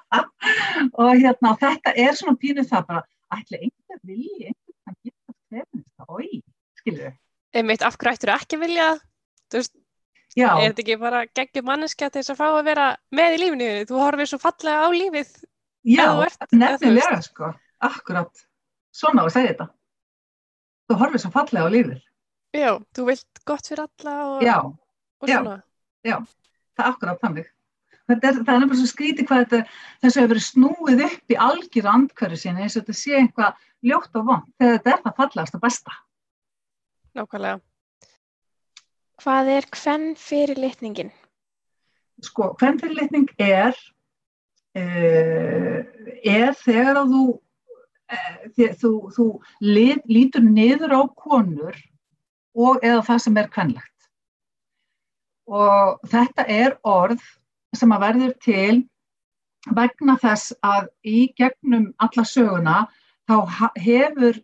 og 1.00 1.10
hérna 1.20 1.54
þetta 1.60 1.92
er 1.98 2.16
svona 2.18 2.38
pínu 2.40 2.64
það 2.68 2.86
bara, 2.88 3.02
ætli 3.36 3.60
einhver 3.66 4.00
vilji, 4.08 4.48
einhver 4.50 4.74
kann 4.86 4.96
geta 5.04 5.36
feminista, 5.50 6.08
oi, 6.08 6.30
við? 6.86 7.04
Einmitt, 7.54 7.82
af 7.82 7.96
hverju 7.98 8.14
ættir 8.16 8.32
ekki 8.36 8.58
vilja? 8.62 8.88
Þú 9.50 9.60
veist, 9.60 9.76
Já, 10.38 10.46
er 10.54 10.68
þetta 10.70 10.82
ekki 10.84 10.94
bara 11.02 11.20
geggjum 11.34 11.66
manneska 11.66 12.06
til 12.06 12.20
þess 12.22 12.30
að 12.36 12.38
fá 12.38 12.46
að 12.54 12.68
vera 12.68 12.84
með 13.18 13.32
í 13.34 13.38
þínu? 13.42 13.68
Þú 13.90 13.96
horfir 13.98 14.28
svo 14.30 14.38
fallega 14.38 14.84
á 14.86 14.88
lífið. 14.94 15.32
já, 15.90 16.06
ert- 16.22 16.54
nefnilega 16.54 17.18
sko, 17.26 17.48
akkurat, 17.82 18.44
svona 18.94 19.24
á 19.24 19.26
að 19.26 19.32
segja 19.34 19.50
þetta. 19.50 19.66
Þú 20.86 20.98
horfir 21.02 21.22
svo 21.24 21.30
fallega 21.34 21.66
á 21.66 21.74
lífið. 21.74 21.98
Já, 22.54 22.70
þú 22.94 23.08
vilt 23.10 23.42
gott 23.50 23.66
fyrir 23.72 23.82
alla 23.88 24.14
og, 24.28 24.46
Já, 24.46 24.56
og 25.20 25.30
já. 25.30 25.38
svona. 25.38 25.62
það 26.04 26.84
er 26.84 26.90
akkurat 26.90 27.24
þannig. 27.24 27.48
Er, 28.10 28.18
það 28.18 28.38
er 28.40 28.42
nefnilega 28.42 28.78
svo 28.80 28.90
skrítið 28.90 29.26
hvað 29.28 29.42
þetta, 29.44 29.58
þessu 30.02 30.18
hefur 30.20 30.32
verið 30.32 30.46
snúið 30.48 31.02
upp 31.06 31.34
í 31.34 31.40
algjör 31.46 31.90
andkværi 31.92 32.38
sinni 32.40 32.64
eins 32.64 32.74
og 32.74 32.82
þetta 32.82 32.98
sé 32.98 33.18
eitthvað 33.20 33.66
ljótt 33.86 34.16
og 34.18 34.26
vond 34.26 34.48
þegar 34.58 34.78
þetta 34.78 34.94
er 34.94 35.02
það 35.04 35.18
fallegasta 35.20 35.60
besta. 35.62 35.98
Nákvæmlega. 37.18 37.60
Hvað 39.20 39.50
er 39.52 39.68
hvern 39.76 40.06
fyrirlitningin? 40.16 41.12
Sko, 42.24 42.50
hvernfyrirlitning 42.60 43.28
er, 43.40 43.76
uh, 44.76 45.78
er 46.24 46.56
þegar 46.56 47.02
að 47.02 47.14
þú, 47.14 47.24
uh, 48.16 48.34
þið, 48.56 48.74
þú, 48.80 48.92
þú 49.16 49.26
lit, 49.64 50.02
lítur 50.08 50.44
niður 50.44 50.96
á 50.96 51.02
konur 51.14 51.76
og 52.56 52.82
eða 52.82 53.04
það 53.06 53.22
sem 53.26 53.40
er 53.40 53.50
kvenlegt. 53.52 53.99
Og 55.50 55.98
þetta 56.10 56.46
er 56.46 56.76
orð 56.86 57.22
sem 57.74 57.90
að 57.94 58.04
verður 58.04 58.34
til 58.44 58.76
vegna 59.76 60.16
þess 60.22 60.54
að 60.64 60.88
í 61.04 61.32
gegnum 61.38 61.90
alla 62.00 62.24
söguna 62.24 62.76
þá 63.28 63.36
hefur 63.78 64.38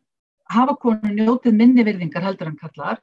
hafa 0.52 0.76
konur 0.82 1.14
njótið 1.14 1.56
minni 1.58 1.86
virðingar 1.86 2.26
heldur 2.26 2.50
en 2.50 2.58
kallar 2.60 3.00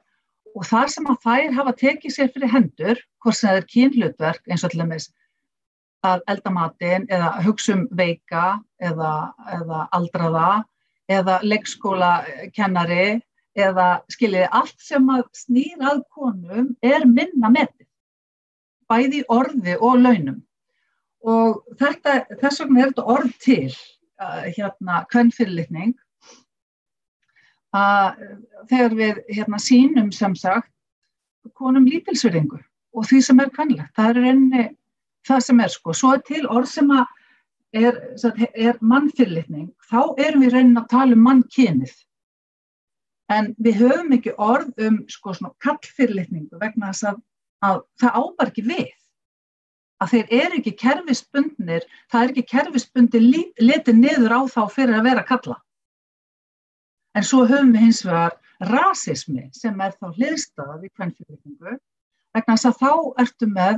og 0.54 0.66
þar 0.68 0.92
sem 0.92 1.08
að 1.10 1.20
þær 1.24 1.56
hafa 1.58 1.74
tekið 1.80 2.14
sér 2.14 2.30
fyrir 2.32 2.52
hendur, 2.52 3.00
hvort 3.20 3.36
sem 3.36 3.50
það 3.50 3.58
er 3.58 3.68
kynhlutverk 3.72 4.48
eins 4.48 4.64
og 4.64 4.72
til 4.72 4.84
dæmis 4.84 5.08
að 6.04 6.22
elda 6.30 6.52
matinn 6.52 7.06
eða 7.12 7.30
hugsa 7.44 7.74
um 7.74 7.84
veika 7.96 8.44
eða, 8.78 9.12
eða 9.58 9.84
aldraða 9.96 10.50
eða 11.10 11.38
leikskólakennari 11.44 13.20
eða 13.54 13.88
skiljiði 14.10 14.48
allt 14.50 14.78
sem 14.82 15.10
að 15.14 15.24
snýr 15.36 15.82
að 15.90 16.02
konum 16.14 16.72
er 16.82 17.04
minna 17.06 17.50
metið, 17.52 17.83
bæði 18.90 19.24
orði 19.32 19.76
og 19.80 20.00
launum. 20.02 20.40
Og 21.24 21.62
þetta, 21.80 22.22
þess 22.40 22.60
vegna 22.62 22.82
er 22.82 22.92
þetta 22.92 23.06
orð 23.14 23.34
til, 23.40 23.74
uh, 24.20 24.44
hérna, 24.56 25.02
kvennfyrirlitning, 25.12 25.94
að 27.74 28.22
þegar 28.70 28.96
við 29.00 29.20
hérna, 29.34 29.58
sínum 29.58 30.12
sem 30.14 30.36
sagt 30.38 30.70
konum 31.58 31.88
lítilsverðingu 31.88 32.60
og 32.94 33.06
því 33.08 33.20
sem 33.26 33.42
er 33.42 33.50
kvennlegt, 33.52 33.92
það 33.96 34.10
er 34.10 34.20
reyni 34.22 34.64
það 35.26 35.44
sem 35.48 35.60
er 35.64 35.72
sko, 35.72 35.94
svo 35.96 36.14
er 36.14 36.22
til 36.28 36.44
orð 36.46 36.70
sem 36.70 36.90
að 36.94 37.04
er, 37.74 38.00
er 38.54 38.78
mannfyrirlitning, 38.80 39.70
þá 39.90 40.14
erum 40.22 40.44
við 40.44 40.54
reynin 40.54 40.80
að 40.80 40.90
tala 40.92 41.16
um 41.16 41.24
mannkynið 41.26 41.94
en 43.34 43.50
við 43.64 43.80
höfum 43.82 44.14
ekki 44.18 44.34
orð 44.38 44.84
um 44.86 45.00
sko 45.10 45.34
svona 45.34 45.54
kallfyrirlitningu 45.64 46.60
vegna 46.60 46.92
þess 46.92 47.08
að, 47.10 47.22
að 47.68 47.82
það 48.02 48.20
ábar 48.20 48.52
ekki 48.52 48.66
við 48.68 48.92
að 50.02 50.10
þeir 50.10 50.32
eru 50.42 50.58
ekki 50.58 50.72
kerfisbundnir, 50.80 51.84
það 52.12 52.22
er 52.22 52.32
ekki 52.32 52.46
kerfisbundi 52.50 53.20
litið 53.62 54.00
niður 54.00 54.34
á 54.36 54.40
þá 54.50 54.62
fyrir 54.74 54.98
að 54.98 55.06
vera 55.08 55.26
kalla 55.28 55.60
En 57.14 57.26
svo 57.26 57.44
höfum 57.46 57.72
við 57.74 57.86
hins 57.86 58.02
vegar 58.06 58.38
rasismi 58.70 59.48
sem 59.54 59.82
er 59.82 59.94
þá 59.98 60.08
hliðstaða 60.16 60.78
við 60.82 60.92
kvennfyrirlitningu 60.98 61.74
vegna 62.34 62.56
þess 62.56 62.70
að 62.70 62.80
þá 62.80 62.92
ertu 63.22 63.50
með, 63.50 63.76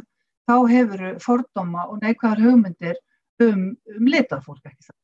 þá 0.49 0.57
hefur 0.71 1.03
fordóma 1.25 1.89
og 1.91 1.99
neikvæðar 2.05 2.45
hugmyndir 2.47 3.01
um, 3.45 3.67
um 3.93 4.09
litað 4.09 4.47
fólk 4.47 4.71
ekki 4.71 4.89
það. 4.89 4.97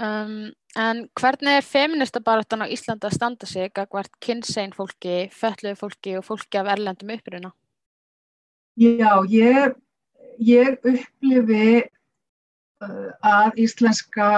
Um, 0.00 0.36
en 0.80 1.02
hvernig 1.20 1.58
er 1.58 1.66
feministabaratan 1.66 2.64
á 2.64 2.72
Íslanda 2.72 3.10
að 3.10 3.18
standa 3.18 3.48
sig 3.48 3.74
gagvart 3.76 4.14
kynsegin 4.24 4.72
fólki, 4.72 5.26
fötluðu 5.36 5.76
fólki 5.82 6.16
og 6.16 6.24
fólki 6.24 6.60
af 6.62 6.70
erlendum 6.72 7.12
uppruna? 7.12 7.52
Já, 8.78 9.24
ég, 9.26 9.74
ég 10.38 10.78
upplifi 10.86 11.82
uh, 12.80 13.10
að 13.20 13.58
íslenska 13.64 14.28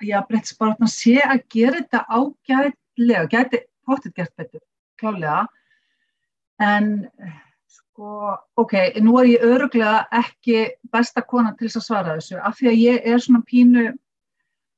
jafnbrettsbaráttan 0.00 0.88
sé 0.88 1.18
að 1.20 1.42
gera 1.52 1.80
þetta 1.82 2.04
ágætlega, 2.08 3.26
gæti 3.28 3.62
potið 3.84 4.14
gert 4.16 4.36
betur, 4.38 4.62
klálega, 5.00 5.42
en 6.62 7.08
sko, 7.68 8.36
ok, 8.60 8.76
nú 9.04 9.18
er 9.20 9.32
ég 9.34 9.44
öruglega 9.44 10.06
ekki 10.22 10.70
besta 10.92 11.20
kona 11.20 11.52
til 11.56 11.68
þess 11.68 11.82
að 11.82 11.86
svara 11.88 12.16
þessu, 12.16 12.38
af 12.40 12.56
því 12.56 12.70
að 12.70 12.80
ég 12.80 13.10
er 13.12 13.20
svona 13.20 13.42
pínu 13.50 13.84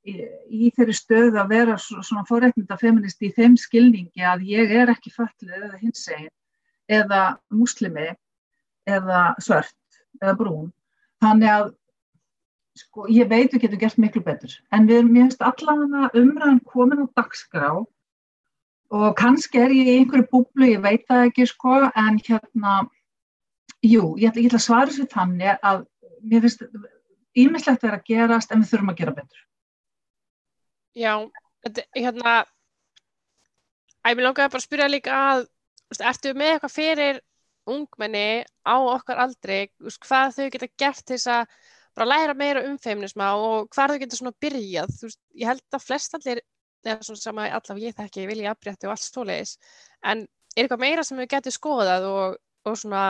í, 0.08 0.16
í 0.50 0.72
þeirri 0.74 0.96
stöðu 0.98 1.38
að 1.42 1.54
vera 1.54 1.78
svo- 1.78 2.02
svona 2.02 2.26
forréttinda 2.26 2.78
feminist 2.80 3.22
í 3.22 3.30
þeim 3.36 3.54
skilningi 3.60 4.26
að 4.26 4.48
ég 4.50 4.74
er 4.82 4.90
ekki 4.90 5.14
föllið 5.14 5.54
eða 5.60 5.78
hinsegin 5.84 6.32
eða 6.90 7.22
muslimi 7.54 8.10
eða 8.88 9.22
svört 9.42 10.02
eða 10.20 10.36
brún. 10.38 10.68
Þannig 11.22 11.50
að 11.52 11.70
sko, 12.78 13.06
ég 13.12 13.28
veit 13.30 13.52
við 13.52 13.66
getum 13.66 13.82
gert 13.82 14.00
miklu 14.00 14.22
betur. 14.24 14.54
En 14.72 14.88
við 14.88 15.02
erum, 15.02 15.16
ég 15.18 15.36
allan 15.44 15.98
að 16.04 16.18
umræðan 16.22 16.62
komin 16.68 17.04
á 17.04 17.06
dagskrá 17.18 17.68
og 18.92 19.14
kannski 19.16 19.60
er 19.60 19.72
ég 19.72 19.88
í 19.88 19.98
einhverju 20.00 20.28
búblu, 20.32 20.68
ég 20.68 20.82
veit 20.84 21.06
það 21.08 21.28
ekki 21.30 21.46
sko, 21.48 21.78
en 21.96 22.18
hérna, 22.26 22.74
jú, 23.80 24.12
ég 24.20 24.32
ætla, 24.32 24.58
að 24.58 24.64
svara 24.66 24.90
þessu 24.90 25.08
þannig 25.12 25.64
að 25.64 25.86
mér 26.28 26.44
finnst 26.44 26.66
ímislegt 27.38 27.86
er 27.88 27.96
að 27.96 28.04
gerast 28.10 28.52
en 28.52 28.60
við 28.60 28.74
þurfum 28.74 28.92
að 28.92 29.00
gera 29.00 29.16
betur. 29.16 29.44
Já, 30.92 31.14
hérna, 31.96 32.34
vil 34.18 34.26
langaði 34.26 34.52
bara 34.52 34.60
að 34.60 34.66
spyrja 34.66 34.90
líka 34.92 35.20
að, 35.30 35.46
veist, 35.88 36.04
ertu 36.12 36.34
með 36.36 36.54
eitthvað 36.54 36.74
fyrir 36.76 37.22
ungmenni 37.70 38.42
á 38.66 38.76
okkar 38.78 39.22
aldri, 39.22 39.66
hvað 39.78 40.36
þau 40.36 40.48
geta 40.54 40.68
gert 40.78 41.04
til 41.06 41.16
þess 41.16 41.30
að 41.30 41.56
bara 41.96 42.08
læra 42.08 42.34
meira 42.34 42.62
um 42.66 42.78
feminisma 42.80 43.34
og 43.38 43.68
hvað 43.74 43.94
þau 43.94 44.00
geta 44.02 44.18
svona 44.18 44.34
byrjað, 44.40 44.94
veist, 45.02 45.20
ég 45.36 45.50
held 45.50 45.76
að 45.76 45.84
flest 45.84 46.16
allir, 46.18 46.40
eða 46.82 47.06
svona 47.06 47.22
sem 47.22 47.42
að 47.42 47.58
allavega 47.58 47.90
ég 47.90 47.98
þekki, 47.98 48.28
vilja 48.30 48.54
afbrétti 48.54 48.88
og 48.88 48.94
allt 48.94 49.06
svoleiðis, 49.06 49.52
en 50.02 50.24
er 50.24 50.64
eitthvað 50.64 50.82
meira 50.82 51.04
sem 51.06 51.20
þau 51.20 51.28
getur 51.34 51.54
skoðað 51.54 52.08
og, 52.08 52.40
og 52.66 52.80
svona 52.80 53.04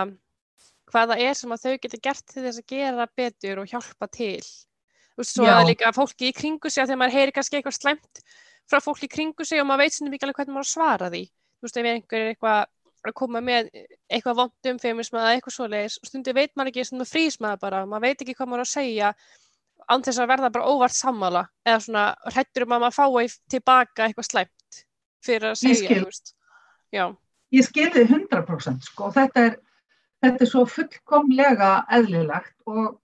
hvað 0.92 1.14
það 1.14 1.24
er 1.24 1.38
sem 1.38 1.54
að 1.54 1.64
þau 1.64 1.72
geta 1.84 2.02
gert 2.08 2.26
til 2.28 2.44
þess 2.44 2.60
að 2.60 2.74
gera 2.74 3.08
betur 3.16 3.62
og 3.62 3.70
hjálpa 3.70 4.08
til. 4.12 4.42
Veist, 5.16 5.36
svo 5.36 5.46
Já. 5.46 5.58
að 5.58 5.70
líka 5.70 5.92
fólki 5.96 6.30
í 6.30 6.36
kringu 6.36 6.70
sig 6.72 6.82
að 6.82 6.92
þegar 6.92 7.00
maður 7.02 7.16
heyri 7.18 7.34
kannski 7.36 7.58
eitthvað 7.58 7.78
slæmt 7.78 8.22
frá 8.70 8.80
fólki 8.80 9.08
í 9.08 9.12
kringu 9.12 9.46
sig 9.46 9.60
og 9.60 9.68
maður 9.68 9.84
veit 9.84 9.96
sinni 9.96 10.12
mikið 10.12 10.28
alveg 10.28 10.40
hvernig 10.40 10.56
maður 10.56 10.70
svara 10.70 11.10
því. 11.12 11.22
Þú 11.28 11.66
veist, 11.66 11.80
ef 11.80 11.88
einhver 11.90 12.20
er 12.20 12.30
eitthvað 12.32 12.62
að 13.10 13.16
koma 13.18 13.40
með 13.42 13.70
eitthvað 14.08 14.38
vond 14.38 14.70
um 14.70 14.78
feminisma 14.82 15.22
eða 15.22 15.32
eitthvað 15.36 15.56
svoleiðis. 15.56 15.98
Og 16.02 16.10
stundu 16.10 16.34
veit 16.36 16.52
maður 16.54 16.72
ekki, 16.72 16.84
stundu 16.86 17.08
frýs 17.08 17.40
maður 17.42 17.64
bara, 17.64 17.82
maður 17.90 18.06
veit 18.06 18.22
ekki 18.22 18.36
hvað 18.38 18.52
maður 18.52 18.66
að 18.66 18.72
segja 18.72 19.12
án 19.90 20.04
þess 20.06 20.22
að 20.22 20.30
verða 20.30 20.52
bara 20.54 20.70
óvart 20.70 20.94
sammála 20.94 21.42
eða 21.66 21.80
svona 21.82 22.04
hrættur 22.30 22.66
um 22.68 22.76
að 22.76 22.84
maður 22.84 22.98
fái 23.00 23.40
tilbaka 23.50 24.06
eitthvað 24.06 24.28
slæmt 24.28 24.84
fyrir 25.26 25.50
að 25.50 25.66
Ég 25.66 25.80
segja. 25.82 26.04
Já, 26.92 27.04
Ég 27.52 27.66
skilði 27.66 28.06
100% 28.08 28.86
sko, 28.88 29.10
og 29.10 29.16
þetta 29.16 29.46
er, 29.50 29.56
þetta 30.24 30.44
er 30.44 30.48
svo 30.48 30.64
fullkomlega 30.68 31.72
eðlilegt 31.92 32.54
og 32.64 32.94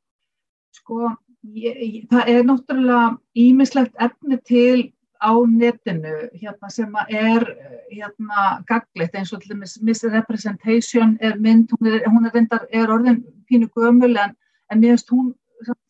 sko, 0.78 1.10
ég, 1.52 1.82
ég, 1.82 1.98
það 2.08 2.30
er 2.32 2.46
náttúrulega 2.48 3.10
ímislegt 3.44 3.98
efni 4.06 4.38
til 4.48 4.86
á 5.18 5.32
netinu 5.46 6.14
hérna, 6.34 6.70
sem 6.70 6.94
er 7.08 7.44
hérna, 7.90 8.62
gaglitt 8.68 9.14
eins 9.14 9.32
og 9.32 9.42
misrepresentation 9.82 11.16
er 11.20 11.38
mynd, 11.38 11.72
hún 11.74 11.90
er, 11.92 12.06
hún 12.06 12.26
er 12.26 12.34
reyndar 12.34 12.66
er 12.70 12.92
orðin 12.92 13.24
pínu 13.50 13.68
gömul 13.74 14.16
en, 14.16 14.36
en 14.70 14.80
mér 14.80 14.96
finnst 14.96 15.10
hún 15.10 15.34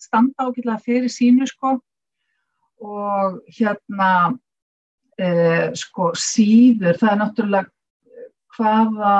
standa 0.00 0.48
ágætlega 0.48 0.78
fyrir 0.80 1.12
sínu 1.12 1.46
sko 1.46 1.78
og 2.80 3.40
hérna 3.58 4.38
eh, 5.18 5.74
sko 5.74 6.12
síður, 6.14 6.96
það 6.96 7.12
er 7.12 7.20
náttúrulega 7.22 7.70
hvaða 8.56 9.14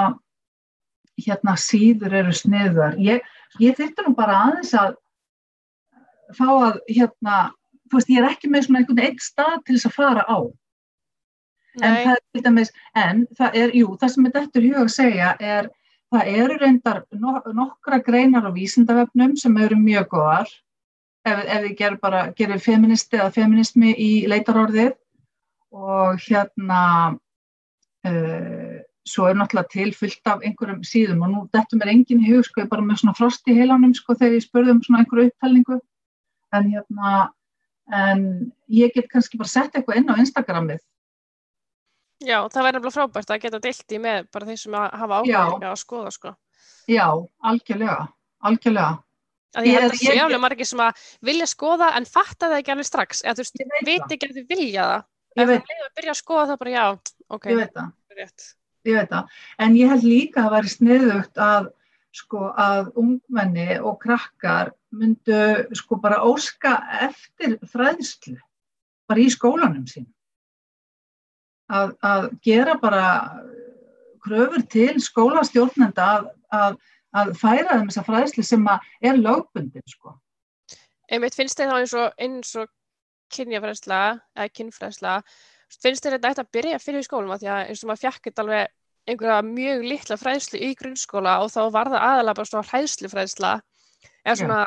hérna 1.18 1.54
síður 1.58 2.14
eru 2.20 2.34
sniðar. 2.34 2.96
Ég, 3.02 3.22
ég 3.58 3.76
þyrfti 3.78 4.06
nú 4.06 4.14
bara 4.18 4.42
aðeins 4.46 4.74
að 4.78 4.94
fá 6.38 6.46
að 6.52 6.80
hérna, 6.86 7.38
þú 7.88 8.00
veist, 8.00 8.12
ég 8.12 8.22
er 8.22 8.30
ekki 8.30 8.50
með 8.52 8.66
svona 8.66 8.82
einhvern 8.82 9.04
einn 9.06 9.20
stað 9.22 9.58
til 9.64 9.76
þess 9.76 9.90
að 9.90 9.96
fara 9.98 10.24
á. 10.28 10.38
En 11.78 11.92
nei, 11.94 12.04
það 12.04 12.14
er 12.14 12.22
til 12.34 12.44
dæmis, 12.44 12.72
en 12.98 13.26
það 13.38 13.58
er, 13.62 13.74
jú, 13.78 13.90
það 14.00 14.14
sem 14.14 14.28
er 14.28 14.34
þetta 14.36 14.60
í 14.60 14.70
huga 14.70 14.84
að 14.84 14.94
segja 14.94 15.34
er, 15.54 15.68
það 16.12 16.30
eru 16.40 16.56
reyndar 16.62 17.02
no, 17.20 17.34
nokkra 17.54 18.00
greinar 18.06 18.48
á 18.48 18.50
vísindavefnum 18.54 19.36
sem 19.38 19.60
eru 19.62 19.78
mjög 19.78 20.08
góðar. 20.14 20.50
Ef, 21.28 21.38
ef 21.44 21.62
við 21.66 21.76
gerum 21.78 22.00
bara, 22.02 22.24
gerum 22.38 22.62
feministi 22.62 23.18
eða 23.18 23.30
feminismi 23.36 23.94
í 23.94 24.10
leitarorðið. 24.30 24.94
Og 25.76 26.22
hérna 26.24 26.82
uh, 28.08 28.76
svo 29.08 29.28
er 29.28 29.36
náttúrulega 29.36 29.72
til 29.72 29.92
fullt 29.96 30.30
af 30.32 30.44
einhverjum 30.44 30.84
síðum. 30.86 31.24
Og 31.26 31.32
nú 31.32 31.42
dettum 31.54 31.82
er 31.84 31.92
enginn 31.92 32.24
hug 32.26 32.46
sko, 32.46 32.62
ég 32.62 32.68
er 32.68 32.72
bara 32.72 32.86
með 32.86 33.02
svona 33.02 33.18
frost 33.18 33.48
í 33.48 33.56
heilanum 33.58 33.94
sko 33.96 34.16
þegar 34.16 34.38
ég 34.38 34.46
spurði 34.46 34.74
um 34.74 34.82
svona 34.84 35.04
einhverju 35.04 35.30
upptalningu. 35.30 35.80
En 36.56 36.70
hérna 36.72 37.12
en 37.92 38.52
ég 38.68 38.92
get 38.94 39.08
kannski 39.08 39.38
bara 39.40 39.48
sett 39.48 39.74
eitthvað 39.76 39.96
inn 40.02 40.10
á 40.12 40.20
Instagramið 40.20 40.80
já, 42.20 42.38
það 42.50 42.64
væri 42.66 42.76
nefnilega 42.78 42.94
frábært 42.96 43.30
að 43.30 43.42
geta 43.44 43.60
deilt 43.62 43.94
í 43.94 43.98
með 44.02 44.28
bara 44.34 44.48
þeir 44.48 44.60
sem 44.62 44.74
hafa 44.78 45.20
áhuga 45.22 45.70
að 45.70 45.76
skoða, 45.82 46.10
sko. 46.14 46.32
Já, 46.88 47.04
algjörlega, 47.44 48.08
algjörlega. 48.48 48.96
Ég 49.64 49.78
held 49.78 49.92
að 49.92 50.00
sé 50.00 50.12
ég- 50.16 50.22
alveg 50.24 50.40
margir 50.42 50.66
sem 50.66 50.80
að 50.82 51.04
vilja 51.24 51.46
skoða 51.48 51.92
en 51.96 52.04
fatta 52.04 52.48
það 52.50 52.58
ekki 52.58 52.72
alveg 52.74 52.88
strax, 52.88 53.22
eða 53.22 53.34
þú 53.38 53.44
veist, 53.44 53.62
veit 53.86 54.02
það. 54.02 54.12
ekki 54.16 54.28
að 54.28 54.34
þau 54.38 54.46
vilja 54.48 54.82
það. 54.88 55.04
Ef 55.38 55.48
það 55.48 55.54
leiður 55.70 55.86
að 55.86 55.94
byrja 56.00 56.10
að 56.14 56.20
skoða 56.22 56.46
það 56.48 56.58
bara, 56.58 56.70
já, 56.70 56.86
ok, 57.30 57.44
það, 57.74 57.92
rétt. 58.18 58.46
ég 58.88 58.98
veit 58.98 59.10
það. 59.14 59.24
En 59.58 59.74
ég 59.78 59.88
held 59.88 60.02
líka 60.04 60.40
að 60.40 60.44
það 60.48 60.56
væri 60.56 60.74
sniðugt 60.74 61.42
að, 61.48 61.70
sko, 62.18 62.42
að 62.58 62.92
ungmenni 62.98 63.78
og 63.78 63.98
krakkar 64.02 64.72
myndu, 64.94 65.40
sko, 65.76 65.98
bara 66.02 66.22
óska 66.24 66.78
eftir 67.04 67.58
fræðslu, 67.72 68.36
bara 69.08 69.22
í 69.22 69.28
skólanum 69.32 69.86
sín. 69.90 70.06
Að, 71.68 71.92
að 72.00 72.30
gera 72.44 72.78
bara 72.80 73.08
kröfur 74.24 74.64
til 74.72 74.94
skólastjórnenda 75.04 76.06
að, 76.14 76.30
að, 76.54 76.78
að 77.20 77.34
færa 77.40 77.76
þeim 77.76 77.90
þessa 77.90 78.06
fræðslu 78.06 78.46
sem 78.46 78.64
er 78.70 79.20
lögbundin, 79.20 79.84
sko. 79.88 80.16
Einmitt 81.08 81.36
finnst 81.36 81.60
þið 81.60 81.72
þá 81.72 81.76
eins 81.78 81.94
og, 81.96 82.08
eins 82.20 82.56
og 82.60 82.72
kynjafræðsla, 83.36 84.00
eða 84.36 84.50
kynfræðsla, 84.56 85.14
finnst 85.76 86.04
þið 86.04 86.16
þetta 86.16 86.44
að 86.44 86.52
byrja 86.56 86.80
fyrir 86.80 87.04
skólum 87.04 87.32
að 87.34 87.44
því 87.44 87.52
að 87.52 87.62
eins 87.68 87.84
og 87.84 87.90
maður 87.90 88.04
fjakkit 88.06 88.42
alveg 88.42 88.74
einhverja 89.08 89.40
mjög 89.44 89.84
litla 89.88 90.16
fræðslu 90.20 90.60
í 90.64 90.74
grunnskóla 90.76 91.38
og 91.44 91.52
þá 91.52 91.60
var 91.72 91.90
það 91.92 92.06
aðalega 92.08 92.38
bara 92.38 92.50
svona 92.50 92.68
hræðslufræðsla 92.68 93.52
eða 94.24 94.34
Já. 94.34 94.40
svona 94.42 94.60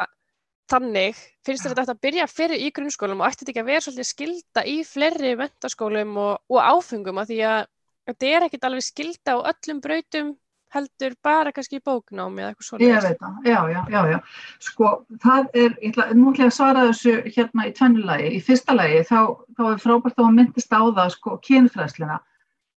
þannig, 0.71 1.17
finnst 1.45 1.67
þetta 1.67 1.87
að 1.91 2.03
byrja 2.05 2.27
fyrir 2.31 2.61
í 2.63 2.69
grunnskólum 2.75 3.21
og 3.21 3.27
ætti 3.27 3.43
þetta 3.43 3.51
ekki 3.53 3.63
að 3.63 3.71
vera 3.71 3.85
svolítið 3.85 4.09
skilda 4.11 4.63
í 4.71 4.77
fleiri 4.87 5.33
mentaskólum 5.39 6.13
og, 6.21 6.37
og 6.47 6.61
áfengum 6.63 7.19
að 7.19 7.33
því 7.33 7.39
að 7.49 7.65
þetta 8.07 8.29
er 8.31 8.45
ekkit 8.47 8.69
alveg 8.69 8.85
skilda 8.87 9.35
á 9.35 9.37
öllum 9.51 9.81
brautum 9.83 10.31
heldur 10.71 11.15
bara 11.23 11.51
kannski 11.51 11.81
í 11.81 11.83
bóknámi 11.83 12.39
eða 12.39 12.53
eitthvað 12.53 12.83
Ég 12.85 12.93
svoleiðis. 12.95 13.07
veit 13.09 13.19
það, 13.19 13.39
já, 13.49 13.59
já, 13.73 13.79
já, 13.91 14.01
já. 14.13 14.19
Sko, 14.63 14.91
það 15.19 15.49
er, 15.51 15.73
ég 15.81 15.89
ætla, 15.91 16.05
nú 16.15 16.31
ætla 16.31 16.45
ég 16.45 16.51
að 16.51 16.55
svara 16.55 16.85
þessu 16.87 17.15
hérna 17.35 17.65
í 17.67 17.73
tvennulagi. 17.75 18.29
Í 18.31 18.39
fyrsta 18.47 18.75
lagi, 18.77 19.01
þá, 19.09 19.19
þá 19.57 19.63
er 19.67 19.81
frábært 19.83 20.21
að 20.21 20.27
hún 20.29 20.37
myndist 20.39 20.71
á 20.71 20.79
það, 20.79 21.09
sko, 21.17 21.33
kynfræðsluna. 21.49 22.19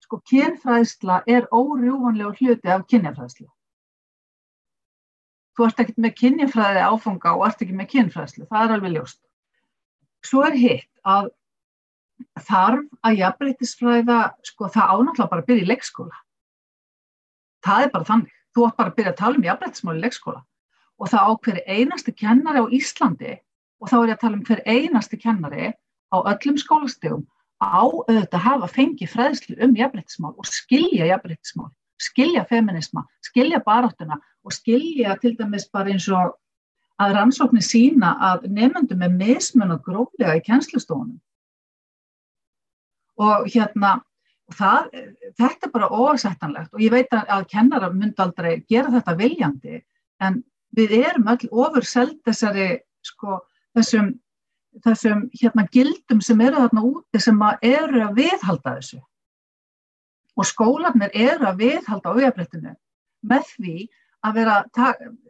Sko, 0.06 0.20
kynfræðsla 0.32 1.18
er 1.36 1.50
órjúvanlega 1.52 2.32
hluti 2.40 2.72
af 2.72 2.86
kynjafræðslu. 2.88 3.48
Þú 5.52 5.66
ert 5.66 5.80
ekkert 5.82 6.00
með 6.00 6.14
kynjafræði 6.20 6.82
áfanga 6.86 7.34
og 7.36 7.46
ert 7.46 7.62
ekki 7.64 7.76
með 7.76 7.90
kynfræðslu, 7.92 8.46
það 8.48 8.64
er 8.64 8.74
alveg 8.76 8.94
ljóst. 8.96 9.20
Svo 10.24 10.44
er 10.46 10.56
hitt 10.56 10.90
að 11.02 11.32
þarf 12.46 12.86
að 13.02 13.18
jafnbreytisfræða, 13.18 14.20
sko, 14.46 14.70
það 14.72 14.94
ánáttúrulega 14.94 15.32
bara 15.32 15.42
að 15.42 15.50
byrja 15.50 15.64
í 15.64 15.68
leikskóla. 15.68 16.22
Það 17.66 17.84
er 17.84 17.92
bara 17.92 18.08
þannig. 18.08 18.38
Þú 18.52 18.64
átt 18.66 18.78
bara 18.78 18.92
að 18.92 18.96
byrja 18.98 19.12
að 19.12 19.20
tala 19.20 19.38
um 19.38 19.46
jafnbreytismál 19.48 19.96
í 19.96 20.02
leikskóla 20.02 20.42
og 21.02 21.10
það 21.10 21.28
á 21.28 21.32
hverju 21.42 21.62
einasti 21.66 22.12
kennari 22.14 22.62
á 22.62 22.66
Íslandi 22.78 23.36
og 23.82 23.90
þá 23.90 23.94
er 23.98 24.10
ég 24.10 24.16
að 24.16 24.22
tala 24.22 24.38
um 24.38 24.44
hver 24.46 24.60
einasti 24.68 25.18
kennari 25.18 25.70
á 26.12 26.16
öllum 26.20 26.58
skólastegum 26.60 27.24
á 27.58 27.82
auðvitað 27.82 28.36
að 28.38 28.44
hafa 28.46 28.68
fengið 28.70 29.10
fræðslu 29.10 29.56
um 29.64 29.74
jafnbreytismál 29.78 30.34
og 30.36 30.46
skilja 30.46 31.08
jafnbreytismál, 31.08 31.70
skilja 31.98 32.44
feminisma, 32.50 33.06
skilja 33.24 33.62
baráttuna 33.64 34.20
og 34.44 34.54
skilja 34.54 35.16
til 35.20 35.36
dæmis 35.38 35.68
bara 35.72 35.92
eins 35.92 36.08
og 36.12 36.36
að 37.02 37.14
rannsóknir 37.16 37.64
sína 37.66 38.14
að 38.30 38.48
nefnendum 38.52 39.02
er 39.02 39.12
mismun 39.16 39.74
og 39.74 39.84
gróflega 39.86 40.36
í 40.38 40.42
kennslustofunum. 40.46 41.18
Og 43.22 43.46
hérna, 43.52 43.96
það, 44.52 44.90
þetta 45.38 45.68
er 45.68 45.72
bara 45.74 45.90
óasettanlegt 45.90 46.74
og 46.74 46.82
ég 46.82 46.92
veit 46.94 47.12
að, 47.14 47.28
að 47.28 47.48
kennara 47.52 47.90
myndi 47.92 48.22
aldrei 48.22 48.52
gera 48.70 48.92
þetta 48.94 49.16
viljandi 49.18 49.82
en 50.22 50.42
við 50.76 50.94
erum 51.02 51.30
öll 51.32 51.48
ofur 51.50 51.86
seld 51.86 52.18
þessari, 52.26 52.68
sko, 53.04 53.40
þessum 53.76 54.14
þessum 54.80 55.26
hérna 55.36 55.66
gildum 55.72 56.20
sem 56.24 56.40
eru 56.40 56.60
þarna 56.62 56.84
úti 56.88 57.20
sem 57.20 57.40
að 57.44 57.64
eru 57.68 58.04
að 58.06 58.20
viðhalda 58.20 58.76
þessu. 58.78 59.00
Og 60.32 60.48
skólanir 60.48 61.12
eru 61.12 61.48
að 61.50 61.58
viðhalda 61.60 62.14
ójafréttinu 62.16 62.72
með 63.28 63.50
því 63.52 63.74
að 64.22 64.38
vera, 64.38 64.56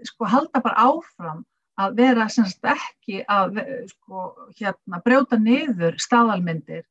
sko, 0.06 0.28
halda 0.28 0.60
bara 0.60 0.86
áfram 0.88 1.42
að 1.80 1.96
vera 1.96 2.28
semst 2.30 2.64
ekki 2.68 3.22
að 3.30 3.62
sko, 3.90 4.26
hérna, 4.58 5.00
brjóta 5.04 5.38
niður 5.40 5.96
staðalmyndir 6.02 6.84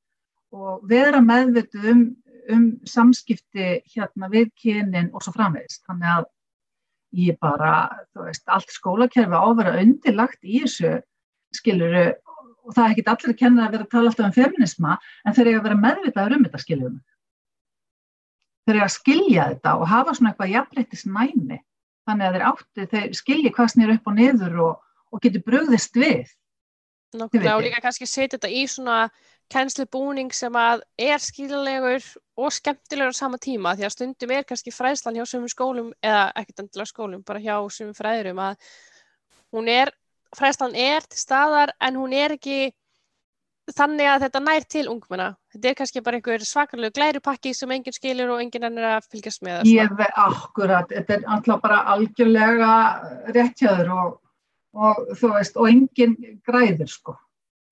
og 0.52 0.82
vera 0.90 1.22
meðvituð 1.24 1.88
um, 1.94 2.04
um 2.52 2.66
samskipti 2.90 3.82
hérna 3.94 4.32
við 4.32 4.50
kynin 4.60 5.12
og 5.14 5.24
svo 5.24 5.36
framvegist. 5.36 5.84
Þannig 5.88 6.16
að 6.16 6.28
ég 7.22 7.38
bara, 7.44 7.74
þú 8.16 8.28
veist, 8.28 8.44
allt 8.48 8.74
skólakerfi 8.74 9.38
á 9.38 9.44
að 9.44 9.58
vera 9.62 9.78
undirlagt 9.84 10.42
í 10.42 10.64
þessu 10.66 10.98
skiluru 11.56 12.10
og 12.62 12.76
það 12.76 12.84
er 12.84 12.94
ekkit 12.94 13.10
allir 13.12 13.34
að 13.34 13.40
kenna 13.40 13.66
að 13.66 13.74
vera 13.76 13.88
að 13.88 13.94
tala 13.94 14.12
alltaf 14.12 14.28
um 14.28 14.36
feminisma 14.36 14.98
en 15.26 15.36
þeir 15.36 15.50
eiga 15.50 15.60
að 15.60 15.66
vera 15.68 15.82
meðvitaður 15.86 16.36
um 16.38 16.46
þetta 16.48 16.62
skiljum. 16.62 17.00
Þeir 18.66 18.78
eiga 18.78 18.88
að 18.88 18.96
skilja 18.96 19.48
þetta 19.52 19.76
og 19.80 19.90
hafa 19.92 20.16
svona 20.16 20.32
eitthvað 20.32 20.54
jafnreitis 20.56 21.06
næmi 21.10 21.60
þannig 22.12 22.28
að 22.28 22.38
þeir 22.38 22.48
átti, 22.52 22.88
þeir 22.94 23.18
skilji 23.18 23.52
hvað 23.56 23.74
snýr 23.74 23.96
upp 23.96 24.08
og 24.12 24.18
niður 24.20 24.62
og, 24.68 24.88
og 25.12 25.24
getur 25.24 25.46
brugðist 25.48 26.00
við. 26.00 26.32
Nákvæmlega 27.12 27.58
og 27.58 27.66
líka 27.66 27.84
kannski 27.84 28.08
setja 28.08 28.38
þetta 28.38 28.52
í 28.56 28.64
svona 28.72 28.98
kennslubúning 29.52 30.32
sem 30.36 30.56
að 30.56 30.84
er 31.00 31.20
skiljanlegur 31.20 32.06
og 32.40 32.54
skemmtilegur 32.56 33.12
á 33.12 33.20
sama 33.20 33.40
tíma 33.42 33.74
því 33.76 33.88
að 33.88 33.96
stundum 33.98 34.32
er 34.32 34.46
kannski 34.48 34.72
fræðslan 34.72 35.18
hjá 35.20 35.26
sumum 35.28 35.52
skólum 35.52 35.90
eða 36.00 36.30
ekkert 36.40 36.64
endilega 36.64 36.92
skólum, 36.92 37.26
bara 37.28 37.44
hjá 37.44 37.58
sumum 37.68 37.98
fræðurum 37.98 38.40
að 38.40 38.70
hún 39.52 39.68
er, 39.72 39.92
fræðslan 40.38 40.78
er 40.80 41.04
til 41.04 41.20
staðar 41.20 41.76
en 41.84 42.00
hún 42.00 42.16
er 42.16 42.38
ekki 42.38 42.72
þannig 43.70 44.10
að 44.10 44.24
þetta 44.26 44.42
nær 44.44 44.66
til 44.70 44.84
ungmenna. 44.90 45.28
Þetta 45.54 45.70
er 45.70 45.78
kannski 45.78 46.04
bara 46.04 46.20
einhver 46.20 46.46
svakarlegu 46.46 46.96
glærupakki 46.98 47.54
sem 47.56 47.72
enginn 47.72 47.96
skilur 47.96 48.34
og 48.34 48.44
enginn 48.44 48.68
ennir 48.68 48.88
að 48.90 49.08
fylgjast 49.12 49.44
með. 49.46 49.64
Ég 49.70 49.94
veit 50.00 50.20
akkurat, 50.20 50.90
þetta 50.92 51.18
er 51.18 51.28
alltaf 51.36 51.62
bara 51.64 51.82
algjörlega 51.94 52.72
réttjáður 53.36 53.94
og, 53.96 54.14
og 54.74 55.02
þú 55.20 55.34
veist, 55.36 55.58
og 55.60 55.70
engin 55.70 56.18
græðir 56.48 56.92
sko. 56.92 57.18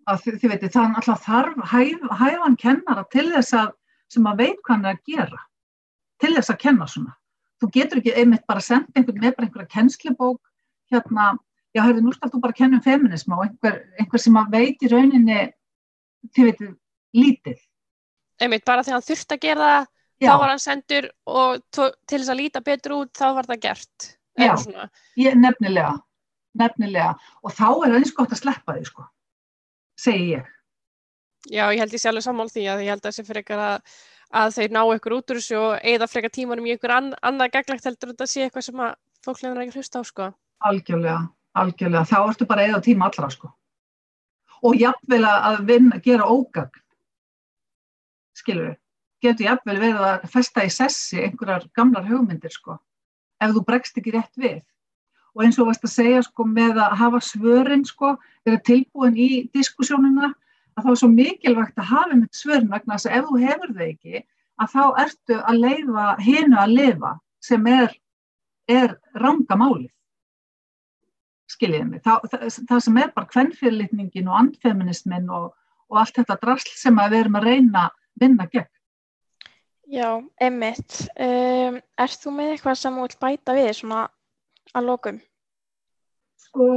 Að 0.09 0.23
þið, 0.25 0.39
þið 0.41 0.53
veitir, 0.53 0.73
það 0.73 0.85
er 0.85 0.99
alltaf 1.01 1.25
þarf 1.25 1.73
hæf, 1.73 2.07
hæfan 2.21 2.57
kennara 2.59 3.05
til 3.13 3.27
þess 3.33 3.55
að, 3.57 3.75
sem 4.09 4.25
að 4.29 4.43
veit 4.43 4.61
hvað 4.63 4.75
hann 4.75 4.89
er 4.89 4.97
að 4.97 5.13
gera, 5.13 5.43
til 6.21 6.33
þess 6.37 6.53
að 6.53 6.61
kenna 6.63 6.89
svona. 6.89 7.15
Þú 7.59 7.69
getur 7.75 7.99
ekki 7.99 8.15
einmitt 8.15 8.47
bara 8.47 8.61
að 8.61 8.69
senda 8.69 8.95
einhvern 8.95 9.19
með 9.19 9.35
bara 9.35 9.49
einhverja 9.49 9.73
kennslubók, 9.75 10.39
hérna, 10.89 11.33
já, 11.75 11.83
hörðu, 11.83 12.03
nú 12.05 12.13
skal 12.15 12.31
þú 12.31 12.41
bara 12.41 12.57
kenna 12.57 12.79
um 12.79 12.85
feminisma 12.85 13.37
og 13.37 13.45
einhver, 13.45 13.81
einhver 13.99 14.23
sem 14.23 14.37
að 14.39 14.55
veit 14.55 14.85
í 14.85 14.89
rauninni, 14.89 15.41
þið 16.35 16.49
veitir, 16.49 16.75
lítið. 17.15 17.63
Einmitt, 18.39 18.65
bara 18.67 18.83
þegar 18.85 18.99
hann 18.99 19.07
þurfti 19.07 19.35
að 19.35 19.43
gera 19.45 19.71
það, 19.71 19.89
þá 20.23 20.33
var 20.33 20.51
hann 20.53 20.61
sendur 20.63 21.09
og 21.27 21.65
til 21.75 22.19
þess 22.19 22.31
að 22.31 22.39
líta 22.39 22.63
betur 22.63 22.95
út, 22.99 23.11
þá 23.15 23.27
var 23.39 23.49
það 23.49 23.63
gert. 23.65 24.11
Eða 24.39 24.55
Já. 24.55 24.85
ég, 25.19 25.35
nefnilega, 25.39 25.95
nefnilega, 26.59 27.09
og 27.43 27.55
þá 27.55 27.67
er 27.87 27.97
eins 27.97 28.13
gott 28.15 28.35
að 28.35 28.41
sleppa 28.43 28.77
því, 28.77 28.85
sko, 28.87 29.07
segi 29.99 30.29
ég. 30.37 30.47
Já, 31.47 31.65
ég 31.71 31.79
held 31.79 31.95
ég 31.95 32.05
alveg 32.11 32.23
sammál 32.23 32.49
því 32.51 32.65
að 32.67 32.81
ég 32.83 32.93
held 32.93 33.03
að 33.03 33.11
þessi 33.11 33.27
frekar 33.27 33.61
að, 33.63 33.93
að 34.41 34.55
þeir 34.57 34.73
ná 34.75 34.81
ykkur 34.95 35.15
út 35.17 35.31
úr 35.33 35.39
þessu 35.39 35.59
og 35.59 35.85
eigða 35.87 36.09
frekar 36.11 36.33
tímanum 36.35 36.67
í 36.67 36.73
ykkur 36.75 36.95
an, 36.95 37.13
annað 37.25 37.53
gaglegt 37.55 37.87
heldur 37.87 38.11
þetta 38.13 38.27
sé 38.27 38.45
eitthvað 38.45 38.67
sem 38.67 38.83
að 38.83 38.95
fólk 39.25 39.43
lefur 39.43 39.61
ekki 39.63 39.79
hlusta 39.79 40.03
á, 40.03 40.03
sko. 40.07 40.27
Algjörlega, 40.67 41.21
algjörlega. 41.59 42.03
Þá 42.11 42.17
ertu 42.25 42.47
bara 42.49 42.67
eða 42.67 42.83
tíma 42.83 43.07
allra, 43.07 43.31
sko. 43.31 43.51
Og 44.65 44.75
jafnvel 44.75 45.23
að 45.27 45.61
vinna, 45.67 45.99
gera 46.03 46.27
ógagn. 46.27 46.81
Skilur 48.35 48.69
við? 48.69 48.77
Getur 49.23 49.47
jafnvel 49.49 49.77
verið 49.79 50.03
að 50.07 50.25
festa 50.31 50.63
í 50.63 50.71
sessi 50.71 51.19
einhverjar 51.23 51.67
gamlar 51.75 52.05
hugmyndir, 52.07 52.51
sko. 52.51 52.77
Ef 53.39 53.53
þú 53.55 53.63
bregst 53.67 53.99
ekki 53.99 54.13
rétt 54.15 54.39
við. 54.39 54.61
Og 55.35 55.43
eins 55.45 55.59
og 55.59 55.69
varst 55.69 55.85
að 55.87 55.93
segja, 55.93 56.23
sko, 56.25 56.45
með 56.47 56.79
að 56.83 56.97
hafa 56.99 57.21
svörin, 57.23 57.85
sko, 57.87 58.13
vera 58.47 58.61
tilbúin 58.67 59.19
í 59.19 59.29
diskussjónina, 59.55 60.31
að 60.75 60.87
þá 60.87 60.91
er 60.91 60.99
svo 61.01 61.11
mikilvægt 61.13 61.79
að 61.79 61.91
hafa 61.91 62.15
með 62.15 62.29
svörin 62.39 62.71
vegna 62.71 62.97
þess 62.97 63.09
að 63.09 63.17
ef 63.19 63.29
þú 63.29 63.41
hefur 63.43 63.73
þau 63.75 63.85
ekki, 63.89 64.23
að 64.59 64.73
þá 64.75 64.83
ertu 65.03 65.39
að 65.39 65.61
leifa 65.63 66.07
hinu 66.23 66.59
að 66.59 66.75
lifa 66.75 67.13
sem 67.43 67.67
er, 67.71 67.95
er 68.67 68.95
ranga 69.19 69.59
málið 69.59 69.91
skiljiði 71.49 71.85
mig, 71.87 72.03
það, 72.05 72.27
það, 72.31 72.43
það 72.69 72.83
sem 72.85 72.99
er 73.01 73.13
bara 73.15 73.31
kvennfyrirlitningin 73.33 74.29
og 74.29 74.37
andfeminismin 74.43 75.31
og, 75.33 75.47
og 75.89 76.01
allt 76.01 76.19
þetta 76.19 76.37
drasl 76.43 76.75
sem 76.77 77.01
að 77.01 77.15
við 77.15 77.23
erum 77.23 77.39
að 77.39 77.49
reyna 77.49 77.87
vinna 78.19 78.45
gegn. 78.51 78.69
Já, 79.89 80.21
emmitt. 80.45 80.99
Um, 81.17 81.79
ert 81.97 82.21
þú 82.21 82.35
með 82.35 82.53
eitthvað 82.53 82.77
sem 82.77 82.97
þú 82.97 83.05
vilt 83.07 83.21
bæta 83.23 83.55
við 83.57 83.71
svona 83.79 84.03
að 84.77 84.89
lokum? 84.91 85.17
Sko, 86.49 86.67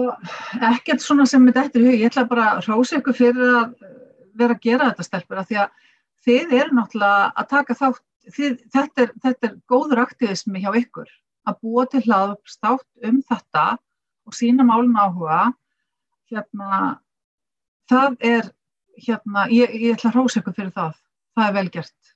ekkert 0.73 1.05
svona 1.05 1.27
sem 1.29 1.45
þetta 1.49 1.81
í 1.81 1.85
hug, 1.85 1.99
ég 2.01 2.09
ætla 2.09 2.25
bara 2.29 2.47
að 2.55 2.71
hrósa 2.71 2.99
ykkur 2.99 3.17
fyrir 3.17 3.53
að 3.59 3.75
eh, 3.85 3.99
vera 4.41 4.57
að 4.57 4.65
gera 4.65 4.89
þetta 4.91 5.07
stelpur, 5.07 5.43
af 5.43 5.51
því 5.51 5.61
að 5.61 5.77
þið 6.25 6.57
eru 6.59 6.79
náttúrulega 6.79 7.29
að 7.43 7.51
taka 7.53 7.77
þátt, 7.79 8.03
þið, 8.37 8.57
þetta, 8.75 9.05
er, 9.05 9.15
þetta 9.27 9.49
er 9.49 9.55
góður 9.71 10.03
aktivismi 10.07 10.65
hjá 10.65 10.71
ykkur, 10.81 11.13
að 11.49 11.61
búa 11.65 11.87
til 11.93 12.03
hlaðstátt 12.07 13.09
um 13.09 13.23
þetta 13.29 13.67
og 14.29 14.37
sína 14.37 14.67
málun 14.67 14.99
áhuga, 14.99 15.53
hérna, 16.31 16.81
það 17.91 18.17
er, 18.33 18.51
hérna, 19.07 19.47
ég, 19.53 19.75
ég 19.77 19.97
ætla 19.97 20.13
að 20.13 20.19
hrósa 20.19 20.41
ykkur 20.41 20.57
fyrir 20.57 20.75
það, 20.77 20.99
það 21.37 21.49
er 21.49 21.57
vel 21.59 21.69
gert. 21.77 22.13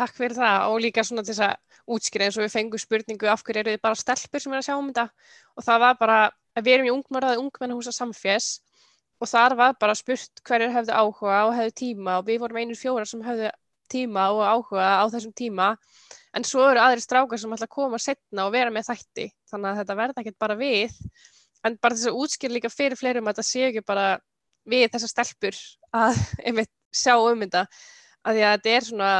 Takk 0.00 0.16
fyrir 0.16 0.36
það 0.38 0.66
og 0.70 0.80
líka 0.80 1.04
svona 1.04 1.24
til 1.26 1.34
þess 1.34 1.46
að 1.48 1.56
útskýra 1.90 2.26
eins 2.26 2.38
og 2.38 2.44
við 2.44 2.54
fengum 2.54 2.80
spurningu 2.80 3.30
af 3.30 3.42
hverju 3.44 3.62
eru 3.64 3.74
þið 3.74 3.82
bara 3.84 3.98
stelpur 3.98 4.42
sem 4.42 4.52
eru 4.52 4.62
að 4.62 4.68
sjá 4.68 4.76
um 4.76 4.90
þetta? 4.90 5.06
Og 5.56 5.66
það 5.66 5.80
var 5.84 5.96
bara 6.00 6.18
að 6.56 6.66
við 6.66 6.76
erum 6.76 6.88
í 6.88 6.92
ungmaraði 6.94 7.40
ungmennahúsa 7.42 7.94
samfés 7.94 8.50
og 9.20 9.28
þar 9.28 9.56
var 9.58 9.74
bara 9.80 9.96
spurt 9.98 10.42
hverjur 10.46 10.72
hefðu 10.74 10.96
áhuga 10.96 11.40
og 11.48 11.56
hefðu 11.58 11.74
tíma 11.82 12.18
og 12.20 12.28
við 12.28 12.40
vorum 12.44 12.60
einur 12.62 12.78
fjóra 12.78 13.06
sem 13.08 13.22
hefðu 13.24 13.50
tíma 13.90 14.30
og 14.32 14.42
áhuga 14.46 14.88
á 15.02 15.04
þessum 15.12 15.34
tíma 15.36 15.74
en 16.36 16.46
svo 16.46 16.64
eru 16.70 16.82
aðri 16.82 17.02
strákar 17.02 17.40
sem 17.40 17.52
ætla 17.54 17.66
að 17.66 17.74
koma 17.74 18.00
setna 18.02 18.46
og 18.46 18.54
vera 18.54 18.72
með 18.74 18.90
þætti. 18.90 19.26
Þannig 19.50 19.70
að 19.70 19.80
þetta 19.80 19.96
verða 20.00 20.22
ekkert 20.22 20.38
bara 20.44 20.56
við. 20.58 20.96
En 21.66 21.76
bara 21.82 21.96
þess 21.96 22.10
að 22.10 22.20
útskýra 22.22 22.56
líka 22.56 22.72
fyrir 22.72 22.98
fleirum 22.98 23.28
að 23.28 23.40
þetta 23.40 23.48
sé 23.50 23.66
ekki 23.68 23.84
bara 23.86 24.06
við 24.70 24.86
þessar 24.94 25.12
stelpur 25.14 25.60
að 25.96 26.20
einmitt 26.46 26.72
sjá 26.94 27.14
um 27.18 27.44
þetta. 27.44 27.66
Að 28.20 28.36
því 28.36 28.46
að 28.46 28.56
þetta 28.56 28.74
er 28.76 28.88
svona 28.88 29.12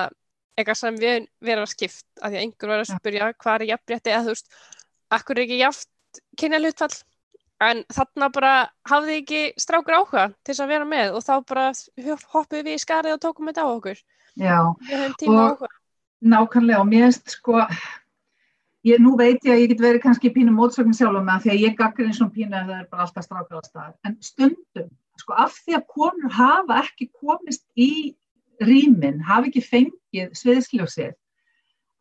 eitthvað 0.58 0.80
sem 0.80 0.98
við 1.00 1.28
verðum 1.40 1.66
að 1.66 1.72
skipt 1.74 2.06
að 2.20 2.32
því 2.32 2.38
að 2.38 2.42
einhver 2.44 2.72
var 2.72 2.82
að 2.82 2.90
spyrja 2.90 3.30
hvað 3.32 3.54
er 3.56 3.70
jafnrétti? 3.70 4.12
Eða 4.12 4.26
þú 4.26 4.34
veist, 4.34 4.58
akkur 5.16 5.38
er 5.38 5.46
ekki 5.46 5.60
jafnt 5.60 6.20
kynja 6.40 6.60
hlutfall 6.60 6.96
en 7.60 7.82
þarna 7.92 8.30
bara 8.32 8.54
hafði 8.88 9.18
ekki 9.20 9.42
strákur 9.60 9.98
áhuga 9.98 10.24
til 10.40 10.52
þess 10.52 10.64
að 10.64 10.72
vera 10.72 10.88
með 10.88 11.16
og 11.16 11.24
þá 11.26 11.34
bara 11.50 11.66
hoppuð 12.32 12.64
við 12.64 12.72
í 12.76 12.82
skarið 12.82 13.16
og 13.16 13.22
tókum 13.24 13.50
þetta 13.50 13.66
á 13.66 13.68
okkur. 13.68 14.00
Já, 14.40 14.56
og 14.64 15.66
nákvæmlega 16.20 16.80
og 16.80 16.88
mér 16.88 17.06
finnst 17.08 17.34
sko, 17.36 17.60
ég, 18.86 19.00
nú 19.00 19.16
veit 19.18 19.44
ég 19.44 19.54
að 19.54 19.62
ég 19.62 19.72
get 19.72 19.82
verið 19.82 20.04
kannski 20.04 20.32
pínu 20.34 20.52
mótsögn 20.54 20.94
sjálf 20.96 21.22
með 21.24 21.44
því 21.44 21.52
að 21.54 21.64
ég 21.64 21.78
gaggar 21.78 22.08
eins 22.08 22.20
og 22.24 22.32
pínu 22.34 22.56
að 22.56 22.72
það 22.72 22.76
er 22.78 22.88
bara 22.92 23.06
alltaf 23.06 23.26
strákar 23.26 23.60
á 23.60 23.62
stað, 23.64 23.94
en 24.06 24.16
stundum, 24.24 24.90
sko, 25.20 25.36
af 25.46 25.56
því 25.64 25.78
að 25.78 25.86
konur 25.96 26.36
hafa 26.36 26.82
ekki 26.84 27.10
komist 27.20 27.64
í 27.76 27.90
rýmin, 28.60 29.20
hafa 29.24 29.48
ekki 29.48 29.64
fengið 29.64 30.32
sviðsljósið, 30.36 31.16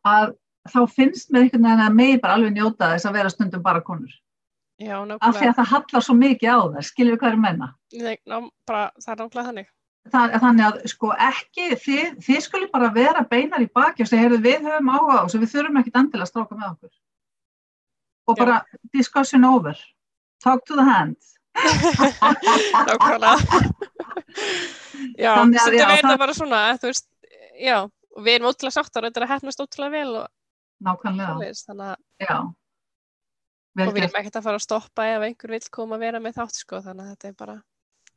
að 0.08 0.34
þá 0.68 0.80
finnst 0.92 1.32
mér 1.32 1.46
einhvern 1.46 1.68
veginn 1.68 1.86
að 1.86 2.00
megi 2.00 2.20
bara 2.20 2.36
alveg 2.36 2.56
njóta 2.56 2.92
þess 2.92 3.08
að 3.08 3.20
vera 3.20 3.32
stundum 3.32 3.64
bara 3.64 3.84
konur. 3.84 4.12
Já, 4.80 4.96
Af 4.96 5.04
því 5.04 5.10
nákvæmlega, 5.12 5.48
að 5.50 5.58
það 5.58 5.70
hallar 5.74 6.04
svo 6.04 6.14
mikið 6.16 6.48
á 6.52 6.58
það, 6.60 6.84
skiljum 6.88 7.12
við 7.12 7.20
hvað 7.20 7.30
er 7.30 7.36
að 7.36 7.44
menna. 7.44 7.66
Nei, 8.00 8.16
ná, 8.24 8.36
bara, 8.68 8.84
það 8.96 9.12
er 9.12 9.18
nákvæmlega 9.20 9.48
þannig 9.50 9.68
Það, 10.08 10.32
þannig 10.40 10.64
að 10.64 10.76
sko 10.88 11.10
ekki, 11.12 11.66
þið, 11.76 12.14
þið 12.24 12.38
skulle 12.40 12.68
bara 12.72 12.88
vera 12.94 13.20
beinar 13.28 13.60
í 13.60 13.68
baki 13.68 14.02
og 14.06 14.08
segja, 14.08 14.30
við 14.32 14.64
höfum 14.64 14.88
áhuga 14.94 15.18
á 15.20 15.24
þessu, 15.26 15.40
við 15.42 15.52
þurfum 15.52 15.80
ekkit 15.82 15.98
endilega 16.00 16.24
að 16.24 16.30
stráka 16.30 16.56
með 16.56 16.70
okkur. 16.70 16.92
Og 18.30 18.38
bara 18.38 18.56
discussion 18.96 19.44
over. 19.44 19.76
Talk 20.40 20.64
to 20.64 20.78
the 20.78 20.86
hand. 20.88 21.20
nákvæmlega 22.88 23.36
Já, 25.20 25.32
Þannig 25.36 25.58
að, 25.60 25.74
það 25.74 26.02
það- 26.04 26.20
bara 26.22 26.34
svona 26.36 26.60
þú 26.80 26.90
veist, 26.90 27.06
já, 27.60 27.76
við 28.20 28.36
erum 28.36 28.50
ótrúlega 28.50 28.76
sáttar 28.76 29.04
og 29.04 29.10
þetta 29.10 29.20
er 29.20 29.26
að 29.26 29.32
hefnast 29.34 29.62
ótrúlega 29.64 29.94
vel 29.96 30.12
og, 30.22 30.28
Nákvæmlega, 30.86 31.34
svoleiðis, 31.34 31.64
þannig 31.68 31.88
að 31.90 31.96
já. 32.26 32.36
Og 33.80 33.92
við 33.94 34.00
erum 34.04 34.18
ekkert 34.20 34.38
að 34.40 34.46
fara 34.46 34.60
að 34.60 34.64
stoppa 34.66 35.06
ef 35.06 35.26
einhver 35.26 35.54
vill 35.54 35.68
koma 35.72 35.96
að 35.98 36.04
vera 36.06 36.22
með 36.22 36.38
þátt 36.40 36.56
sko, 36.58 36.80
þannig 36.84 37.04
að 37.04 37.10
þetta 37.14 37.28
er 37.30 37.36
bara 37.44 37.56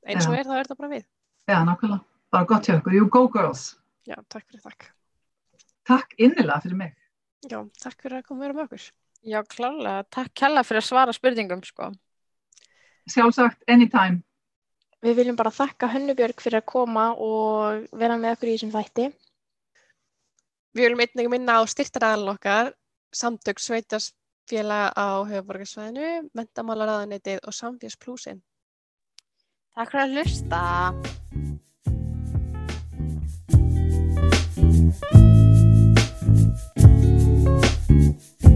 eins 0.04 0.28
og 0.28 0.34
Já. 0.34 0.40
er 0.40 0.48
þá 0.48 0.54
er 0.54 0.64
þetta 0.64 0.80
bara 0.80 0.92
við 0.94 1.04
Já, 1.48 1.60
nákvæmlega. 1.68 2.04
Bara 2.32 2.46
gott 2.50 2.68
hjá 2.68 2.78
ykkur. 2.80 2.96
You 2.96 3.08
go 3.12 3.28
girls. 3.28 3.76
Já, 4.08 4.16
takk 4.30 4.48
fyrir 4.50 4.64
takk. 4.64 4.90
Takk 5.88 6.14
innilega 6.18 6.62
fyrir 6.64 6.80
mig. 6.80 6.94
Já, 7.44 7.60
takk 7.84 8.00
fyrir 8.02 8.22
að 8.22 8.28
koma 8.30 8.46
vera 8.46 8.56
með 8.58 8.68
okkur. 8.68 8.86
Já, 9.24 9.40
klálega. 9.48 10.04
Takk 10.12 10.34
kella 10.40 10.64
fyrir 10.64 10.82
að 10.82 10.88
svara 10.88 11.16
spurningum, 11.16 11.64
sko. 11.68 11.92
Sjálfsagt, 13.12 13.64
anytime. 13.68 14.24
Við 15.04 15.20
viljum 15.20 15.38
bara 15.40 15.52
þakka 15.52 15.90
Hönnubjörg 15.92 16.40
fyrir 16.40 16.62
að 16.62 16.70
koma 16.72 17.10
og 17.20 17.88
vera 17.92 18.16
með 18.20 18.38
okkur 18.38 18.52
í 18.52 18.56
þessum 18.56 18.72
þætti. 18.76 19.10
Við 20.74 20.88
viljum 20.88 21.04
einnig 21.04 21.32
minna 21.32 21.60
á 21.60 21.62
styrtaræðan 21.68 22.32
okkar, 22.34 22.72
samtök 23.14 23.60
sveitast 23.60 24.16
félag 24.50 24.96
á 24.96 25.24
höfuborgarsvæðinu, 25.28 26.30
mentamálaræðanitið 26.36 27.44
og 27.44 27.56
samfélagsplúsin. 27.60 28.40
Takk 29.76 29.92
fyrir 29.92 30.08
að 30.08 30.18
hlusta! 30.18 31.23
Thank 31.34 31.60
you. 38.44 38.53